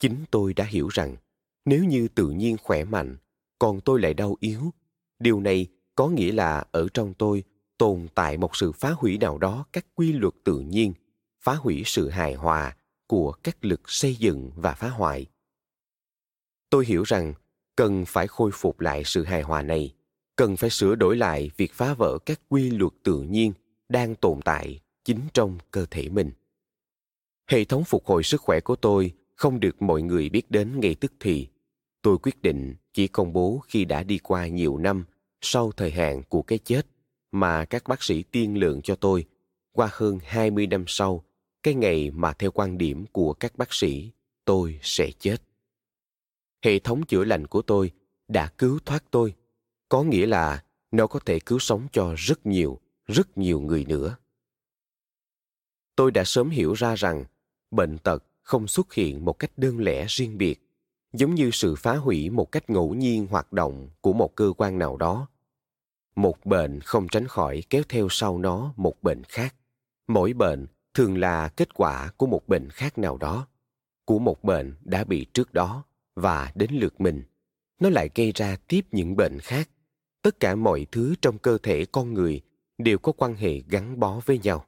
Chính 0.00 0.16
tôi 0.30 0.54
đã 0.54 0.64
hiểu 0.64 0.88
rằng 0.88 1.16
nếu 1.64 1.84
như 1.84 2.08
tự 2.08 2.30
nhiên 2.30 2.56
khỏe 2.62 2.84
mạnh, 2.84 3.16
còn 3.58 3.80
tôi 3.80 4.00
lại 4.00 4.14
đau 4.14 4.36
yếu 4.40 4.72
điều 5.20 5.40
này 5.40 5.66
có 5.94 6.08
nghĩa 6.08 6.32
là 6.32 6.64
ở 6.70 6.88
trong 6.94 7.14
tôi 7.14 7.44
tồn 7.78 8.08
tại 8.14 8.36
một 8.36 8.56
sự 8.56 8.72
phá 8.72 8.90
hủy 8.90 9.18
nào 9.18 9.38
đó 9.38 9.66
các 9.72 9.86
quy 9.94 10.12
luật 10.12 10.34
tự 10.44 10.60
nhiên, 10.60 10.92
phá 11.40 11.54
hủy 11.54 11.82
sự 11.86 12.08
hài 12.08 12.34
hòa 12.34 12.76
của 13.06 13.32
các 13.32 13.64
lực 13.64 13.80
xây 13.86 14.14
dựng 14.14 14.50
và 14.56 14.74
phá 14.74 14.88
hoại. 14.88 15.26
Tôi 16.70 16.86
hiểu 16.86 17.02
rằng 17.02 17.34
cần 17.76 18.04
phải 18.06 18.26
khôi 18.26 18.50
phục 18.54 18.80
lại 18.80 19.02
sự 19.04 19.24
hài 19.24 19.42
hòa 19.42 19.62
này, 19.62 19.94
cần 20.36 20.56
phải 20.56 20.70
sửa 20.70 20.94
đổi 20.94 21.16
lại 21.16 21.50
việc 21.56 21.72
phá 21.72 21.94
vỡ 21.94 22.18
các 22.26 22.40
quy 22.48 22.70
luật 22.70 22.92
tự 23.02 23.20
nhiên 23.20 23.52
đang 23.88 24.14
tồn 24.14 24.40
tại 24.44 24.80
chính 25.04 25.20
trong 25.34 25.58
cơ 25.70 25.86
thể 25.90 26.08
mình. 26.08 26.30
Hệ 27.50 27.64
thống 27.64 27.84
phục 27.84 28.06
hồi 28.06 28.22
sức 28.22 28.40
khỏe 28.40 28.60
của 28.60 28.76
tôi 28.76 29.12
không 29.34 29.60
được 29.60 29.82
mọi 29.82 30.02
người 30.02 30.28
biết 30.28 30.50
đến 30.50 30.80
ngay 30.80 30.94
tức 30.94 31.12
thì 31.20 31.48
tôi 32.02 32.18
quyết 32.18 32.42
định 32.42 32.74
chỉ 32.92 33.08
công 33.08 33.32
bố 33.32 33.60
khi 33.68 33.84
đã 33.84 34.02
đi 34.02 34.18
qua 34.18 34.46
nhiều 34.46 34.78
năm 34.78 35.04
sau 35.40 35.72
thời 35.72 35.90
hạn 35.90 36.22
của 36.28 36.42
cái 36.42 36.58
chết 36.58 36.86
mà 37.32 37.64
các 37.64 37.88
bác 37.88 38.02
sĩ 38.02 38.22
tiên 38.22 38.58
lượng 38.58 38.82
cho 38.82 38.96
tôi 38.96 39.26
qua 39.72 39.88
hơn 39.92 40.18
20 40.24 40.66
năm 40.66 40.84
sau, 40.86 41.24
cái 41.62 41.74
ngày 41.74 42.10
mà 42.10 42.32
theo 42.32 42.50
quan 42.50 42.78
điểm 42.78 43.06
của 43.06 43.32
các 43.32 43.56
bác 43.56 43.74
sĩ, 43.74 44.10
tôi 44.44 44.78
sẽ 44.82 45.10
chết. 45.18 45.36
Hệ 46.64 46.78
thống 46.78 47.06
chữa 47.06 47.24
lành 47.24 47.46
của 47.46 47.62
tôi 47.62 47.90
đã 48.28 48.46
cứu 48.58 48.78
thoát 48.86 49.04
tôi, 49.10 49.34
có 49.88 50.02
nghĩa 50.02 50.26
là 50.26 50.64
nó 50.90 51.06
có 51.06 51.20
thể 51.20 51.40
cứu 51.40 51.58
sống 51.58 51.86
cho 51.92 52.14
rất 52.18 52.46
nhiều, 52.46 52.80
rất 53.06 53.38
nhiều 53.38 53.60
người 53.60 53.84
nữa. 53.84 54.16
Tôi 55.96 56.10
đã 56.10 56.24
sớm 56.24 56.50
hiểu 56.50 56.72
ra 56.72 56.94
rằng 56.94 57.24
bệnh 57.70 57.98
tật 57.98 58.24
không 58.42 58.68
xuất 58.68 58.94
hiện 58.94 59.24
một 59.24 59.32
cách 59.32 59.52
đơn 59.56 59.78
lẻ 59.78 60.06
riêng 60.08 60.38
biệt, 60.38 60.60
giống 61.12 61.34
như 61.34 61.50
sự 61.50 61.74
phá 61.74 61.96
hủy 61.96 62.30
một 62.30 62.52
cách 62.52 62.70
ngẫu 62.70 62.94
nhiên 62.94 63.26
hoạt 63.26 63.52
động 63.52 63.88
của 64.00 64.12
một 64.12 64.36
cơ 64.36 64.52
quan 64.56 64.78
nào 64.78 64.96
đó. 64.96 65.28
Một 66.16 66.46
bệnh 66.46 66.80
không 66.80 67.08
tránh 67.08 67.26
khỏi 67.26 67.62
kéo 67.70 67.82
theo 67.88 68.08
sau 68.10 68.38
nó 68.38 68.72
một 68.76 69.02
bệnh 69.02 69.24
khác. 69.24 69.54
Mỗi 70.08 70.32
bệnh 70.32 70.66
thường 70.94 71.18
là 71.18 71.48
kết 71.48 71.74
quả 71.74 72.10
của 72.16 72.26
một 72.26 72.48
bệnh 72.48 72.70
khác 72.70 72.98
nào 72.98 73.16
đó, 73.16 73.46
của 74.04 74.18
một 74.18 74.44
bệnh 74.44 74.74
đã 74.80 75.04
bị 75.04 75.26
trước 75.32 75.52
đó 75.52 75.84
và 76.14 76.52
đến 76.54 76.70
lượt 76.72 77.00
mình. 77.00 77.22
Nó 77.80 77.90
lại 77.90 78.10
gây 78.14 78.32
ra 78.34 78.56
tiếp 78.68 78.86
những 78.92 79.16
bệnh 79.16 79.38
khác. 79.40 79.68
Tất 80.22 80.40
cả 80.40 80.54
mọi 80.54 80.86
thứ 80.92 81.14
trong 81.22 81.38
cơ 81.38 81.58
thể 81.62 81.84
con 81.92 82.14
người 82.14 82.40
đều 82.78 82.98
có 82.98 83.12
quan 83.12 83.34
hệ 83.34 83.62
gắn 83.68 84.00
bó 84.00 84.20
với 84.26 84.38
nhau. 84.38 84.66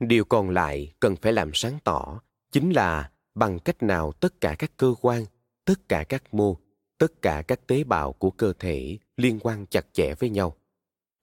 Điều 0.00 0.24
còn 0.24 0.50
lại 0.50 0.92
cần 1.00 1.16
phải 1.16 1.32
làm 1.32 1.50
sáng 1.54 1.78
tỏ 1.84 2.20
chính 2.52 2.70
là 2.70 3.10
bằng 3.34 3.58
cách 3.58 3.82
nào 3.82 4.12
tất 4.12 4.40
cả 4.40 4.56
các 4.58 4.72
cơ 4.76 4.94
quan, 5.00 5.24
tất 5.64 5.88
cả 5.88 6.04
các 6.08 6.34
mô, 6.34 6.56
tất 6.98 7.22
cả 7.22 7.42
các 7.48 7.66
tế 7.66 7.84
bào 7.84 8.12
của 8.12 8.30
cơ 8.30 8.52
thể 8.58 8.98
liên 9.16 9.38
quan 9.40 9.66
chặt 9.66 9.86
chẽ 9.92 10.14
với 10.14 10.30
nhau. 10.30 10.56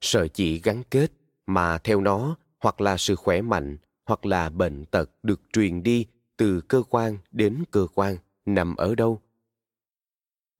Sợi 0.02 0.30
chỉ 0.30 0.60
gắn 0.60 0.84
kết 0.90 1.12
mà 1.46 1.78
theo 1.78 2.02
nó, 2.02 2.38
hoặc 2.60 2.82
là 2.82 2.98
sự 2.98 3.16
khỏe 3.16 3.42
mạnh, 3.42 3.78
hoặc 4.06 4.26
là 4.26 4.50
bệnh 4.50 4.86
tật 4.86 5.10
được 5.24 5.42
truyền 5.54 5.84
đi 5.84 6.06
từ 6.38 6.62
cơ 6.62 6.84
quan 6.90 7.18
đến 7.32 7.64
cơ 7.72 7.88
quan, 7.94 8.18
nằm 8.46 8.76
ở 8.76 8.96
đâu? 8.96 9.22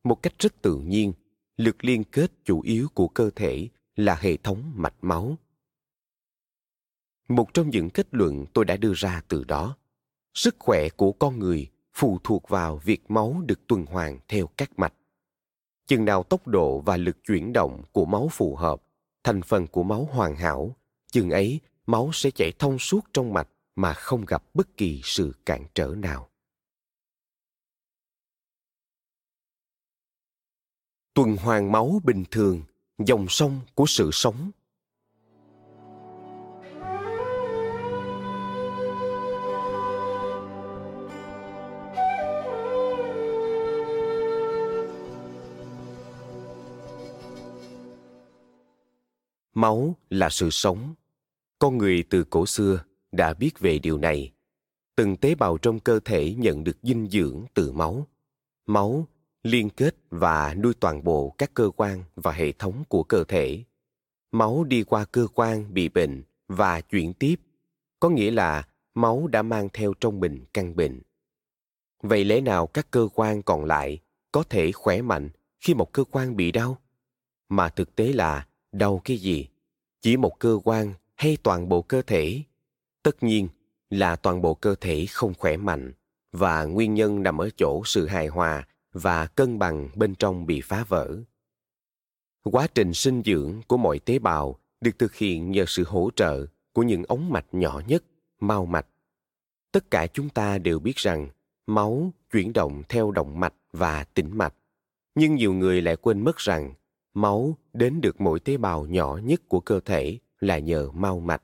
Một 0.04 0.24
cách 0.24 0.34
rất 0.40 0.62
tự 0.62 0.76
nhiên, 0.76 1.14
lực 1.58 1.84
liên 1.86 2.04
kết 2.04 2.32
chủ 2.46 2.62
yếu 2.62 2.88
của 2.94 3.08
cơ 3.08 3.30
thể 3.36 3.70
là 3.96 4.16
hệ 4.16 4.38
thống 4.38 4.72
mạch 4.76 4.96
máu. 5.02 5.38
Một 7.28 7.54
trong 7.54 7.70
những 7.70 7.90
kết 7.90 8.08
luận 8.12 8.46
tôi 8.54 8.66
đã 8.66 8.78
đưa 8.78 8.94
ra 8.96 9.22
từ 9.28 9.44
đó 9.44 9.78
sức 10.34 10.56
khỏe 10.60 10.90
của 10.90 11.12
con 11.12 11.40
người 11.40 11.68
phụ 11.94 12.20
thuộc 12.24 12.50
vào 12.50 12.78
việc 12.78 13.12
máu 13.12 13.42
được 13.46 13.68
tuần 13.68 13.86
hoàn 13.86 14.20
theo 14.28 14.48
các 14.58 14.80
mạch. 14.80 14.94
Chừng 15.88 16.06
nào 16.06 16.24
tốc 16.24 16.48
độ 16.48 16.80
và 16.80 16.98
lực 16.98 17.18
chuyển 17.28 17.54
động 17.54 17.84
của 17.92 18.06
máu 18.06 18.28
phù 18.32 18.56
hợp, 18.56 18.82
thành 19.24 19.42
phần 19.42 19.68
của 19.68 19.84
máu 19.84 20.08
hoàn 20.12 20.36
hảo, 20.36 20.76
chừng 21.12 21.30
ấy 21.30 21.60
máu 21.86 22.10
sẽ 22.14 22.32
chảy 22.32 22.52
thông 22.60 22.80
suốt 22.80 23.06
trong 23.14 23.34
mạch 23.34 23.50
mà 23.76 23.94
không 23.94 24.26
gặp 24.26 24.44
bất 24.54 24.78
kỳ 24.78 25.02
sự 25.04 25.34
cản 25.46 25.66
trở 25.74 25.88
nào. 25.98 26.30
Tuần 31.14 31.38
hoàn 31.38 31.72
máu 31.72 32.02
bình 32.04 32.24
thường, 32.32 32.62
dòng 32.98 33.26
sông 33.30 33.62
của 33.76 33.86
sự 33.88 34.10
sống. 34.14 34.52
Máu 49.62 49.96
là 50.10 50.30
sự 50.30 50.50
sống. 50.50 50.94
Con 51.60 51.78
người 51.78 52.04
từ 52.10 52.24
cổ 52.24 52.46
xưa 52.46 52.84
đã 53.12 53.34
biết 53.34 53.60
về 53.60 53.80
điều 53.80 53.98
này. 53.98 54.32
Từng 54.96 55.18
tế 55.18 55.36
bào 55.36 55.58
trong 55.58 55.80
cơ 55.80 56.00
thể 56.06 56.34
nhận 56.34 56.64
được 56.64 56.78
dinh 56.84 57.08
dưỡng 57.10 57.44
từ 57.54 57.72
máu. 57.72 58.08
Máu 58.66 59.08
liên 59.44 59.70
kết 59.70 59.96
và 60.10 60.54
nuôi 60.54 60.74
toàn 60.80 61.04
bộ 61.04 61.36
các 61.38 61.54
cơ 61.54 61.70
quan 61.76 62.04
và 62.16 62.32
hệ 62.32 62.52
thống 62.52 62.84
của 62.90 63.04
cơ 63.04 63.24
thể. 63.24 63.64
Máu 64.32 64.64
đi 64.64 64.84
qua 64.84 65.06
cơ 65.06 65.28
quan 65.34 65.74
bị 65.74 65.90
bệnh 65.90 66.24
và 66.48 66.82
chuyển 66.82 67.14
tiếp. 67.14 67.36
Có 68.00 68.10
nghĩa 68.10 68.32
là 68.32 68.68
máu 68.96 69.28
đã 69.28 69.42
mang 69.42 69.70
theo 69.74 69.94
trong 69.94 70.20
mình 70.20 70.46
căn 70.54 70.76
bệnh. 70.76 71.02
Vậy 72.04 72.26
lẽ 72.26 72.42
nào 72.42 72.68
các 72.68 72.92
cơ 72.92 73.08
quan 73.14 73.42
còn 73.42 73.66
lại 73.66 74.00
có 74.32 74.44
thể 74.44 74.72
khỏe 74.72 75.02
mạnh 75.02 75.30
khi 75.60 75.74
một 75.74 75.94
cơ 75.94 76.04
quan 76.04 76.36
bị 76.36 76.52
đau? 76.52 76.78
Mà 77.50 77.70
thực 77.70 77.96
tế 77.96 78.14
là 78.14 78.46
đau 78.72 79.02
cái 79.04 79.18
gì? 79.18 79.48
Chỉ 80.02 80.18
một 80.18 80.40
cơ 80.40 80.60
quan 80.64 80.94
hay 81.16 81.38
toàn 81.44 81.70
bộ 81.70 81.82
cơ 81.82 82.02
thể? 82.02 82.42
Tất 83.04 83.24
nhiên 83.24 83.48
là 83.90 84.16
toàn 84.16 84.42
bộ 84.42 84.54
cơ 84.54 84.76
thể 84.82 85.06
không 85.10 85.34
khỏe 85.34 85.58
mạnh 85.58 85.94
và 86.32 86.64
nguyên 86.64 86.94
nhân 86.94 87.24
nằm 87.24 87.38
ở 87.38 87.50
chỗ 87.58 87.82
sự 87.86 88.08
hài 88.08 88.28
hòa 88.28 88.68
và 88.94 89.26
cân 89.26 89.60
bằng 89.60 89.90
bên 89.96 90.16
trong 90.16 90.46
bị 90.46 90.62
phá 90.62 90.86
vỡ. 90.88 91.18
Quá 92.44 92.68
trình 92.68 92.94
sinh 92.94 93.22
dưỡng 93.26 93.62
của 93.68 93.78
mọi 93.78 94.00
tế 94.00 94.20
bào 94.20 94.60
được 94.82 95.00
thực 95.00 95.16
hiện 95.16 95.52
nhờ 95.52 95.66
sự 95.68 95.84
hỗ 95.88 96.10
trợ 96.16 96.46
của 96.74 96.84
những 96.84 97.04
ống 97.08 97.30
mạch 97.30 97.46
nhỏ 97.52 97.82
nhất 97.88 98.04
mao 98.40 98.66
mạch. 98.66 98.88
Tất 99.72 99.92
cả 99.92 100.08
chúng 100.08 100.30
ta 100.30 100.58
đều 100.58 100.80
biết 100.80 100.96
rằng 100.96 101.30
máu 101.68 102.14
chuyển 102.32 102.54
động 102.54 102.84
theo 102.90 103.12
động 103.12 103.40
mạch 103.40 103.54
và 103.72 104.04
tĩnh 104.04 104.38
mạch. 104.38 104.54
Nhưng 105.16 105.36
nhiều 105.36 105.54
người 105.54 105.82
lại 105.82 105.96
quên 105.96 106.24
mất 106.24 106.38
rằng 106.38 106.74
máu 107.14 107.58
đến 107.74 108.02
được 108.02 108.22
mỗi 108.22 108.40
tế 108.40 108.58
bào 108.58 108.86
nhỏ 108.86 109.20
nhất 109.24 109.42
của 109.48 109.60
cơ 109.60 109.80
thể 109.80 110.18
là 110.40 110.60
nhờ 110.60 110.92
mau 110.92 111.20
mạch. 111.20 111.44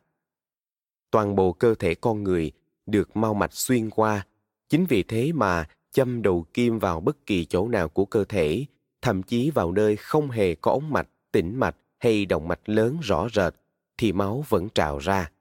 Toàn 1.11 1.35
bộ 1.35 1.53
cơ 1.53 1.75
thể 1.75 1.95
con 1.95 2.23
người 2.23 2.51
được 2.85 3.17
mau 3.17 3.33
mạch 3.33 3.53
xuyên 3.53 3.89
qua. 3.89 4.27
Chính 4.69 4.85
vì 4.85 5.03
thế 5.03 5.31
mà 5.33 5.67
châm 5.91 6.21
đầu 6.21 6.45
kim 6.53 6.79
vào 6.79 6.99
bất 6.99 7.25
kỳ 7.25 7.45
chỗ 7.45 7.67
nào 7.67 7.89
của 7.89 8.05
cơ 8.05 8.25
thể, 8.25 8.65
thậm 9.01 9.23
chí 9.23 9.49
vào 9.49 9.71
nơi 9.71 9.95
không 9.95 10.29
hề 10.29 10.55
có 10.55 10.71
ống 10.71 10.89
mạch, 10.89 11.07
tĩnh 11.31 11.55
mạch 11.55 11.75
hay 11.99 12.25
động 12.25 12.47
mạch 12.47 12.69
lớn 12.69 12.97
rõ 13.01 13.27
rệt, 13.33 13.53
thì 13.97 14.11
máu 14.11 14.43
vẫn 14.49 14.69
trào 14.69 14.97
ra. 14.97 15.31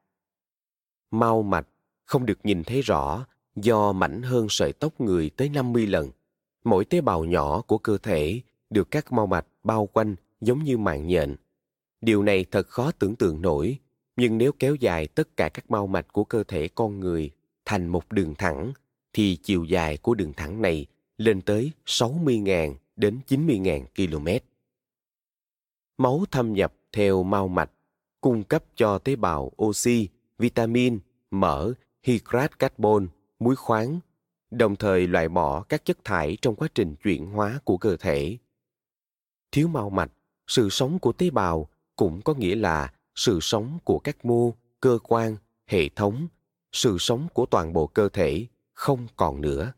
Mau 1.10 1.42
mạch 1.42 1.68
không 2.04 2.26
được 2.26 2.38
nhìn 2.44 2.64
thấy 2.64 2.80
rõ, 2.80 3.26
do 3.56 3.92
mảnh 3.92 4.22
hơn 4.22 4.46
sợi 4.48 4.72
tóc 4.72 5.00
người 5.00 5.30
tới 5.30 5.48
50 5.48 5.86
lần. 5.86 6.10
Mỗi 6.64 6.84
tế 6.84 7.00
bào 7.00 7.24
nhỏ 7.24 7.60
của 7.60 7.78
cơ 7.78 7.98
thể 7.98 8.40
được 8.74 8.90
các 8.90 9.12
mau 9.12 9.26
mạch 9.26 9.46
bao 9.62 9.86
quanh 9.86 10.16
giống 10.40 10.64
như 10.64 10.78
mạng 10.78 11.06
nhện. 11.06 11.36
Điều 12.00 12.22
này 12.22 12.44
thật 12.50 12.68
khó 12.68 12.92
tưởng 12.92 13.16
tượng 13.16 13.42
nổi, 13.42 13.78
nhưng 14.16 14.38
nếu 14.38 14.52
kéo 14.58 14.74
dài 14.74 15.06
tất 15.06 15.36
cả 15.36 15.48
các 15.48 15.70
mau 15.70 15.86
mạch 15.86 16.12
của 16.12 16.24
cơ 16.24 16.44
thể 16.44 16.68
con 16.68 17.00
người 17.00 17.30
thành 17.64 17.88
một 17.88 18.12
đường 18.12 18.34
thẳng, 18.38 18.72
thì 19.12 19.36
chiều 19.42 19.64
dài 19.64 19.96
của 19.96 20.14
đường 20.14 20.32
thẳng 20.32 20.62
này 20.62 20.86
lên 21.18 21.40
tới 21.40 21.72
60.000 21.86 22.74
đến 22.96 23.20
90.000 23.28 23.84
km. 23.96 24.28
Máu 25.98 26.24
thâm 26.30 26.52
nhập 26.52 26.74
theo 26.92 27.22
mau 27.22 27.48
mạch, 27.48 27.70
cung 28.20 28.44
cấp 28.44 28.64
cho 28.76 28.98
tế 28.98 29.16
bào 29.16 29.52
oxy, 29.62 30.08
vitamin, 30.38 30.98
mỡ, 31.30 31.72
hydrat 32.02 32.58
carbon, 32.58 33.08
muối 33.38 33.56
khoáng, 33.56 34.00
đồng 34.50 34.76
thời 34.76 35.06
loại 35.06 35.28
bỏ 35.28 35.62
các 35.62 35.84
chất 35.84 36.04
thải 36.04 36.36
trong 36.42 36.54
quá 36.54 36.68
trình 36.74 36.96
chuyển 37.02 37.26
hóa 37.26 37.60
của 37.64 37.76
cơ 37.76 37.96
thể. 37.96 38.38
Thiếu 39.54 39.68
mau 39.68 39.90
mạch, 39.90 40.10
sự 40.46 40.70
sống 40.70 40.98
của 40.98 41.12
tế 41.12 41.30
bào 41.30 41.68
cũng 41.96 42.22
có 42.22 42.34
nghĩa 42.34 42.54
là 42.54 42.92
sự 43.14 43.38
sống 43.42 43.78
của 43.84 43.98
các 43.98 44.24
mô, 44.24 44.54
cơ 44.80 44.98
quan, 45.02 45.36
hệ 45.66 45.88
thống, 45.88 46.28
sự 46.72 46.98
sống 46.98 47.28
của 47.34 47.46
toàn 47.46 47.72
bộ 47.72 47.86
cơ 47.86 48.08
thể 48.08 48.46
không 48.72 49.06
còn 49.16 49.40
nữa. 49.40 49.72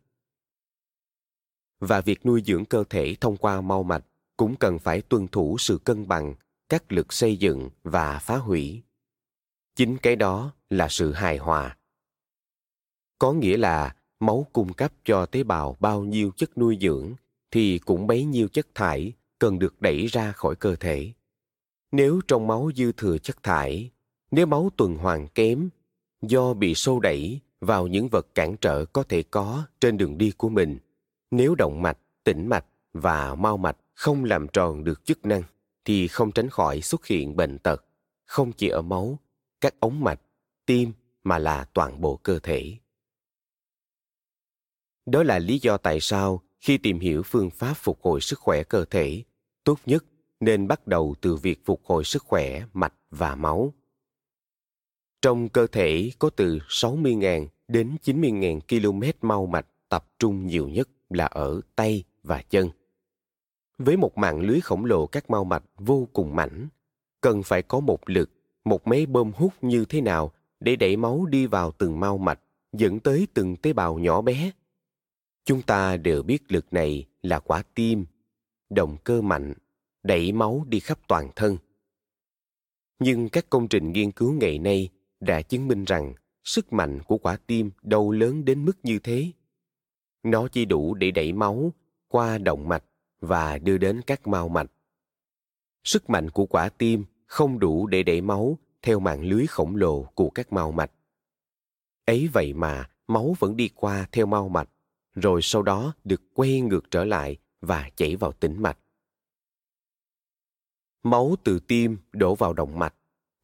Và 1.80 2.00
việc 2.00 2.26
nuôi 2.26 2.42
dưỡng 2.46 2.64
cơ 2.64 2.84
thể 2.90 3.16
thông 3.20 3.36
qua 3.36 3.60
mau 3.60 3.82
mạch 3.82 4.04
cũng 4.36 4.56
cần 4.56 4.78
phải 4.78 5.02
tuân 5.02 5.28
thủ 5.28 5.56
sự 5.58 5.78
cân 5.78 6.08
bằng, 6.08 6.34
các 6.68 6.92
lực 6.92 7.12
xây 7.12 7.36
dựng 7.36 7.70
và 7.82 8.18
phá 8.18 8.36
hủy. 8.36 8.82
Chính 9.74 9.96
cái 9.98 10.16
đó 10.16 10.52
là 10.70 10.88
sự 10.88 11.12
hài 11.12 11.36
hòa. 11.36 11.76
Có 13.18 13.32
nghĩa 13.32 13.56
là 13.56 13.96
máu 14.20 14.46
cung 14.52 14.72
cấp 14.72 14.92
cho 15.04 15.26
tế 15.26 15.42
bào 15.42 15.76
bao 15.80 16.04
nhiêu 16.04 16.30
chất 16.36 16.58
nuôi 16.58 16.78
dưỡng 16.80 17.14
thì 17.50 17.78
cũng 17.78 18.06
bấy 18.06 18.24
nhiêu 18.24 18.48
chất 18.48 18.74
thải 18.74 19.12
cần 19.38 19.58
được 19.58 19.80
đẩy 19.80 20.06
ra 20.06 20.32
khỏi 20.32 20.56
cơ 20.56 20.76
thể. 20.76 21.12
Nếu 21.92 22.20
trong 22.28 22.46
máu 22.46 22.70
dư 22.76 22.92
thừa 22.92 23.18
chất 23.18 23.42
thải, 23.42 23.90
nếu 24.30 24.46
máu 24.46 24.70
tuần 24.76 24.96
hoàn 24.96 25.28
kém, 25.28 25.68
do 26.22 26.54
bị 26.54 26.74
xô 26.74 27.00
đẩy 27.00 27.40
vào 27.60 27.86
những 27.86 28.08
vật 28.08 28.26
cản 28.34 28.56
trở 28.56 28.84
có 28.84 29.02
thể 29.02 29.22
có 29.22 29.66
trên 29.80 29.96
đường 29.96 30.18
đi 30.18 30.32
của 30.36 30.48
mình, 30.48 30.78
nếu 31.30 31.54
động 31.54 31.82
mạch, 31.82 31.98
tĩnh 32.24 32.48
mạch 32.48 32.66
và 32.92 33.34
mau 33.34 33.56
mạch 33.56 33.76
không 33.94 34.24
làm 34.24 34.48
tròn 34.48 34.84
được 34.84 35.04
chức 35.04 35.26
năng, 35.26 35.42
thì 35.84 36.08
không 36.08 36.32
tránh 36.32 36.50
khỏi 36.50 36.80
xuất 36.80 37.06
hiện 37.06 37.36
bệnh 37.36 37.58
tật, 37.58 37.84
không 38.24 38.52
chỉ 38.52 38.68
ở 38.68 38.82
máu, 38.82 39.18
các 39.60 39.80
ống 39.80 40.04
mạch, 40.04 40.20
tim 40.66 40.92
mà 41.24 41.38
là 41.38 41.64
toàn 41.64 42.00
bộ 42.00 42.16
cơ 42.16 42.38
thể. 42.38 42.76
Đó 45.06 45.22
là 45.22 45.38
lý 45.38 45.58
do 45.58 45.76
tại 45.76 46.00
sao 46.00 46.42
khi 46.60 46.78
tìm 46.78 46.98
hiểu 46.98 47.22
phương 47.22 47.50
pháp 47.50 47.74
phục 47.74 48.02
hồi 48.02 48.20
sức 48.20 48.38
khỏe 48.38 48.62
cơ 48.62 48.84
thể, 48.84 49.22
tốt 49.64 49.78
nhất 49.86 50.04
nên 50.40 50.68
bắt 50.68 50.86
đầu 50.86 51.14
từ 51.20 51.36
việc 51.36 51.64
phục 51.64 51.84
hồi 51.84 52.04
sức 52.04 52.22
khỏe 52.22 52.62
mạch 52.72 52.94
và 53.10 53.34
máu. 53.34 53.72
Trong 55.22 55.48
cơ 55.48 55.66
thể 55.66 56.10
có 56.18 56.30
từ 56.30 56.58
60.000 56.68 57.46
đến 57.68 57.96
90.000 58.04 58.60
km 58.68 59.28
mau 59.28 59.46
mạch 59.46 59.66
tập 59.88 60.06
trung 60.18 60.46
nhiều 60.46 60.68
nhất 60.68 60.88
là 61.10 61.26
ở 61.26 61.60
tay 61.76 62.04
và 62.22 62.42
chân. 62.42 62.70
Với 63.78 63.96
một 63.96 64.18
mạng 64.18 64.40
lưới 64.40 64.60
khổng 64.60 64.84
lồ 64.84 65.06
các 65.06 65.30
mau 65.30 65.44
mạch 65.44 65.64
vô 65.76 66.08
cùng 66.12 66.36
mảnh, 66.36 66.68
cần 67.20 67.42
phải 67.42 67.62
có 67.62 67.80
một 67.80 68.10
lực, 68.10 68.30
một 68.64 68.86
máy 68.86 69.06
bơm 69.06 69.32
hút 69.32 69.52
như 69.60 69.84
thế 69.84 70.00
nào 70.00 70.32
để 70.60 70.76
đẩy 70.76 70.96
máu 70.96 71.26
đi 71.26 71.46
vào 71.46 71.70
từng 71.70 72.00
mau 72.00 72.18
mạch, 72.18 72.40
dẫn 72.72 73.00
tới 73.00 73.26
từng 73.34 73.56
tế 73.56 73.72
bào 73.72 73.98
nhỏ 73.98 74.20
bé 74.22 74.50
Chúng 75.46 75.62
ta 75.62 75.96
đều 75.96 76.22
biết 76.22 76.52
lực 76.52 76.72
này 76.72 77.06
là 77.22 77.38
quả 77.38 77.62
tim, 77.74 78.06
động 78.70 78.96
cơ 79.04 79.22
mạnh, 79.22 79.54
đẩy 80.02 80.32
máu 80.32 80.64
đi 80.68 80.80
khắp 80.80 80.98
toàn 81.08 81.30
thân. 81.36 81.56
Nhưng 82.98 83.28
các 83.28 83.50
công 83.50 83.68
trình 83.68 83.92
nghiên 83.92 84.12
cứu 84.12 84.32
ngày 84.32 84.58
nay 84.58 84.88
đã 85.20 85.42
chứng 85.42 85.68
minh 85.68 85.84
rằng 85.84 86.14
sức 86.44 86.72
mạnh 86.72 87.02
của 87.02 87.18
quả 87.18 87.36
tim 87.46 87.70
đâu 87.82 88.10
lớn 88.10 88.44
đến 88.44 88.64
mức 88.64 88.78
như 88.82 88.98
thế. 88.98 89.30
Nó 90.22 90.48
chỉ 90.48 90.64
đủ 90.64 90.94
để 90.94 91.10
đẩy 91.10 91.32
máu 91.32 91.72
qua 92.08 92.38
động 92.38 92.68
mạch 92.68 92.84
và 93.20 93.58
đưa 93.58 93.78
đến 93.78 94.00
các 94.06 94.26
mao 94.26 94.48
mạch. 94.48 94.70
Sức 95.84 96.10
mạnh 96.10 96.30
của 96.30 96.46
quả 96.46 96.68
tim 96.68 97.04
không 97.26 97.58
đủ 97.58 97.86
để 97.86 98.02
đẩy 98.02 98.20
máu 98.20 98.58
theo 98.82 99.00
mạng 99.00 99.22
lưới 99.22 99.46
khổng 99.46 99.76
lồ 99.76 100.02
của 100.02 100.30
các 100.30 100.52
mao 100.52 100.72
mạch. 100.72 100.90
Ấy 102.04 102.28
vậy 102.32 102.52
mà 102.52 102.90
máu 103.06 103.36
vẫn 103.38 103.56
đi 103.56 103.68
qua 103.74 104.08
theo 104.12 104.26
mao 104.26 104.48
mạch 104.48 104.68
rồi 105.16 105.42
sau 105.42 105.62
đó 105.62 105.94
được 106.04 106.22
quay 106.34 106.60
ngược 106.60 106.90
trở 106.90 107.04
lại 107.04 107.36
và 107.60 107.90
chảy 107.96 108.16
vào 108.16 108.32
tĩnh 108.32 108.62
mạch. 108.62 108.78
Máu 111.02 111.34
từ 111.44 111.58
tim 111.58 111.96
đổ 112.12 112.34
vào 112.34 112.52
động 112.52 112.78
mạch. 112.78 112.94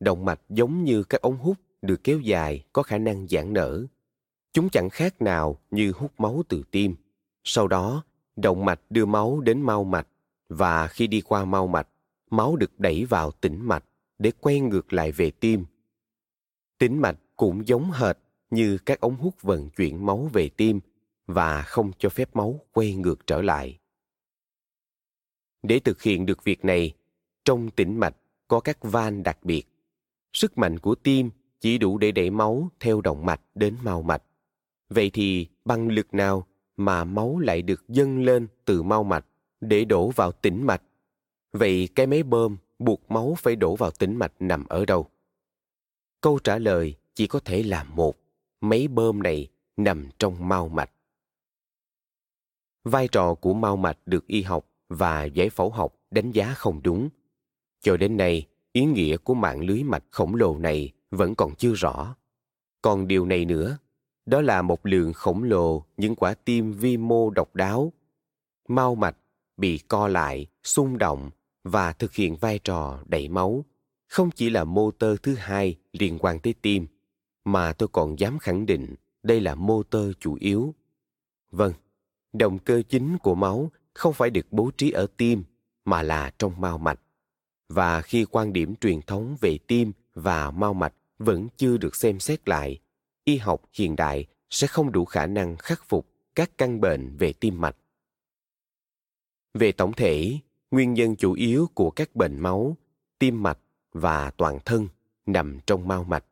Động 0.01 0.25
mạch 0.25 0.41
giống 0.49 0.85
như 0.85 1.03
các 1.03 1.21
ống 1.21 1.37
hút 1.37 1.57
được 1.83 2.05
kéo 2.05 2.21
dài 2.21 2.65
có 2.73 2.83
khả 2.83 2.99
năng 2.99 3.29
giãn 3.29 3.53
nở. 3.53 3.87
Chúng 4.53 4.69
chẳng 4.69 4.91
khác 4.91 5.23
nào 5.23 5.59
như 5.71 5.93
hút 5.97 6.13
máu 6.19 6.43
từ 6.49 6.63
tim. 6.71 6.95
Sau 7.45 7.69
đó, 7.69 8.05
động 8.37 8.65
mạch 8.65 8.81
đưa 8.91 9.07
máu 9.07 9.41
đến 9.41 9.63
mau 9.63 9.85
mạch 9.85 10.09
và 10.49 10.89
khi 10.89 11.07
đi 11.07 11.21
qua 11.21 11.45
mau 11.45 11.67
mạch, 11.67 11.89
máu 12.31 12.57
được 12.57 12.81
đẩy 12.81 13.05
vào 13.05 13.31
tĩnh 13.31 13.61
mạch 13.63 13.85
để 14.19 14.33
quay 14.41 14.61
ngược 14.61 14.93
lại 14.93 15.13
về 15.13 15.31
tim. 15.31 15.65
Tĩnh 16.79 17.01
mạch 17.01 17.17
cũng 17.37 17.67
giống 17.69 17.91
hệt 17.91 18.19
như 18.51 18.79
các 18.79 19.01
ống 19.01 19.17
hút 19.17 19.43
vận 19.43 19.71
chuyển 19.71 20.07
máu 20.07 20.31
về 20.33 20.49
tim 20.49 20.81
và 21.27 21.63
không 21.63 21.91
cho 21.99 22.09
phép 22.09 22.37
máu 22.37 22.61
quay 22.73 22.95
ngược 22.95 23.27
trở 23.27 23.43
lại. 23.43 23.79
Để 25.63 25.79
thực 25.79 26.03
hiện 26.03 26.27
được 26.27 26.45
việc 26.45 26.65
này, 26.65 26.95
trong 27.45 27.71
tĩnh 27.71 28.01
mạch 28.01 28.17
có 28.49 28.61
các 28.61 28.79
van 28.83 29.23
đặc 29.23 29.39
biệt. 29.43 29.65
Sức 30.33 30.59
mạnh 30.59 30.79
của 30.79 30.95
tim 30.95 31.31
chỉ 31.61 31.79
đủ 31.79 31.99
để 31.99 32.13
đẩy 32.13 32.31
máu 32.31 32.69
theo 32.81 33.01
động 33.01 33.27
mạch 33.27 33.41
đến 33.55 33.77
mao 33.83 34.03
mạch. 34.03 34.23
Vậy 34.89 35.11
thì 35.13 35.47
bằng 35.65 35.89
lực 35.89 36.15
nào 36.15 36.47
mà 36.77 37.05
máu 37.05 37.39
lại 37.39 37.63
được 37.63 37.89
dâng 37.89 38.25
lên 38.25 38.49
từ 38.65 38.83
mao 38.83 39.05
mạch 39.05 39.27
để 39.61 39.85
đổ 39.85 40.11
vào 40.11 40.33
tĩnh 40.33 40.67
mạch? 40.67 40.83
Vậy 41.53 41.89
cái 41.95 42.07
máy 42.07 42.23
bơm 42.23 42.57
buộc 42.79 43.11
máu 43.11 43.35
phải 43.39 43.57
đổ 43.57 43.77
vào 43.77 43.91
tĩnh 43.91 44.17
mạch 44.17 44.33
nằm 44.39 44.65
ở 44.65 44.85
đâu? 44.85 45.07
Câu 46.21 46.39
trả 46.39 46.59
lời 46.59 46.95
chỉ 47.15 47.27
có 47.27 47.41
thể 47.45 47.63
là 47.63 47.85
một. 47.85 48.17
Máy 48.61 48.89
bơm 48.89 49.23
này 49.23 49.49
nằm 49.77 50.09
trong 50.19 50.49
mao 50.49 50.69
mạch. 50.69 50.91
Vai 52.85 53.09
trò 53.09 53.35
của 53.35 53.55
mao 53.55 53.77
mạch 53.77 53.99
được 54.07 54.27
y 54.27 54.43
học 54.43 54.67
và 54.89 55.25
giải 55.25 55.51
phẫu 55.51 55.71
học 55.71 55.95
đánh 56.11 56.31
giá 56.31 56.55
không 56.55 56.81
đúng. 56.83 57.09
Cho 57.81 57.97
đến 57.97 58.17
nay, 58.17 58.47
ý 58.73 58.85
nghĩa 58.85 59.17
của 59.17 59.35
mạng 59.35 59.61
lưới 59.61 59.83
mạch 59.83 60.05
khổng 60.11 60.35
lồ 60.35 60.59
này 60.59 60.93
vẫn 61.11 61.35
còn 61.35 61.55
chưa 61.55 61.73
rõ. 61.75 62.17
Còn 62.83 63.09
điều 63.09 63.27
này 63.27 63.45
nữa, 63.45 63.79
đó 64.27 64.41
là 64.41 64.63
một 64.63 64.87
lượng 64.87 65.13
khổng 65.13 65.43
lồ 65.43 65.85
những 65.97 66.17
quả 66.17 66.35
tim 66.35 66.73
vi 66.73 66.97
mô 66.97 67.31
độc 67.31 67.55
đáo. 67.55 67.93
Mao 68.69 68.95
mạch 68.95 69.17
bị 69.57 69.79
co 69.79 70.09
lại, 70.09 70.47
xung 70.65 70.99
động 70.99 71.31
và 71.65 71.93
thực 71.93 72.15
hiện 72.15 72.37
vai 72.37 72.59
trò 72.59 72.99
đẩy 73.07 73.29
máu, 73.29 73.65
không 74.09 74.31
chỉ 74.31 74.51
là 74.51 74.65
motor 74.65 75.19
thứ 75.23 75.35
hai 75.35 75.77
liên 75.93 76.19
quan 76.19 76.39
tới 76.39 76.55
tim, 76.63 76.87
mà 77.45 77.73
tôi 77.73 77.89
còn 77.93 78.19
dám 78.19 78.39
khẳng 78.39 78.67
định 78.67 78.95
đây 79.23 79.41
là 79.41 79.55
motor 79.55 80.13
chủ 80.21 80.35
yếu. 80.41 80.75
Vâng, 81.51 81.73
động 82.33 82.59
cơ 82.59 82.83
chính 82.89 83.19
của 83.19 83.35
máu 83.35 83.71
không 83.95 84.15
phải 84.15 84.31
được 84.31 84.47
bố 84.51 84.71
trí 84.77 84.91
ở 84.91 85.07
tim 85.17 85.45
mà 85.85 86.03
là 86.03 86.33
trong 86.39 86.61
mao 86.61 86.79
mạch. 86.79 87.01
Và 87.69 88.03
khi 88.03 88.25
quan 88.31 88.53
điểm 88.53 88.77
truyền 88.77 89.03
thống 89.03 89.37
về 89.41 89.59
tim 89.67 89.93
và 90.15 90.51
mao 90.51 90.75
mạch 90.75 90.95
vẫn 91.19 91.49
chưa 91.57 91.77
được 91.77 91.97
xem 91.97 92.21
xét 92.21 92.49
lại, 92.49 92.79
y 93.25 93.37
học 93.37 93.63
hiện 93.73 93.97
đại 93.97 94.27
sẽ 94.51 94.67
không 94.67 94.93
đủ 94.93 95.05
khả 95.05 95.27
năng 95.27 95.57
khắc 95.57 95.89
phục 95.89 96.09
các 96.35 96.51
căn 96.59 96.81
bệnh 96.81 97.17
về 97.17 97.33
tim 97.33 97.61
mạch. 97.61 97.77
Về 99.55 99.73
tổng 99.73 99.93
thể, 99.93 100.39
nguyên 100.71 100.95
nhân 100.95 101.17
chủ 101.17 101.33
yếu 101.33 101.69
của 101.75 101.91
các 101.91 102.17
bệnh 102.17 102.41
máu, 102.41 102.77
tim 103.19 103.43
mạch 103.43 103.59
và 103.93 104.31
toàn 104.31 104.59
thân 104.65 104.89
nằm 105.27 105.59
trong 105.67 105.89
mao 105.89 106.05
mạch. 106.05 106.25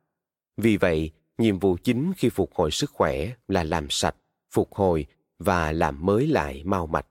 Vì 0.56 0.76
vậy, 0.76 1.10
nhiệm 1.38 1.58
vụ 1.58 1.76
chính 1.84 2.12
khi 2.16 2.28
phục 2.28 2.54
hồi 2.54 2.70
sức 2.70 2.90
khỏe 2.90 3.32
là 3.48 3.64
làm 3.64 3.86
sạch, 3.90 4.16
phục 4.50 4.74
hồi 4.74 5.06
và 5.40 5.72
làm 5.72 6.06
mới 6.06 6.26
lại 6.26 6.62
mao 6.64 6.86
mạch. 6.86 7.06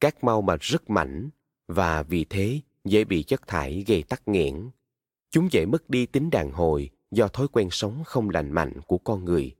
Các 0.00 0.24
mao 0.24 0.42
mạch 0.42 0.60
rất 0.60 0.90
mảnh, 0.90 1.30
và 1.68 2.02
vì 2.02 2.24
thế 2.24 2.60
dễ 2.84 3.04
bị 3.04 3.22
chất 3.22 3.46
thải 3.46 3.84
gây 3.86 4.02
tắc 4.02 4.28
nghẽn. 4.28 4.70
Chúng 5.30 5.48
dễ 5.52 5.66
mất 5.66 5.90
đi 5.90 6.06
tính 6.06 6.30
đàn 6.30 6.50
hồi 6.50 6.90
do 7.10 7.28
thói 7.28 7.48
quen 7.48 7.68
sống 7.70 8.02
không 8.04 8.30
lành 8.30 8.52
mạnh 8.52 8.80
của 8.86 8.98
con 8.98 9.24
người. 9.24 9.54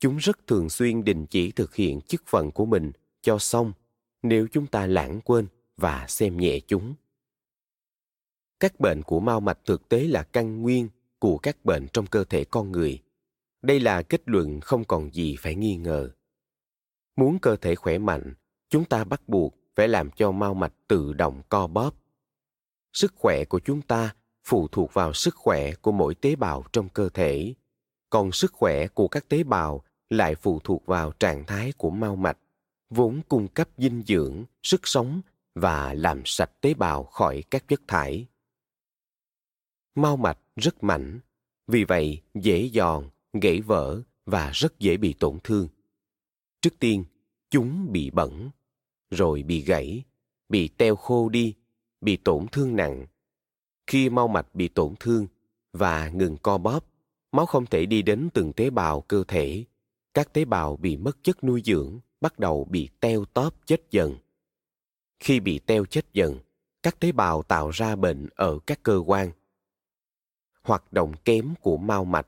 Chúng 0.00 0.16
rất 0.16 0.46
thường 0.46 0.70
xuyên 0.70 1.04
đình 1.04 1.26
chỉ 1.26 1.50
thực 1.50 1.74
hiện 1.74 2.00
chức 2.00 2.22
phận 2.26 2.50
của 2.50 2.64
mình 2.64 2.92
cho 3.22 3.38
xong 3.38 3.72
nếu 4.22 4.46
chúng 4.52 4.66
ta 4.66 4.86
lãng 4.86 5.20
quên 5.20 5.46
và 5.76 6.06
xem 6.08 6.36
nhẹ 6.36 6.60
chúng. 6.60 6.94
Các 8.60 8.80
bệnh 8.80 9.02
của 9.02 9.20
mao 9.20 9.40
mạch 9.40 9.58
thực 9.64 9.88
tế 9.88 10.04
là 10.04 10.22
căn 10.22 10.62
nguyên 10.62 10.88
của 11.18 11.38
các 11.38 11.64
bệnh 11.64 11.86
trong 11.92 12.06
cơ 12.06 12.24
thể 12.24 12.44
con 12.44 12.72
người. 12.72 12.98
Đây 13.62 13.80
là 13.80 14.02
kết 14.02 14.22
luận 14.26 14.60
không 14.60 14.84
còn 14.84 15.14
gì 15.14 15.36
phải 15.36 15.54
nghi 15.54 15.76
ngờ. 15.76 16.10
Muốn 17.20 17.38
cơ 17.38 17.56
thể 17.56 17.74
khỏe 17.74 17.98
mạnh, 17.98 18.34
chúng 18.70 18.84
ta 18.84 19.04
bắt 19.04 19.28
buộc 19.28 19.54
phải 19.76 19.88
làm 19.88 20.10
cho 20.10 20.32
mao 20.32 20.54
mạch 20.54 20.72
tự 20.88 21.12
động 21.12 21.42
co 21.48 21.66
bóp. 21.66 21.94
Sức 22.92 23.14
khỏe 23.16 23.44
của 23.44 23.60
chúng 23.60 23.82
ta 23.82 24.14
phụ 24.44 24.68
thuộc 24.68 24.94
vào 24.94 25.12
sức 25.12 25.34
khỏe 25.34 25.74
của 25.74 25.92
mỗi 25.92 26.14
tế 26.14 26.36
bào 26.36 26.64
trong 26.72 26.88
cơ 26.88 27.08
thể, 27.08 27.54
còn 28.10 28.32
sức 28.32 28.52
khỏe 28.52 28.86
của 28.86 29.08
các 29.08 29.28
tế 29.28 29.42
bào 29.42 29.84
lại 30.10 30.34
phụ 30.34 30.60
thuộc 30.64 30.86
vào 30.86 31.12
trạng 31.12 31.44
thái 31.46 31.72
của 31.76 31.90
mao 31.90 32.16
mạch, 32.16 32.38
vốn 32.90 33.20
cung 33.28 33.48
cấp 33.48 33.68
dinh 33.78 34.02
dưỡng, 34.06 34.44
sức 34.62 34.80
sống 34.84 35.20
và 35.54 35.94
làm 35.94 36.22
sạch 36.24 36.50
tế 36.60 36.74
bào 36.74 37.04
khỏi 37.04 37.42
các 37.50 37.68
chất 37.68 37.80
thải. 37.88 38.26
Mao 39.94 40.16
mạch 40.16 40.38
rất 40.56 40.84
mảnh, 40.84 41.20
vì 41.66 41.84
vậy 41.84 42.22
dễ 42.34 42.70
giòn, 42.74 43.10
gãy 43.32 43.60
vỡ 43.60 44.00
và 44.26 44.50
rất 44.54 44.78
dễ 44.78 44.96
bị 44.96 45.12
tổn 45.12 45.38
thương. 45.44 45.68
Trước 46.60 46.78
tiên, 46.78 47.04
chúng 47.50 47.92
bị 47.92 48.10
bẩn, 48.10 48.50
rồi 49.10 49.42
bị 49.42 49.60
gãy, 49.60 50.04
bị 50.48 50.68
teo 50.68 50.96
khô 50.96 51.28
đi, 51.28 51.54
bị 52.00 52.16
tổn 52.16 52.46
thương 52.52 52.76
nặng. 52.76 53.06
Khi 53.86 54.10
mau 54.10 54.28
mạch 54.28 54.54
bị 54.54 54.68
tổn 54.68 54.94
thương 55.00 55.26
và 55.72 56.08
ngừng 56.08 56.36
co 56.36 56.58
bóp, 56.58 56.84
máu 57.32 57.46
không 57.46 57.66
thể 57.66 57.86
đi 57.86 58.02
đến 58.02 58.28
từng 58.34 58.52
tế 58.52 58.70
bào 58.70 59.00
cơ 59.00 59.24
thể. 59.28 59.64
Các 60.14 60.32
tế 60.32 60.44
bào 60.44 60.76
bị 60.76 60.96
mất 60.96 61.18
chất 61.22 61.44
nuôi 61.44 61.62
dưỡng, 61.64 61.98
bắt 62.20 62.38
đầu 62.38 62.64
bị 62.64 62.88
teo 63.00 63.24
tóp 63.24 63.54
chết 63.66 63.80
dần. 63.90 64.16
Khi 65.20 65.40
bị 65.40 65.58
teo 65.58 65.84
chết 65.84 66.12
dần, 66.12 66.38
các 66.82 67.00
tế 67.00 67.12
bào 67.12 67.42
tạo 67.42 67.70
ra 67.70 67.96
bệnh 67.96 68.28
ở 68.34 68.58
các 68.66 68.82
cơ 68.82 69.02
quan. 69.06 69.30
Hoạt 70.62 70.92
động 70.92 71.12
kém 71.24 71.54
của 71.60 71.76
mau 71.76 72.04
mạch 72.04 72.26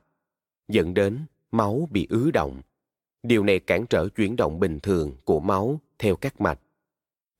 dẫn 0.68 0.94
đến 0.94 1.26
máu 1.50 1.88
bị 1.90 2.06
ứ 2.10 2.30
động. 2.30 2.62
Điều 3.22 3.44
này 3.44 3.58
cản 3.60 3.86
trở 3.86 4.08
chuyển 4.08 4.36
động 4.36 4.60
bình 4.60 4.80
thường 4.80 5.16
của 5.24 5.40
máu 5.40 5.80
theo 5.98 6.16
các 6.16 6.40
mạch. 6.40 6.60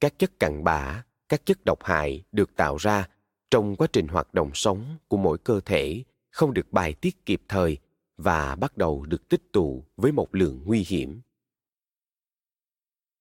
Các 0.00 0.18
chất 0.18 0.38
cặn 0.38 0.64
bã, 0.64 1.04
các 1.28 1.46
chất 1.46 1.64
độc 1.64 1.84
hại 1.84 2.24
được 2.32 2.56
tạo 2.56 2.76
ra 2.76 3.08
trong 3.50 3.76
quá 3.76 3.86
trình 3.92 4.08
hoạt 4.08 4.34
động 4.34 4.50
sống 4.54 4.96
của 5.08 5.16
mỗi 5.16 5.38
cơ 5.38 5.60
thể 5.60 6.02
không 6.30 6.54
được 6.54 6.72
bài 6.72 6.94
tiết 6.94 7.26
kịp 7.26 7.42
thời 7.48 7.78
và 8.16 8.54
bắt 8.54 8.76
đầu 8.76 9.06
được 9.06 9.28
tích 9.28 9.52
tụ 9.52 9.84
với 9.96 10.12
một 10.12 10.34
lượng 10.34 10.62
nguy 10.64 10.84
hiểm. 10.88 11.20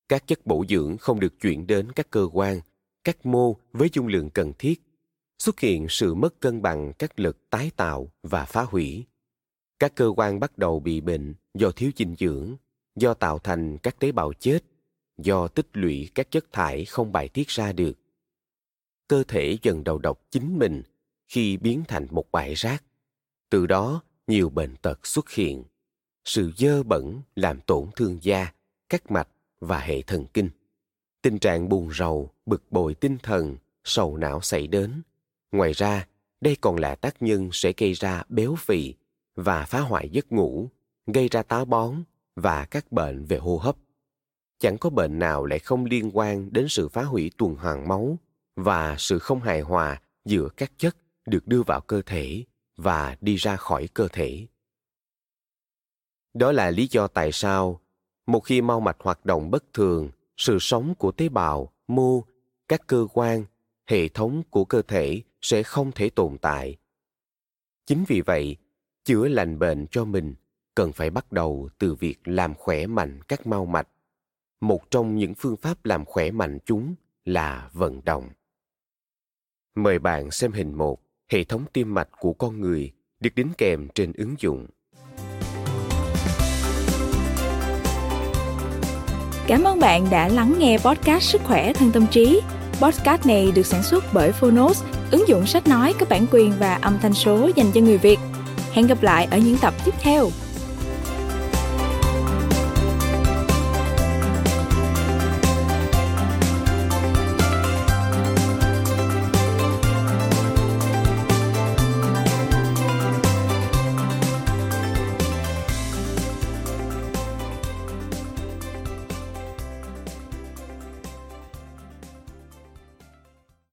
Các 0.09 0.27
chất 0.27 0.45
bổ 0.45 0.65
dưỡng 0.69 0.97
không 0.97 1.19
được 1.19 1.39
chuyển 1.41 1.67
đến 1.67 1.91
các 1.91 2.09
cơ 2.09 2.27
quan, 2.33 2.61
các 3.03 3.25
mô 3.25 3.55
với 3.73 3.89
dung 3.93 4.07
lượng 4.07 4.29
cần 4.29 4.53
thiết, 4.59 4.81
xuất 5.39 5.59
hiện 5.59 5.85
sự 5.89 6.13
mất 6.13 6.39
cân 6.39 6.61
bằng 6.61 6.93
các 6.99 7.19
lực 7.19 7.49
tái 7.49 7.71
tạo 7.75 8.11
và 8.23 8.45
phá 8.45 8.63
hủy. 8.63 9.05
Các 9.79 9.95
cơ 9.95 10.13
quan 10.15 10.39
bắt 10.39 10.57
đầu 10.57 10.79
bị 10.79 11.01
bệnh 11.01 11.33
do 11.53 11.71
thiếu 11.71 11.91
dinh 11.97 12.15
dưỡng, 12.19 12.55
do 12.95 13.13
tạo 13.13 13.39
thành 13.39 13.77
các 13.77 13.99
tế 13.99 14.11
bào 14.11 14.33
chết, 14.33 14.59
do 15.17 15.47
tích 15.47 15.67
lũy 15.73 16.09
các 16.15 16.31
chất 16.31 16.45
thải 16.51 16.85
không 16.85 17.11
bài 17.11 17.27
tiết 17.27 17.47
ra 17.47 17.71
được. 17.71 17.93
Cơ 19.07 19.23
thể 19.27 19.57
dần 19.61 19.83
đầu 19.83 19.97
độc 19.97 20.21
chính 20.31 20.59
mình 20.59 20.83
khi 21.27 21.57
biến 21.57 21.83
thành 21.87 22.07
một 22.11 22.31
bãi 22.31 22.53
rác. 22.53 22.83
Từ 23.49 23.67
đó, 23.67 24.03
nhiều 24.27 24.49
bệnh 24.49 24.75
tật 24.75 25.07
xuất 25.07 25.31
hiện. 25.31 25.63
Sự 26.25 26.51
dơ 26.57 26.83
bẩn 26.83 27.21
làm 27.35 27.61
tổn 27.61 27.89
thương 27.95 28.17
da, 28.21 28.53
các 28.89 29.11
mạch 29.11 29.27
và 29.59 29.79
hệ 29.79 30.01
thần 30.01 30.25
kinh. 30.33 30.49
Tình 31.21 31.39
trạng 31.39 31.69
buồn 31.69 31.89
rầu, 31.93 32.31
bực 32.45 32.71
bội 32.71 32.93
tinh 32.93 33.17
thần, 33.23 33.57
sầu 33.83 34.17
não 34.17 34.41
xảy 34.41 34.67
đến. 34.67 35.01
Ngoài 35.51 35.73
ra, 35.73 36.07
đây 36.41 36.55
còn 36.61 36.75
là 36.75 36.95
tác 36.95 37.21
nhân 37.21 37.49
sẽ 37.53 37.73
gây 37.77 37.93
ra 37.93 38.23
béo 38.29 38.55
phì 38.55 38.93
và 39.35 39.65
phá 39.65 39.79
hoại 39.79 40.09
giấc 40.09 40.31
ngủ, 40.31 40.69
gây 41.11 41.27
ra 41.27 41.43
táo 41.43 41.65
bón 41.65 42.03
và 42.35 42.65
các 42.65 42.91
bệnh 42.91 43.25
về 43.25 43.37
hô 43.37 43.57
hấp. 43.57 43.75
Chẳng 44.59 44.77
có 44.77 44.89
bệnh 44.89 45.19
nào 45.19 45.45
lại 45.45 45.59
không 45.59 45.85
liên 45.85 46.11
quan 46.13 46.53
đến 46.53 46.67
sự 46.69 46.89
phá 46.89 47.03
hủy 47.03 47.31
tuần 47.37 47.55
hoàn 47.55 47.87
máu 47.87 48.17
và 48.55 48.95
sự 48.99 49.19
không 49.19 49.39
hài 49.39 49.61
hòa 49.61 50.01
giữa 50.25 50.49
các 50.57 50.71
chất 50.77 50.97
được 51.25 51.47
đưa 51.47 51.63
vào 51.63 51.81
cơ 51.81 52.01
thể 52.05 52.43
và 52.77 53.15
đi 53.21 53.35
ra 53.35 53.55
khỏi 53.55 53.87
cơ 53.93 54.07
thể. 54.11 54.47
Đó 56.33 56.51
là 56.51 56.69
lý 56.69 56.87
do 56.91 57.07
tại 57.07 57.31
sao 57.31 57.81
một 58.25 58.39
khi 58.39 58.61
mau 58.61 58.79
mạch 58.79 58.97
hoạt 58.99 59.25
động 59.25 59.51
bất 59.51 59.73
thường, 59.73 60.09
sự 60.37 60.57
sống 60.59 60.95
của 60.95 61.11
tế 61.11 61.29
bào, 61.29 61.73
mô, 61.87 62.23
các 62.67 62.87
cơ 62.87 63.07
quan, 63.13 63.45
hệ 63.87 64.07
thống 64.07 64.43
của 64.49 64.65
cơ 64.65 64.81
thể 64.81 65.21
sẽ 65.41 65.63
không 65.63 65.91
thể 65.91 66.09
tồn 66.09 66.37
tại. 66.37 66.77
Chính 67.85 68.03
vì 68.07 68.21
vậy, 68.21 68.57
chữa 69.03 69.27
lành 69.27 69.59
bệnh 69.59 69.87
cho 69.91 70.05
mình 70.05 70.35
cần 70.75 70.91
phải 70.91 71.09
bắt 71.09 71.31
đầu 71.31 71.69
từ 71.77 71.95
việc 71.95 72.19
làm 72.25 72.53
khỏe 72.53 72.87
mạnh 72.87 73.19
các 73.27 73.47
mau 73.47 73.65
mạch. 73.65 73.87
Một 74.61 74.91
trong 74.91 75.15
những 75.15 75.33
phương 75.33 75.57
pháp 75.57 75.85
làm 75.85 76.05
khỏe 76.05 76.31
mạnh 76.31 76.57
chúng 76.65 76.95
là 77.25 77.69
vận 77.73 78.01
động. 78.05 78.29
Mời 79.75 79.99
bạn 79.99 80.31
xem 80.31 80.51
hình 80.51 80.73
một 80.73 81.01
hệ 81.29 81.43
thống 81.43 81.65
tim 81.73 81.93
mạch 81.93 82.09
của 82.19 82.33
con 82.33 82.61
người 82.61 82.91
được 83.19 83.35
đính 83.35 83.51
kèm 83.57 83.87
trên 83.95 84.13
ứng 84.13 84.35
dụng. 84.39 84.67
Cảm 89.47 89.63
ơn 89.63 89.79
bạn 89.79 90.07
đã 90.11 90.27
lắng 90.27 90.55
nghe 90.59 90.77
podcast 90.77 91.23
Sức 91.23 91.41
khỏe 91.43 91.73
thân 91.73 91.91
tâm 91.91 92.07
trí. 92.11 92.41
Podcast 92.81 93.25
này 93.25 93.51
được 93.55 93.65
sản 93.65 93.83
xuất 93.83 94.03
bởi 94.13 94.31
Phonos, 94.31 94.83
ứng 95.11 95.27
dụng 95.27 95.45
sách 95.45 95.67
nói 95.67 95.93
có 95.99 96.05
bản 96.09 96.25
quyền 96.31 96.53
và 96.59 96.73
âm 96.73 96.97
thanh 97.01 97.13
số 97.13 97.49
dành 97.55 97.71
cho 97.73 97.81
người 97.81 97.97
Việt 97.97 98.19
Hẹn 98.71 98.87
gặp 98.87 99.03
lại 99.03 99.27
ở 99.31 99.37
những 99.37 99.57
tập 99.61 99.73
tiếp 99.85 99.93
theo. 99.99 100.29